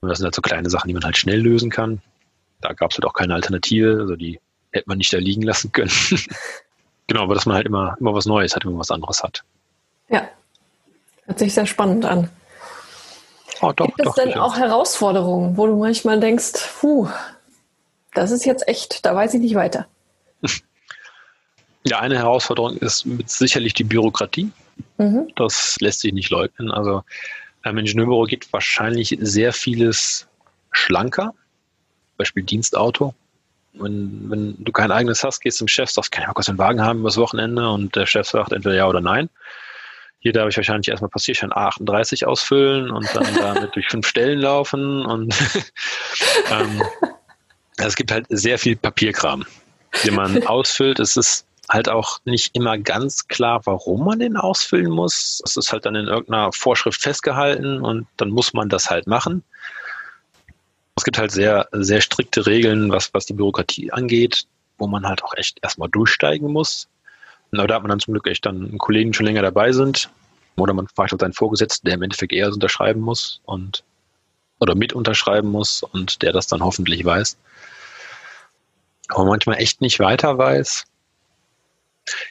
Und 0.00 0.08
das 0.08 0.18
sind 0.18 0.24
halt 0.24 0.34
so 0.34 0.42
kleine 0.42 0.70
Sachen, 0.70 0.88
die 0.88 0.94
man 0.94 1.04
halt 1.04 1.16
schnell 1.16 1.40
lösen 1.40 1.70
kann. 1.70 2.00
Da 2.60 2.72
gab 2.72 2.90
es 2.90 2.96
halt 2.96 3.04
auch 3.04 3.14
keine 3.14 3.34
Alternative, 3.34 3.98
also 4.00 4.16
die 4.16 4.40
hätte 4.72 4.88
man 4.88 4.98
nicht 4.98 5.12
da 5.12 5.18
liegen 5.18 5.42
lassen 5.42 5.70
können. 5.72 5.90
genau, 7.06 7.22
aber 7.22 7.34
dass 7.34 7.46
man 7.46 7.56
halt 7.56 7.66
immer, 7.66 7.96
immer 8.00 8.14
was 8.14 8.26
Neues 8.26 8.54
hat, 8.54 8.64
immer 8.64 8.78
was 8.78 8.90
anderes 8.90 9.22
hat. 9.22 9.44
Ja, 10.08 10.28
hört 11.26 11.38
sich 11.38 11.54
sehr 11.54 11.66
spannend 11.66 12.04
an. 12.04 12.30
Oh, 13.60 13.72
doch, 13.72 13.86
Gibt 13.86 14.00
es 14.00 14.06
doch, 14.06 14.14
denn 14.14 14.34
auch 14.34 14.56
Herausforderungen, 14.56 15.56
wo 15.56 15.66
du 15.66 15.76
manchmal 15.76 16.20
denkst, 16.20 16.52
puh, 16.80 17.08
das 18.14 18.30
ist 18.30 18.44
jetzt 18.44 18.66
echt, 18.68 19.04
da 19.04 19.14
weiß 19.14 19.34
ich 19.34 19.40
nicht 19.40 19.54
weiter? 19.54 19.86
Ja, 21.84 22.00
eine 22.00 22.18
Herausforderung 22.18 22.76
ist 22.76 23.06
sicherlich 23.26 23.72
die 23.72 23.84
Bürokratie. 23.84 24.50
Mhm. 24.98 25.28
Das 25.36 25.76
lässt 25.80 26.00
sich 26.00 26.12
nicht 26.12 26.28
leugnen. 26.28 26.70
Also 26.70 27.02
im 27.64 27.78
Ingenieurbüro 27.78 28.24
geht 28.24 28.52
wahrscheinlich 28.52 29.16
sehr 29.20 29.54
vieles 29.54 30.26
schlanker. 30.70 31.34
Beispiel 32.18 32.42
Dienstauto. 32.42 33.14
Wenn, 33.74 34.28
wenn 34.28 34.56
du 34.58 34.72
kein 34.72 34.90
eigenes 34.90 35.22
hast, 35.24 35.40
gehst 35.40 35.58
zum 35.58 35.68
Chef, 35.68 35.88
sagst, 35.88 36.10
kann 36.10 36.22
ich 36.22 36.26
mal 36.26 36.34
kurz 36.34 36.48
einen 36.48 36.58
Wagen 36.58 36.82
haben 36.82 37.00
übers 37.00 37.16
Wochenende 37.16 37.70
und 37.70 37.94
der 37.96 38.06
Chef 38.06 38.28
sagt 38.28 38.52
entweder 38.52 38.74
ja 38.74 38.86
oder 38.86 39.00
nein. 39.00 39.30
Hier 40.20 40.32
darf 40.32 40.48
ich 40.48 40.56
wahrscheinlich 40.56 40.88
erstmal 40.88 41.10
Passierschein 41.10 41.52
A38 41.52 42.24
ausfüllen 42.24 42.90
und 42.90 43.08
dann 43.14 43.34
damit 43.34 43.74
durch 43.76 43.88
fünf 43.88 44.06
Stellen 44.06 44.40
laufen 44.40 45.06
und 45.06 45.34
ähm, 46.50 46.82
es 47.76 47.94
gibt 47.94 48.10
halt 48.10 48.26
sehr 48.28 48.58
viel 48.58 48.76
Papierkram, 48.76 49.46
den 50.04 50.14
man 50.14 50.44
ausfüllt. 50.46 50.98
Es 50.98 51.16
ist 51.16 51.46
halt 51.68 51.88
auch 51.88 52.18
nicht 52.24 52.56
immer 52.56 52.78
ganz 52.78 53.28
klar, 53.28 53.60
warum 53.64 54.04
man 54.04 54.18
den 54.18 54.36
ausfüllen 54.36 54.90
muss. 54.90 55.40
Es 55.44 55.56
ist 55.56 55.72
halt 55.72 55.86
dann 55.86 55.94
in 55.94 56.06
irgendeiner 56.06 56.52
Vorschrift 56.52 57.00
festgehalten 57.00 57.80
und 57.80 58.06
dann 58.16 58.30
muss 58.30 58.52
man 58.52 58.68
das 58.68 58.90
halt 58.90 59.06
machen. 59.06 59.44
Es 60.96 61.04
gibt 61.04 61.18
halt 61.18 61.30
sehr, 61.30 61.68
sehr 61.72 62.00
strikte 62.00 62.46
Regeln, 62.46 62.90
was, 62.90 63.14
was 63.14 63.26
die 63.26 63.34
Bürokratie 63.34 63.92
angeht, 63.92 64.46
wo 64.78 64.88
man 64.88 65.06
halt 65.06 65.22
auch 65.22 65.34
echt 65.36 65.58
erstmal 65.62 65.88
durchsteigen 65.88 66.52
muss. 66.52 66.88
Aber 67.52 67.66
da 67.66 67.74
hat 67.74 67.82
man 67.82 67.90
dann 67.90 68.00
zum 68.00 68.14
Glück 68.14 68.26
echt 68.26 68.44
dann 68.46 68.76
Kollegen 68.78 69.14
schon 69.14 69.26
länger 69.26 69.42
dabei 69.42 69.72
sind. 69.72 70.10
Oder 70.56 70.74
man 70.74 70.88
fragt 70.88 71.12
halt 71.12 71.20
seinen 71.20 71.32
Vorgesetzten, 71.32 71.86
der 71.86 71.94
im 71.94 72.02
Endeffekt 72.02 72.32
eher 72.32 72.52
unterschreiben 72.52 73.00
muss 73.00 73.40
und 73.44 73.84
oder 74.60 74.74
mit 74.74 74.92
unterschreiben 74.92 75.50
muss 75.50 75.84
und 75.84 76.22
der 76.22 76.32
das 76.32 76.48
dann 76.48 76.62
hoffentlich 76.62 77.04
weiß. 77.04 77.36
Aber 79.08 79.24
manchmal 79.24 79.58
echt 79.58 79.80
nicht 79.80 80.00
weiter 80.00 80.36
weiß, 80.36 80.84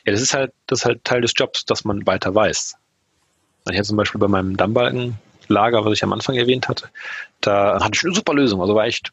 ja, 0.05 0.11
das 0.11 0.21
ist 0.21 0.33
halt, 0.33 0.53
das 0.67 0.79
ist 0.79 0.85
halt 0.85 1.03
Teil 1.03 1.21
des 1.21 1.33
Jobs, 1.35 1.65
dass 1.65 1.85
man 1.85 2.05
weiter 2.05 2.33
weiß. 2.33 2.75
Ich 3.69 3.77
hatte 3.77 3.87
zum 3.87 3.97
Beispiel 3.97 4.19
bei 4.19 4.27
meinem 4.27 4.57
Dammbalkenlager, 4.57 5.85
was 5.85 5.93
ich 5.93 6.03
am 6.03 6.13
Anfang 6.13 6.35
erwähnt 6.35 6.67
hatte, 6.67 6.89
da 7.41 7.79
hatte 7.79 7.91
ich 7.93 8.03
eine 8.03 8.15
super 8.15 8.33
Lösung. 8.33 8.61
Also 8.61 8.75
war 8.75 8.85
echt 8.85 9.11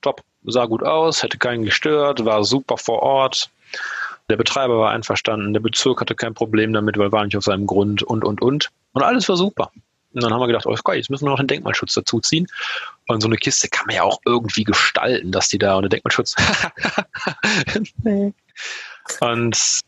top, 0.00 0.22
sah 0.44 0.66
gut 0.66 0.82
aus, 0.82 1.22
hätte 1.22 1.38
keinen 1.38 1.64
gestört, 1.64 2.24
war 2.24 2.44
super 2.44 2.76
vor 2.76 3.02
Ort. 3.02 3.50
Der 4.30 4.36
Betreiber 4.36 4.78
war 4.78 4.92
einverstanden, 4.92 5.52
der 5.52 5.60
Bezirk 5.60 6.00
hatte 6.00 6.14
kein 6.14 6.34
Problem 6.34 6.72
damit, 6.72 6.96
weil 6.96 7.10
war 7.10 7.24
nicht 7.24 7.36
auf 7.36 7.44
seinem 7.44 7.66
Grund 7.66 8.02
und, 8.02 8.24
und, 8.24 8.40
und. 8.40 8.70
Und 8.92 9.02
alles 9.02 9.28
war 9.28 9.36
super. 9.36 9.72
Und 10.12 10.22
dann 10.22 10.32
haben 10.32 10.40
wir 10.40 10.46
gedacht, 10.46 10.66
oh, 10.66 10.74
geil, 10.84 10.96
jetzt 10.96 11.10
müssen 11.10 11.24
wir 11.24 11.30
noch 11.30 11.38
den 11.38 11.46
Denkmalschutz 11.46 11.94
dazuziehen. 11.94 12.46
Und 13.08 13.20
so 13.20 13.28
eine 13.28 13.36
Kiste 13.36 13.68
kann 13.68 13.86
man 13.86 13.96
ja 13.96 14.02
auch 14.02 14.20
irgendwie 14.24 14.64
gestalten, 14.64 15.32
dass 15.32 15.48
die 15.48 15.58
da 15.58 15.76
unter 15.76 15.88
Denkmalschutz. 15.88 16.34
nee. 18.04 18.32
Und 19.20 19.80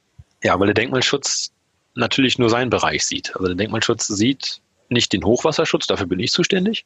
ja, 0.42 0.58
weil 0.58 0.66
der 0.66 0.74
Denkmalschutz 0.74 1.52
natürlich 1.94 2.38
nur 2.38 2.50
seinen 2.50 2.70
Bereich 2.70 3.06
sieht. 3.06 3.34
Also 3.34 3.46
der 3.46 3.56
Denkmalschutz 3.56 4.08
sieht 4.08 4.60
nicht 4.88 5.12
den 5.12 5.24
Hochwasserschutz, 5.24 5.86
dafür 5.86 6.06
bin 6.06 6.20
ich 6.20 6.32
zuständig. 6.32 6.84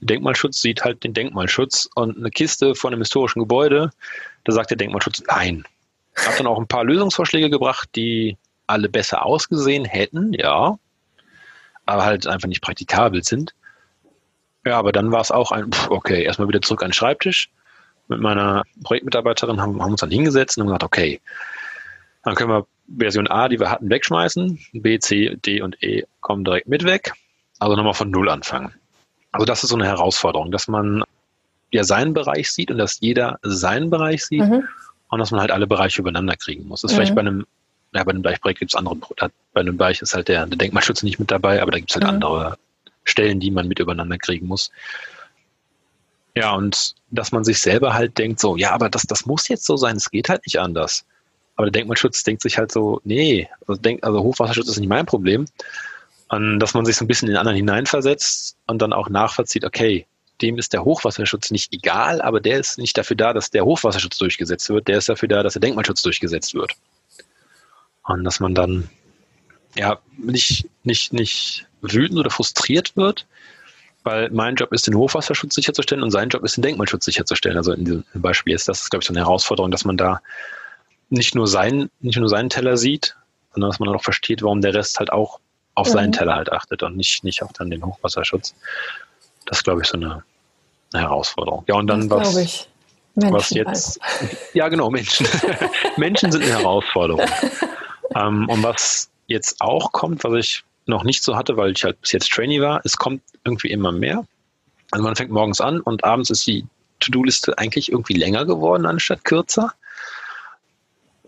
Der 0.00 0.06
Denkmalschutz 0.06 0.60
sieht 0.60 0.84
halt 0.84 1.02
den 1.04 1.14
Denkmalschutz 1.14 1.88
und 1.94 2.16
eine 2.16 2.30
Kiste 2.30 2.74
von 2.74 2.92
einem 2.92 3.02
historischen 3.02 3.40
Gebäude, 3.40 3.90
da 4.44 4.52
sagt 4.52 4.70
der 4.70 4.76
Denkmalschutz 4.76 5.22
nein. 5.26 5.64
Habe 6.26 6.38
dann 6.38 6.46
auch 6.46 6.58
ein 6.58 6.68
paar 6.68 6.84
Lösungsvorschläge 6.84 7.50
gebracht, 7.50 7.88
die 7.94 8.36
alle 8.66 8.88
besser 8.88 9.24
ausgesehen 9.24 9.84
hätten, 9.84 10.32
ja, 10.32 10.78
aber 11.86 12.04
halt 12.04 12.26
einfach 12.26 12.48
nicht 12.48 12.60
praktikabel 12.60 13.24
sind. 13.24 13.54
Ja, 14.64 14.78
aber 14.78 14.92
dann 14.92 15.10
war 15.12 15.20
es 15.20 15.30
auch 15.30 15.52
ein, 15.52 15.70
okay, 15.88 16.22
erstmal 16.22 16.48
wieder 16.48 16.60
zurück 16.60 16.82
an 16.82 16.88
den 16.88 16.94
Schreibtisch. 16.94 17.50
Mit 18.08 18.20
meiner 18.20 18.62
Projektmitarbeiterin 18.84 19.60
haben, 19.60 19.82
haben 19.82 19.92
uns 19.92 20.00
dann 20.00 20.10
hingesetzt 20.10 20.56
und 20.56 20.62
haben 20.62 20.68
gesagt, 20.68 20.84
okay, 20.84 21.20
dann 22.24 22.34
können 22.34 22.50
wir 22.50 22.66
Version 22.96 23.26
A, 23.28 23.48
die 23.48 23.60
wir 23.60 23.70
hatten, 23.70 23.90
wegschmeißen. 23.90 24.58
B, 24.72 24.98
C, 24.98 25.36
D 25.36 25.60
und 25.60 25.82
E 25.82 26.04
kommen 26.20 26.44
direkt 26.44 26.68
mit 26.68 26.84
weg. 26.84 27.12
Also 27.58 27.76
nochmal 27.76 27.94
von 27.94 28.10
Null 28.10 28.28
anfangen. 28.30 28.72
Also 29.32 29.44
das 29.44 29.62
ist 29.62 29.70
so 29.70 29.76
eine 29.76 29.86
Herausforderung, 29.86 30.50
dass 30.50 30.68
man 30.68 31.02
ja 31.70 31.84
seinen 31.84 32.14
Bereich 32.14 32.50
sieht 32.50 32.70
und 32.70 32.78
dass 32.78 33.00
jeder 33.00 33.38
seinen 33.42 33.90
Bereich 33.90 34.24
sieht 34.24 34.40
mhm. 34.40 34.66
Und 35.08 35.18
dass 35.18 35.30
man 35.30 35.40
halt 35.40 35.50
alle 35.50 35.66
Bereiche 35.66 36.00
übereinander 36.00 36.36
kriegen 36.36 36.66
muss. 36.66 36.82
Das 36.82 36.90
ist 36.90 36.94
mhm. 36.94 37.00
vielleicht 37.00 37.14
bei 37.14 37.20
einem, 37.22 37.46
ja, 37.94 38.04
bei 38.04 38.10
einem 38.10 38.22
Bereichprojekt 38.22 38.60
gibt 38.60 38.72
es 38.72 38.76
andere, 38.76 38.96
bei 39.52 39.60
einem 39.60 39.76
Bereich 39.76 40.02
ist 40.02 40.14
halt 40.14 40.28
der, 40.28 40.46
der 40.46 40.58
Denkmalschutz 40.58 41.02
nicht 41.02 41.18
mit 41.18 41.30
dabei, 41.30 41.62
aber 41.62 41.72
da 41.72 41.78
gibt 41.78 41.90
es 41.90 41.96
halt 41.96 42.04
mhm. 42.04 42.10
andere 42.10 42.58
Stellen, 43.04 43.40
die 43.40 43.50
man 43.50 43.68
mit 43.68 43.78
übereinander 43.78 44.18
kriegen 44.18 44.46
muss. 44.46 44.70
Ja, 46.34 46.52
und 46.54 46.94
dass 47.10 47.32
man 47.32 47.42
sich 47.42 47.58
selber 47.58 47.94
halt 47.94 48.18
denkt, 48.18 48.38
so, 48.38 48.56
ja, 48.56 48.70
aber 48.70 48.88
das, 48.88 49.02
das 49.02 49.26
muss 49.26 49.48
jetzt 49.48 49.64
so 49.64 49.76
sein, 49.76 49.96
es 49.96 50.10
geht 50.10 50.28
halt 50.28 50.46
nicht 50.46 50.60
anders. 50.60 51.04
Aber 51.56 51.66
der 51.66 51.72
Denkmalschutz 51.72 52.22
denkt 52.22 52.42
sich 52.42 52.58
halt 52.58 52.70
so, 52.70 53.00
nee, 53.02 53.48
also, 53.66 53.80
denk, 53.80 54.04
also 54.04 54.22
Hochwasserschutz 54.22 54.68
ist 54.68 54.78
nicht 54.78 54.88
mein 54.88 55.06
Problem. 55.06 55.46
Und 56.28 56.60
dass 56.60 56.74
man 56.74 56.84
sich 56.84 56.96
so 56.96 57.04
ein 57.04 57.08
bisschen 57.08 57.26
in 57.26 57.34
den 57.34 57.38
anderen 57.38 57.56
hineinversetzt 57.56 58.56
und 58.66 58.80
dann 58.80 58.92
auch 58.92 59.08
nachvollzieht, 59.08 59.64
okay, 59.64 60.06
dem 60.40 60.58
ist 60.58 60.72
der 60.72 60.84
Hochwasserschutz 60.84 61.50
nicht 61.50 61.72
egal, 61.72 62.20
aber 62.22 62.40
der 62.40 62.58
ist 62.58 62.78
nicht 62.78 62.96
dafür 62.96 63.16
da, 63.16 63.32
dass 63.32 63.50
der 63.50 63.64
Hochwasserschutz 63.64 64.18
durchgesetzt 64.18 64.68
wird, 64.70 64.88
der 64.88 64.98
ist 64.98 65.08
dafür 65.08 65.28
da, 65.28 65.42
dass 65.42 65.54
der 65.54 65.60
Denkmalschutz 65.60 66.02
durchgesetzt 66.02 66.54
wird. 66.54 66.72
Und 68.04 68.24
dass 68.24 68.40
man 68.40 68.54
dann 68.54 68.88
ja 69.76 69.98
nicht, 70.16 70.68
nicht, 70.82 71.12
nicht 71.12 71.66
wütend 71.80 72.18
oder 72.18 72.30
frustriert 72.30 72.96
wird, 72.96 73.26
weil 74.04 74.30
mein 74.30 74.54
Job 74.54 74.72
ist, 74.72 74.86
den 74.86 74.94
Hochwasserschutz 74.94 75.54
sicherzustellen 75.54 76.02
und 76.02 76.10
sein 76.10 76.30
Job 76.30 76.44
ist, 76.44 76.56
den 76.56 76.62
Denkmalschutz 76.62 77.04
sicherzustellen. 77.04 77.58
Also 77.58 77.72
in 77.72 77.84
diesem 77.84 78.04
Beispiel 78.14 78.54
ist 78.54 78.68
das, 78.68 78.88
glaube 78.88 79.02
ich, 79.02 79.06
so 79.06 79.12
eine 79.12 79.20
Herausforderung, 79.20 79.70
dass 79.70 79.84
man 79.84 79.96
da 79.96 80.20
nicht 81.10 81.34
nur 81.34 81.46
seinen, 81.46 81.90
nicht 82.00 82.18
nur 82.18 82.28
seinen 82.28 82.50
Teller 82.50 82.76
sieht, 82.76 83.16
sondern 83.52 83.70
dass 83.70 83.80
man 83.80 83.88
auch 83.88 84.02
versteht, 84.02 84.42
warum 84.42 84.60
der 84.60 84.74
Rest 84.74 84.98
halt 84.98 85.12
auch 85.12 85.40
auf 85.74 85.88
mhm. 85.88 85.92
seinen 85.92 86.12
Teller 86.12 86.36
halt 86.36 86.52
achtet 86.52 86.82
und 86.82 86.96
nicht, 86.96 87.24
nicht 87.24 87.42
auf 87.42 87.52
dann 87.52 87.70
den 87.70 87.84
Hochwasserschutz. 87.84 88.54
Das 89.48 89.58
ist, 89.58 89.64
glaube 89.64 89.82
ich, 89.82 89.88
so 89.88 89.96
eine, 89.96 90.22
eine 90.92 91.02
Herausforderung. 91.02 91.64
Ja, 91.66 91.76
und 91.76 91.86
dann 91.86 92.08
das 92.08 92.34
was, 92.34 92.36
ich. 92.36 92.68
Menschen 93.14 93.34
was 93.34 93.50
jetzt. 93.50 94.00
Halt. 94.00 94.36
Ja, 94.54 94.68
genau, 94.68 94.90
Menschen. 94.90 95.26
Menschen 95.96 96.30
sind 96.30 96.44
eine 96.44 96.52
Herausforderung. 96.52 97.26
ähm, 98.14 98.48
und 98.48 98.62
was 98.62 99.10
jetzt 99.26 99.60
auch 99.60 99.92
kommt, 99.92 100.22
was 100.22 100.34
ich 100.34 100.64
noch 100.86 101.04
nicht 101.04 101.22
so 101.22 101.36
hatte, 101.36 101.56
weil 101.56 101.72
ich 101.72 101.84
halt 101.84 102.00
bis 102.00 102.12
jetzt 102.12 102.30
Trainee 102.30 102.60
war, 102.60 102.80
es 102.84 102.96
kommt 102.96 103.22
irgendwie 103.44 103.70
immer 103.70 103.92
mehr. 103.92 104.24
Also 104.90 105.04
man 105.04 105.16
fängt 105.16 105.30
morgens 105.30 105.60
an 105.60 105.80
und 105.80 106.04
abends 106.04 106.30
ist 106.30 106.46
die 106.46 106.64
To-Do-Liste 107.00 107.58
eigentlich 107.58 107.90
irgendwie 107.92 108.14
länger 108.14 108.44
geworden 108.44 108.86
anstatt 108.86 109.24
kürzer. 109.24 109.74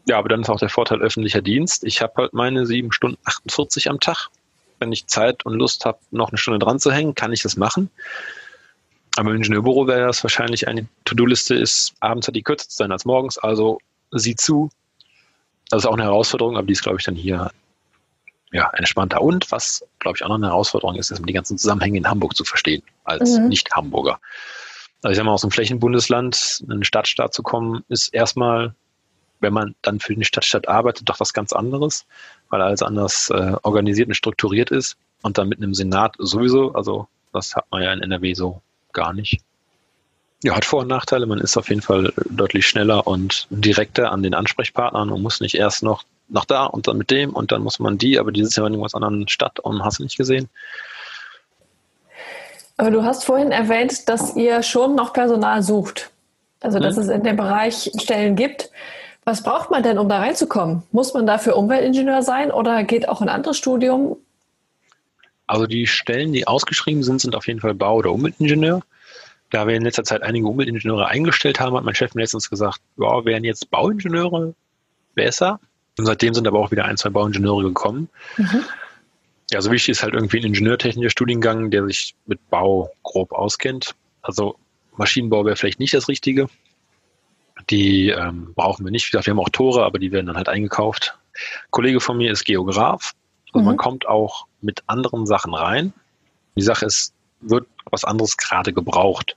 Ja, 0.07 0.18
aber 0.18 0.28
dann 0.28 0.40
ist 0.40 0.49
auch 0.49 0.59
der 0.59 0.70
Vorteil 0.70 1.01
öffentlicher 1.01 1.42
Dienst. 1.42 1.84
Ich 1.84 2.01
habe 2.01 2.14
halt 2.16 2.32
meine 2.32 2.66
sieben 2.66 2.92
Stunden 2.92 3.18
48 3.24 3.90
am 3.90 4.01
Tag. 4.01 4.28
Wenn 4.81 4.93
ich 4.93 5.07
Zeit 5.07 5.47
und 5.47 5.55
Lust 5.55 5.85
habe, 5.85 5.99
noch 6.11 6.31
eine 6.31 6.39
Stunde 6.39 6.59
dran 6.59 6.81
zu 6.81 6.91
hängen, 6.91 7.14
kann 7.14 7.33
ich 7.33 7.43
das 7.43 7.57
machen. 7.57 7.91
Aber 9.16 9.31
im 9.31 9.37
Ingenieurbüro 9.37 9.87
wäre 9.87 10.07
das 10.07 10.22
wahrscheinlich 10.24 10.66
eine 10.66 10.87
To-Do-Liste 11.05 11.55
ist, 11.55 11.95
abends 12.01 12.26
hat 12.26 12.35
die 12.35 12.43
kürzer 12.43 12.68
zu 12.68 12.76
sein 12.76 12.93
als 12.93 13.05
morgens, 13.05 13.39
also 13.39 13.78
sieh 14.11 14.37
zu. 14.37 14.70
Das 15.68 15.83
ist 15.83 15.87
auch 15.87 15.95
eine 15.95 16.05
Herausforderung, 16.05 16.57
aber 16.57 16.66
die 16.66 16.72
ist, 16.72 16.83
glaube 16.83 16.99
ich, 16.99 17.05
dann 17.05 17.14
hier 17.14 17.51
ja, 18.53 18.70
entspannter. 18.70 19.22
Und 19.22 19.51
was, 19.53 19.85
glaube 19.99 20.16
ich, 20.16 20.24
auch 20.24 20.28
noch 20.28 20.37
eine 20.37 20.49
Herausforderung 20.49 20.97
ist, 20.97 21.11
ist, 21.11 21.22
die 21.24 21.33
ganzen 21.33 21.59
Zusammenhänge 21.59 21.99
in 21.99 22.09
Hamburg 22.09 22.37
zu 22.37 22.45
verstehen, 22.45 22.83
als 23.05 23.39
mhm. 23.39 23.49
Nicht-Hamburger. 23.49 24.18
Also 25.03 25.12
ich 25.12 25.16
sag 25.16 25.24
mal, 25.24 25.33
aus 25.33 25.45
einem 25.45 25.53
Flächenbundesland 25.53 26.62
in 26.64 26.72
eine 26.72 26.85
Stadtstaat 26.85 27.33
zu 27.33 27.43
kommen, 27.43 27.85
ist 27.89 28.12
erstmal, 28.12 28.74
wenn 29.41 29.53
man 29.53 29.74
dann 29.82 30.01
für 30.01 30.14
die 30.14 30.24
Stadtstaat 30.24 30.68
arbeitet, 30.68 31.09
doch 31.09 31.20
was 31.20 31.32
ganz 31.32 31.53
anderes, 31.53 32.07
weil 32.49 32.62
alles 32.62 32.82
anders 32.82 33.30
äh, 33.30 33.55
organisiert 33.62 34.09
und 34.09 34.14
strukturiert 34.14 34.70
ist. 34.70 34.97
Und 35.22 35.38
dann 35.38 35.49
mit 35.49 35.59
einem 35.59 35.74
Senat 35.74 36.14
sowieso, 36.18 36.72
also 36.72 37.09
das 37.32 37.55
hat 37.55 37.66
man 37.70 37.82
ja 37.82 37.93
in 37.93 38.03
NRW 38.03 38.34
so 38.34 38.62
gar 38.93 39.12
nicht. 39.12 39.41
Ja, 40.43 40.57
hat 40.57 40.64
Vor- 40.64 40.80
und 40.80 40.88
Nachteile. 40.88 41.26
Man 41.26 41.38
ist 41.38 41.57
auf 41.57 41.68
jeden 41.68 41.82
Fall 41.82 42.12
deutlich 42.30 42.66
schneller 42.66 43.07
und 43.07 43.47
direkter 43.51 44.11
an 44.11 44.22
den 44.22 44.34
Ansprechpartnern 44.34 45.11
und 45.11 45.20
muss 45.20 45.41
nicht 45.41 45.55
erst 45.55 45.82
noch 45.82 46.05
nach 46.28 46.47
da 46.47 46.64
und 46.64 46.88
dann 46.88 46.97
mit 46.97 47.11
dem 47.11 47.34
und 47.34 47.53
dann 47.53 47.62
muss 47.62 47.78
man 47.78 47.99
die, 47.99 48.18
aber 48.18 48.32
die 48.32 48.45
sitzen 48.45 48.61
ja 48.61 48.66
in 48.66 48.74
irgendwas 48.74 48.95
anderen 48.95 49.28
Stadt 49.28 49.61
und 49.61 49.84
hast 49.84 49.99
du 49.99 50.05
nicht 50.05 50.16
gesehen. 50.16 50.49
Aber 52.76 52.91
du 52.91 53.05
hast 53.05 53.24
vorhin 53.24 53.53
erwähnt, 53.53 54.09
dass 54.09 54.36
ihr 54.36 54.62
schon 54.62 54.95
noch 54.95 55.12
Personal 55.12 55.62
sucht. 55.62 56.11
Also, 56.61 56.78
dass 56.78 56.97
hm. 56.97 57.03
es 57.03 57.09
in 57.09 57.22
dem 57.22 57.36
Bereich 57.36 57.91
Stellen 58.01 58.36
gibt. 58.36 58.70
Was 59.25 59.43
braucht 59.43 59.71
man 59.71 59.83
denn, 59.83 59.99
um 59.99 60.09
da 60.09 60.18
reinzukommen? 60.18 60.83
Muss 60.93 61.14
man 61.14 61.27
dafür 61.27 61.57
Umweltingenieur 61.57 62.23
sein 62.23 62.51
oder 62.51 62.83
geht 62.85 63.09
auch 63.09 63.21
ein 63.21 63.29
anderes 63.29 63.59
Studium? 63.59 64.16
Also 65.47 65.66
die 65.66 65.87
Stellen, 65.87 66.33
die 66.33 66.47
ausgeschrieben 66.47 67.03
sind, 67.03 67.21
sind 67.21 67.35
auf 67.35 67.47
jeden 67.47 67.61
Fall 67.61 67.75
Bau- 67.75 67.97
oder 67.97 68.12
Umweltingenieur. 68.12 68.83
Da 69.51 69.66
wir 69.66 69.75
in 69.75 69.83
letzter 69.83 70.05
Zeit 70.05 70.23
einige 70.23 70.47
Umweltingenieure 70.47 71.09
eingestellt 71.09 71.59
haben, 71.59 71.77
hat 71.77 71.85
mein 71.85 71.95
Chef 71.95 72.14
mir 72.14 72.23
letztens 72.23 72.49
gesagt, 72.49 72.81
ja, 72.97 73.25
wären 73.25 73.43
jetzt 73.43 73.71
Bauingenieure 73.71 74.55
besser. 75.14 75.59
Und 75.99 76.07
seitdem 76.07 76.35
sind 76.35 76.47
aber 76.47 76.61
auch 76.61 76.71
wieder 76.71 76.85
ein, 76.85 76.97
zwei 76.97 77.11
Bauingenieure 77.11 77.64
gekommen. 77.64 78.09
Mhm. 78.37 78.62
Ja, 79.51 79.61
so 79.61 79.73
wichtig 79.73 79.91
ist 79.91 80.03
halt 80.05 80.14
irgendwie 80.14 80.39
ein 80.39 80.47
ingenieurtechnischer 80.47 81.11
Studiengang, 81.11 81.71
der 81.71 81.85
sich 81.85 82.14
mit 82.27 82.49
Bau 82.49 82.91
grob 83.03 83.33
auskennt. 83.33 83.97
Also 84.23 84.57
Maschinenbau 84.97 85.45
wäre 85.45 85.57
vielleicht 85.57 85.81
nicht 85.81 85.95
das 85.95 86.09
Richtige. 86.09 86.49
Die 87.68 88.08
ähm, 88.08 88.52
brauchen 88.54 88.84
wir 88.84 88.90
nicht. 88.90 89.06
Wie 89.06 89.11
gesagt, 89.12 89.26
wir 89.26 89.32
haben 89.32 89.40
auch 89.40 89.48
Tore, 89.50 89.84
aber 89.84 89.98
die 89.98 90.12
werden 90.12 90.26
dann 90.26 90.36
halt 90.36 90.48
eingekauft. 90.48 91.16
Ein 91.34 91.70
Kollege 91.70 92.00
von 92.00 92.16
mir 92.16 92.32
ist 92.32 92.44
Geograf. 92.44 93.12
Also 93.52 93.61
mhm. 93.61 93.66
man 93.66 93.76
kommt 93.76 94.06
auch 94.06 94.46
mit 94.61 94.82
anderen 94.86 95.26
Sachen 95.26 95.54
rein. 95.54 95.92
Die 96.56 96.62
Sache 96.62 96.86
ist, 96.86 97.12
wird 97.40 97.66
was 97.90 98.04
anderes 98.04 98.36
gerade 98.36 98.72
gebraucht. 98.72 99.36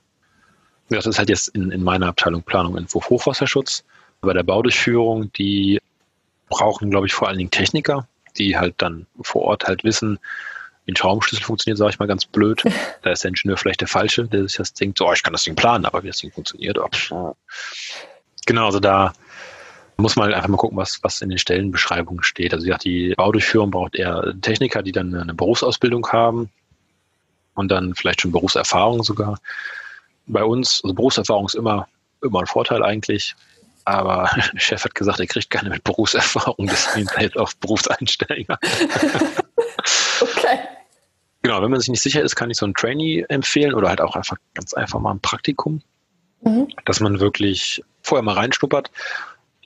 Das 0.88 1.06
ist 1.06 1.18
halt 1.18 1.28
jetzt 1.28 1.48
in, 1.48 1.70
in 1.70 1.82
meiner 1.82 2.08
Abteilung 2.08 2.42
Planung 2.42 2.76
Entwurf 2.76 3.08
Hochwasserschutz. 3.08 3.84
Bei 4.20 4.32
der 4.32 4.42
Baudurchführung, 4.42 5.32
die 5.32 5.80
brauchen, 6.48 6.90
glaube 6.90 7.06
ich, 7.06 7.12
vor 7.12 7.28
allen 7.28 7.38
Dingen 7.38 7.50
Techniker, 7.50 8.06
die 8.36 8.56
halt 8.56 8.74
dann 8.78 9.06
vor 9.22 9.42
Ort 9.42 9.64
halt 9.64 9.84
wissen, 9.84 10.18
wie 10.84 10.92
ein 10.92 10.96
Schraubenschlüssel 10.96 11.44
funktioniert, 11.44 11.78
sage 11.78 11.90
ich 11.90 11.98
mal 11.98 12.06
ganz 12.06 12.26
blöd. 12.26 12.62
Da 13.02 13.10
ist 13.10 13.22
der 13.22 13.30
Ingenieur 13.30 13.58
vielleicht 13.58 13.82
der 13.82 13.88
Falsche, 13.88 14.24
der 14.24 14.44
sich 14.48 14.56
das 14.56 14.72
denkt, 14.72 14.96
so, 14.96 15.06
oh, 15.06 15.12
ich 15.12 15.22
kann 15.22 15.34
das 15.34 15.44
Ding 15.44 15.54
planen, 15.54 15.84
aber 15.84 16.02
wie 16.02 16.06
das 16.06 16.18
Ding 16.18 16.32
funktioniert. 16.32 16.78
Oh. 16.78 17.36
Genau, 18.46 18.66
also 18.66 18.80
da 18.80 19.12
muss 19.96 20.16
man 20.16 20.32
einfach 20.34 20.48
mal 20.48 20.56
gucken, 20.56 20.76
was, 20.76 20.98
was 21.02 21.20
in 21.20 21.28
den 21.28 21.38
Stellenbeschreibungen 21.38 22.22
steht. 22.22 22.52
Also 22.52 22.66
ja, 22.66 22.76
die 22.78 23.14
Baudurchführung 23.16 23.70
braucht 23.70 23.94
eher 23.94 24.34
Techniker, 24.40 24.82
die 24.82 24.92
dann 24.92 25.14
eine 25.14 25.34
Berufsausbildung 25.34 26.06
haben 26.08 26.50
und 27.54 27.70
dann 27.70 27.94
vielleicht 27.94 28.20
schon 28.20 28.32
Berufserfahrung 28.32 29.02
sogar. 29.02 29.38
Bei 30.26 30.44
uns, 30.44 30.80
also 30.82 30.94
Berufserfahrung 30.94 31.46
ist 31.46 31.54
immer, 31.54 31.86
immer 32.22 32.40
ein 32.40 32.46
Vorteil 32.46 32.82
eigentlich. 32.82 33.34
Aber 33.84 34.30
der 34.34 34.42
Chef 34.58 34.84
hat 34.84 34.94
gesagt, 34.94 35.20
er 35.20 35.26
kriegt 35.26 35.50
keine 35.50 35.70
mit 35.70 35.84
Berufserfahrung, 35.84 36.66
deswegen 36.66 37.08
halt 37.10 37.36
auf 37.36 37.56
Berufseinsteiger. 37.58 38.58
okay. 40.20 40.58
Genau, 41.42 41.60
wenn 41.62 41.70
man 41.70 41.78
sich 41.78 41.90
nicht 41.90 42.02
sicher 42.02 42.22
ist, 42.22 42.36
kann 42.36 42.50
ich 42.50 42.56
so 42.56 42.66
ein 42.66 42.72
Trainee 42.72 43.26
empfehlen 43.28 43.74
oder 43.74 43.90
halt 43.90 44.00
auch 44.00 44.16
einfach 44.16 44.38
ganz 44.54 44.72
einfach 44.72 44.98
mal 44.98 45.10
ein 45.12 45.20
Praktikum, 45.20 45.82
mhm. 46.42 46.68
dass 46.86 47.00
man 47.00 47.20
wirklich 47.20 47.84
vorher 48.04 48.22
mal 48.22 48.34
reinschnuppert. 48.34 48.90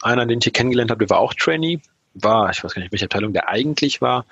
Einer, 0.01 0.25
den 0.25 0.39
ich 0.39 0.45
hier 0.45 0.53
kennengelernt 0.53 0.91
habe, 0.91 1.05
der 1.05 1.11
war 1.11 1.19
auch 1.19 1.35
Trainee, 1.35 1.81
war, 2.15 2.51
ich 2.51 2.63
weiß 2.63 2.75
gar 2.75 2.81
nicht, 2.81 2.93
welche 2.93 3.05
Abteilung 3.05 3.33
der 3.33 3.49
eigentlich 3.49 4.01
war, 4.01 4.25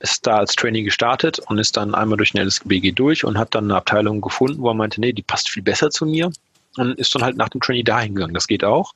ist 0.00 0.26
da 0.26 0.38
als 0.38 0.54
Trainee 0.54 0.82
gestartet 0.82 1.38
und 1.38 1.58
ist 1.58 1.76
dann 1.76 1.94
einmal 1.94 2.16
durch 2.16 2.32
den 2.32 2.46
LSBG 2.46 2.92
durch 2.92 3.24
und 3.24 3.38
hat 3.38 3.54
dann 3.54 3.64
eine 3.64 3.76
Abteilung 3.76 4.20
gefunden, 4.20 4.60
wo 4.60 4.68
er 4.68 4.74
meinte, 4.74 5.00
nee, 5.00 5.12
die 5.12 5.22
passt 5.22 5.50
viel 5.50 5.62
besser 5.62 5.90
zu 5.90 6.06
mir 6.06 6.30
und 6.76 6.98
ist 6.98 7.14
dann 7.14 7.24
halt 7.24 7.36
nach 7.36 7.48
dem 7.48 7.60
Trainee 7.60 7.82
dahin 7.82 8.14
gegangen. 8.14 8.34
Das 8.34 8.46
geht 8.46 8.64
auch. 8.64 8.94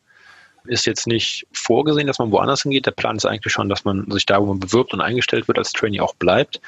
Ist 0.66 0.86
jetzt 0.86 1.06
nicht 1.06 1.46
vorgesehen, 1.52 2.06
dass 2.06 2.18
man 2.18 2.30
woanders 2.30 2.62
hingeht. 2.62 2.84
Der 2.84 2.90
Plan 2.90 3.16
ist 3.16 3.24
eigentlich 3.24 3.52
schon, 3.52 3.70
dass 3.70 3.84
man 3.84 4.10
sich 4.10 4.26
da, 4.26 4.40
wo 4.40 4.46
man 4.46 4.60
bewirbt 4.60 4.92
und 4.92 5.00
eingestellt 5.00 5.48
wird, 5.48 5.56
als 5.56 5.72
Trainee 5.72 6.00
auch 6.00 6.14
bleibt. 6.14 6.60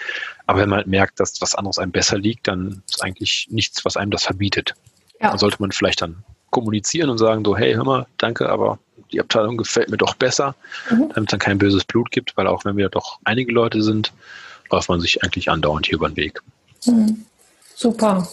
Aber 0.47 0.61
wenn 0.61 0.71
man 0.71 0.79
halt 0.79 0.87
merkt, 0.87 1.21
dass 1.21 1.43
was 1.43 1.55
anderes 1.55 1.79
einem 1.79 1.93
besser 1.93 2.17
liegt, 2.17 2.49
dann 2.49 2.83
ist 2.89 3.05
eigentlich 3.05 3.49
nichts, 3.51 3.85
was 3.85 3.99
einem 3.99 4.11
das 4.11 4.25
verbietet. 4.25 4.75
Ja. 5.21 5.29
Dann 5.29 5.39
sollte 5.39 5.59
man 5.61 5.73
vielleicht 5.73 6.01
dann 6.01 6.25
kommunizieren 6.53 7.11
und 7.11 7.19
sagen 7.19 7.45
so, 7.45 7.57
hey, 7.57 7.75
hör 7.75 7.85
mal, 7.85 8.07
danke, 8.19 8.49
aber 8.49 8.79
die 9.11 9.21
Abteilung 9.21 9.57
gefällt 9.57 9.91
mir 9.91 9.97
doch 9.97 10.15
besser, 10.15 10.55
mhm. 10.89 11.09
damit 11.09 11.17
es 11.17 11.31
dann 11.31 11.41
kein 11.41 11.59
böses 11.59 11.85
Blut 11.85 12.13
gibt, 12.13 12.37
weil 12.37 12.47
auch 12.47 12.65
wenn 12.65 12.77
wir 12.77 12.89
doch 12.89 13.19
einige 13.25 13.53
Leute 13.53 13.83
sind, 13.83 14.13
läuft 14.71 14.89
man 14.89 15.01
sich 15.01 15.23
eigentlich 15.23 15.51
andauernd 15.51 15.87
hier 15.87 15.97
über 15.97 16.09
den 16.09 16.17
Weg. 16.17 16.41
Mhm. 16.87 17.27
Super. 17.75 18.29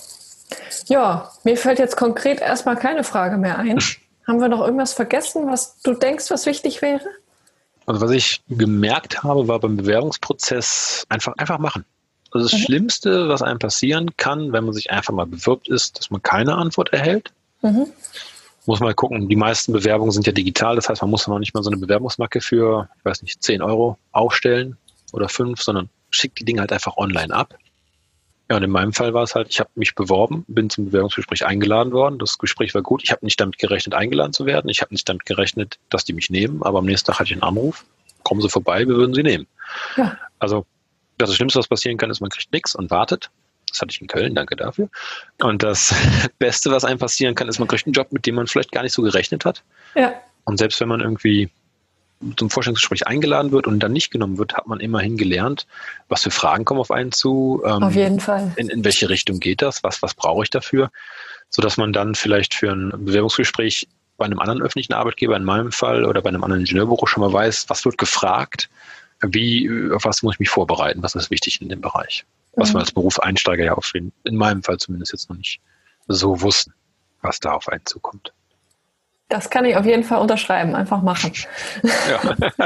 Ja, 0.88 1.32
mir 1.44 1.58
fällt 1.58 1.80
jetzt 1.80 1.98
konkret 1.98 2.42
erstmal 2.42 2.76
keine 2.76 3.04
Frage 3.04 3.38
mehr 3.38 3.58
ein. 3.58 3.80
Haben 4.28 4.42
wir 4.42 4.48
noch 4.48 4.62
irgendwas 4.62 4.94
vergessen, 4.94 5.48
was 5.48 5.82
du 5.82 5.94
denkst, 5.94 6.30
was 6.30 6.46
wichtig 6.46 6.84
wäre? 6.84 7.06
Also 7.88 8.02
was 8.02 8.12
ich 8.12 8.44
gemerkt 8.48 9.24
habe, 9.24 9.48
war 9.48 9.60
beim 9.60 9.76
Bewerbungsprozess 9.76 11.08
einfach, 11.10 11.34
einfach 11.38 11.58
machen. 11.58 11.84
Also 12.32 12.46
das 12.46 12.54
mhm. 12.54 12.64
Schlimmste, 12.64 13.30
was 13.30 13.42
einem 13.42 13.58
passieren 13.58 14.16
kann, 14.18 14.54
wenn 14.54 14.66
man 14.66 14.74
sich 14.74 14.92
einfach 14.92 15.14
mal 15.14 15.26
bewirbt, 15.26 15.68
ist, 15.68 15.98
dass 15.98 16.12
man 16.12 16.22
keine 16.22 16.56
Antwort 16.56 16.94
erhält. 16.94 17.32
Mhm. 17.62 17.88
Muss 18.66 18.80
mal 18.80 18.94
gucken, 18.94 19.28
die 19.28 19.36
meisten 19.36 19.74
Bewerbungen 19.74 20.12
sind 20.12 20.28
ja 20.28 20.34
digital, 20.34 20.76
das 20.76 20.90
heißt, 20.90 21.02
man 21.02 21.10
muss 21.10 21.28
noch 21.28 21.40
nicht 21.40 21.54
mal 21.54 21.64
so 21.64 21.72
eine 21.72 21.80
Bewerbungsmacke 21.80 22.42
für, 22.42 22.90
ich 23.00 23.06
weiß 23.06 23.24
nicht, 23.24 23.42
10 23.42 23.62
Euro 23.62 23.98
aufstellen 24.12 24.78
oder 25.12 25.28
5, 25.28 25.62
sondern 25.62 25.90
schickt 26.12 26.40
die 26.40 26.46
Dinge 26.46 26.62
halt 26.62 26.72
einfach 26.72 26.98
online 26.98 27.34
ab. 27.34 27.58
Ja, 28.50 28.58
und 28.58 28.64
in 28.64 28.72
meinem 28.72 28.94
Fall 28.94 29.14
war 29.14 29.24
es 29.24 29.36
halt, 29.36 29.48
ich 29.50 29.60
habe 29.60 29.70
mich 29.76 29.94
beworben, 29.94 30.44
bin 30.48 30.72
zum 30.72 30.86
Bewerbungsgespräch 30.86 31.46
eingeladen 31.46 31.94
worden. 31.94 32.18
Das 32.18 32.40
Gespräch 32.40 32.74
war 32.74 32.82
gut. 32.82 33.04
Ich 33.04 33.12
habe 33.12 33.24
nicht 33.24 33.40
damit 33.40 33.60
gerechnet, 33.60 33.94
eingeladen 33.94 34.34
zu 34.34 34.48
werden. 34.48 34.70
Ich 34.70 34.82
habe 34.82 34.92
nicht 34.92 35.08
damit 35.08 35.26
gerechnet, 35.26 35.78
dass 35.90 36.04
die 36.04 36.14
mich 36.14 36.32
nehmen. 36.32 36.64
Aber 36.64 36.80
am 36.80 36.86
nächsten 36.86 37.08
Tag 37.08 37.20
hatte 37.20 37.28
ich 37.28 37.34
einen 37.34 37.44
Anruf. 37.44 37.86
Kommen 38.24 38.42
Sie 38.42 38.50
vorbei, 38.50 38.88
wir 38.88 38.96
würden 38.96 39.14
Sie 39.14 39.22
nehmen. 39.22 39.46
Ja. 39.98 40.18
Also 40.40 40.66
das 41.20 41.36
Schlimmste, 41.36 41.60
was 41.60 41.68
passieren 41.68 41.98
kann, 41.98 42.10
ist, 42.10 42.22
man 42.22 42.32
kriegt 42.32 42.52
nichts 42.52 42.74
und 42.74 42.90
wartet. 42.90 43.30
Das 43.70 43.82
hatte 43.82 43.92
ich 43.92 44.02
in 44.02 44.08
Köln, 44.08 44.36
danke 44.36 44.56
dafür. 44.56 44.90
Und 45.42 45.64
das 45.64 45.94
Beste, 46.40 46.72
was 46.72 46.86
einem 46.86 47.00
passieren 47.00 47.36
kann, 47.36 47.48
ist, 47.48 47.60
man 47.60 47.68
kriegt 47.68 47.86
einen 47.86 47.94
Job, 47.94 48.12
mit 48.12 48.26
dem 48.26 48.36
man 48.36 48.48
vielleicht 48.48 48.72
gar 48.72 48.84
nicht 48.84 48.94
so 48.94 49.02
gerechnet 49.02 49.46
hat. 49.46 49.64
Ja. 49.96 50.14
Und 50.44 50.58
selbst 50.58 50.80
wenn 50.80 50.88
man 50.88 51.02
irgendwie 51.02 51.50
zum 52.36 52.50
Vorstellungsgespräch 52.50 53.08
eingeladen 53.08 53.52
wird 53.52 53.66
und 53.66 53.80
dann 53.80 53.94
nicht 53.94 54.12
genommen 54.12 54.38
wird, 54.38 54.56
hat 54.56 54.68
man 54.68 54.80
immerhin 54.80 55.16
gelernt, 55.18 55.68
was 56.10 56.24
für 56.24 56.32
Fragen 56.32 56.66
kommen 56.66 56.82
auf 56.82 56.92
einen 56.92 57.12
zu. 57.12 57.62
Ähm, 57.66 57.84
auf 57.84 57.96
jeden 57.96 58.20
Fall. 58.20 58.52
In, 58.58 58.70
in 58.70 58.84
welche 58.84 59.10
Richtung 59.10 59.40
geht 59.40 59.62
das? 59.62 59.84
Was, 59.84 60.02
was 60.02 60.14
brauche 60.14 60.44
ich 60.44 60.50
dafür? 60.50 60.92
Sodass 61.50 61.78
man 61.78 61.94
dann 61.94 62.16
vielleicht 62.16 62.54
für 62.54 62.72
ein 62.72 62.92
Bewerbungsgespräch 63.06 63.88
bei 64.18 64.26
einem 64.26 64.40
anderen 64.40 64.62
öffentlichen 64.62 64.94
Arbeitgeber, 64.94 65.38
in 65.38 65.46
meinem 65.46 65.72
Fall, 65.72 66.04
oder 66.04 66.22
bei 66.22 66.30
einem 66.30 66.44
anderen 66.44 66.62
Ingenieurbüro 66.62 67.06
schon 67.06 67.22
mal 67.22 67.32
weiß, 67.32 67.70
was 67.70 67.86
wird 67.86 67.98
gefragt, 67.98 68.70
wie, 69.22 69.92
auf 69.94 70.06
was 70.06 70.24
muss 70.24 70.36
ich 70.36 70.40
mich 70.40 70.50
vorbereiten, 70.50 71.04
was 71.04 71.16
ist 71.16 71.32
wichtig 71.32 71.62
in 71.62 71.70
dem 71.70 71.82
Bereich 71.82 72.26
was 72.60 72.70
wir 72.70 72.76
mhm. 72.76 72.82
als 72.82 72.92
Berufseinsteiger 72.92 73.64
ja 73.64 73.74
auf 73.74 73.92
jeden, 73.94 74.12
in 74.24 74.36
meinem 74.36 74.64
Fall 74.64 74.78
zumindest 74.78 75.14
jetzt 75.14 75.30
noch 75.30 75.38
nicht 75.38 75.60
so 76.08 76.42
wussten, 76.42 76.74
was 77.22 77.40
da 77.40 77.54
auf 77.54 77.70
einen 77.70 77.86
zukommt. 77.86 78.34
Das 79.30 79.50
kann 79.50 79.66
ich 79.66 79.76
auf 79.76 79.86
jeden 79.86 80.04
Fall 80.04 80.20
unterschreiben. 80.20 80.76
Einfach 80.76 81.04
machen. 81.04 81.32
Ja, 81.84 82.36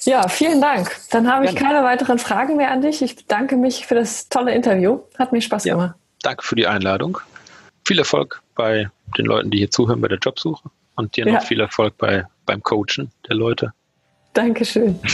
ja 0.00 0.28
vielen 0.28 0.60
Dank. 0.60 0.96
Dann 1.10 1.32
habe 1.32 1.44
ich 1.44 1.54
Gerne. 1.54 1.68
keine 1.68 1.84
weiteren 1.84 2.18
Fragen 2.18 2.56
mehr 2.56 2.72
an 2.72 2.80
dich. 2.80 3.00
Ich 3.00 3.14
bedanke 3.14 3.56
mich 3.56 3.86
für 3.86 3.94
das 3.94 4.28
tolle 4.28 4.52
Interview. 4.52 5.00
Hat 5.16 5.32
mir 5.32 5.40
Spaß 5.40 5.64
ja, 5.64 5.74
gemacht. 5.74 5.94
Danke 6.22 6.42
für 6.44 6.56
die 6.56 6.66
Einladung. 6.66 7.18
Viel 7.86 8.00
Erfolg 8.00 8.42
bei 8.56 8.90
den 9.16 9.26
Leuten, 9.26 9.50
die 9.50 9.58
hier 9.58 9.70
zuhören 9.70 10.00
bei 10.00 10.08
der 10.08 10.18
Jobsuche 10.18 10.68
und 10.96 11.16
dir 11.16 11.24
ja. 11.24 11.34
noch 11.34 11.44
viel 11.44 11.60
Erfolg 11.60 11.96
bei, 11.96 12.26
beim 12.44 12.60
Coachen 12.60 13.12
der 13.28 13.36
Leute. 13.36 13.72
Dankeschön. 14.32 14.98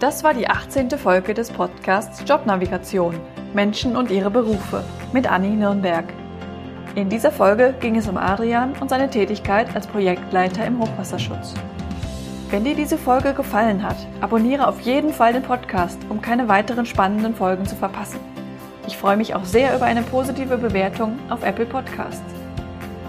Das 0.00 0.22
war 0.22 0.34
die 0.34 0.48
18. 0.48 0.90
Folge 0.90 1.32
des 1.32 1.50
Podcasts 1.50 2.22
Jobnavigation 2.28 3.18
Menschen 3.54 3.96
und 3.96 4.10
ihre 4.10 4.30
Berufe 4.30 4.84
mit 5.14 5.30
Anni 5.30 5.50
Nürnberg. 5.50 6.04
In 6.94 7.08
dieser 7.08 7.32
Folge 7.32 7.74
ging 7.80 7.96
es 7.96 8.06
um 8.06 8.18
Adrian 8.18 8.74
und 8.80 8.90
seine 8.90 9.08
Tätigkeit 9.08 9.74
als 9.74 9.86
Projektleiter 9.86 10.66
im 10.66 10.78
Hochwasserschutz. 10.78 11.54
Wenn 12.50 12.64
dir 12.64 12.74
diese 12.74 12.98
Folge 12.98 13.32
gefallen 13.32 13.82
hat, 13.82 13.96
abonniere 14.20 14.68
auf 14.68 14.80
jeden 14.80 15.12
Fall 15.12 15.32
den 15.32 15.42
Podcast, 15.42 15.98
um 16.10 16.20
keine 16.20 16.48
weiteren 16.48 16.84
spannenden 16.84 17.34
Folgen 17.34 17.64
zu 17.64 17.76
verpassen. 17.76 18.20
Ich 18.86 18.98
freue 18.98 19.16
mich 19.16 19.34
auch 19.34 19.44
sehr 19.44 19.74
über 19.74 19.86
eine 19.86 20.02
positive 20.02 20.58
Bewertung 20.58 21.18
auf 21.30 21.42
Apple 21.44 21.66
Podcasts. 21.66 22.34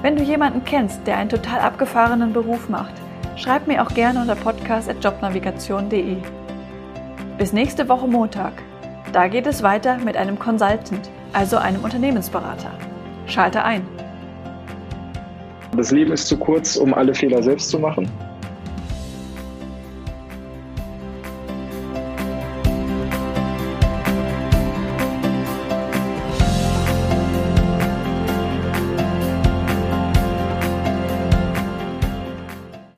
Wenn 0.02 0.16
du 0.16 0.24
jemanden 0.24 0.64
kennst, 0.64 1.06
der 1.06 1.18
einen 1.18 1.30
total 1.30 1.60
abgefahrenen 1.60 2.32
Beruf 2.32 2.70
macht, 2.70 2.94
Schreib 3.38 3.68
mir 3.68 3.84
auch 3.84 3.94
gerne 3.94 4.22
unter 4.22 4.36
podcast.jobnavigation.de. 4.36 6.16
Bis 7.38 7.52
nächste 7.52 7.90
Woche 7.90 8.08
Montag. 8.08 8.54
Da 9.12 9.28
geht 9.28 9.46
es 9.46 9.62
weiter 9.62 9.98
mit 9.98 10.16
einem 10.16 10.40
Consultant, 10.40 11.10
also 11.34 11.58
einem 11.58 11.84
Unternehmensberater. 11.84 12.72
Schalte 13.28 13.62
ein. 13.64 13.86
Das 15.76 15.92
Leben 15.92 16.14
ist 16.14 16.28
zu 16.28 16.38
kurz, 16.38 16.78
um 16.78 16.94
alle 16.94 17.14
Fehler 17.14 17.44
selbst 17.44 17.70
zu 17.70 17.78
machen. 17.78 18.10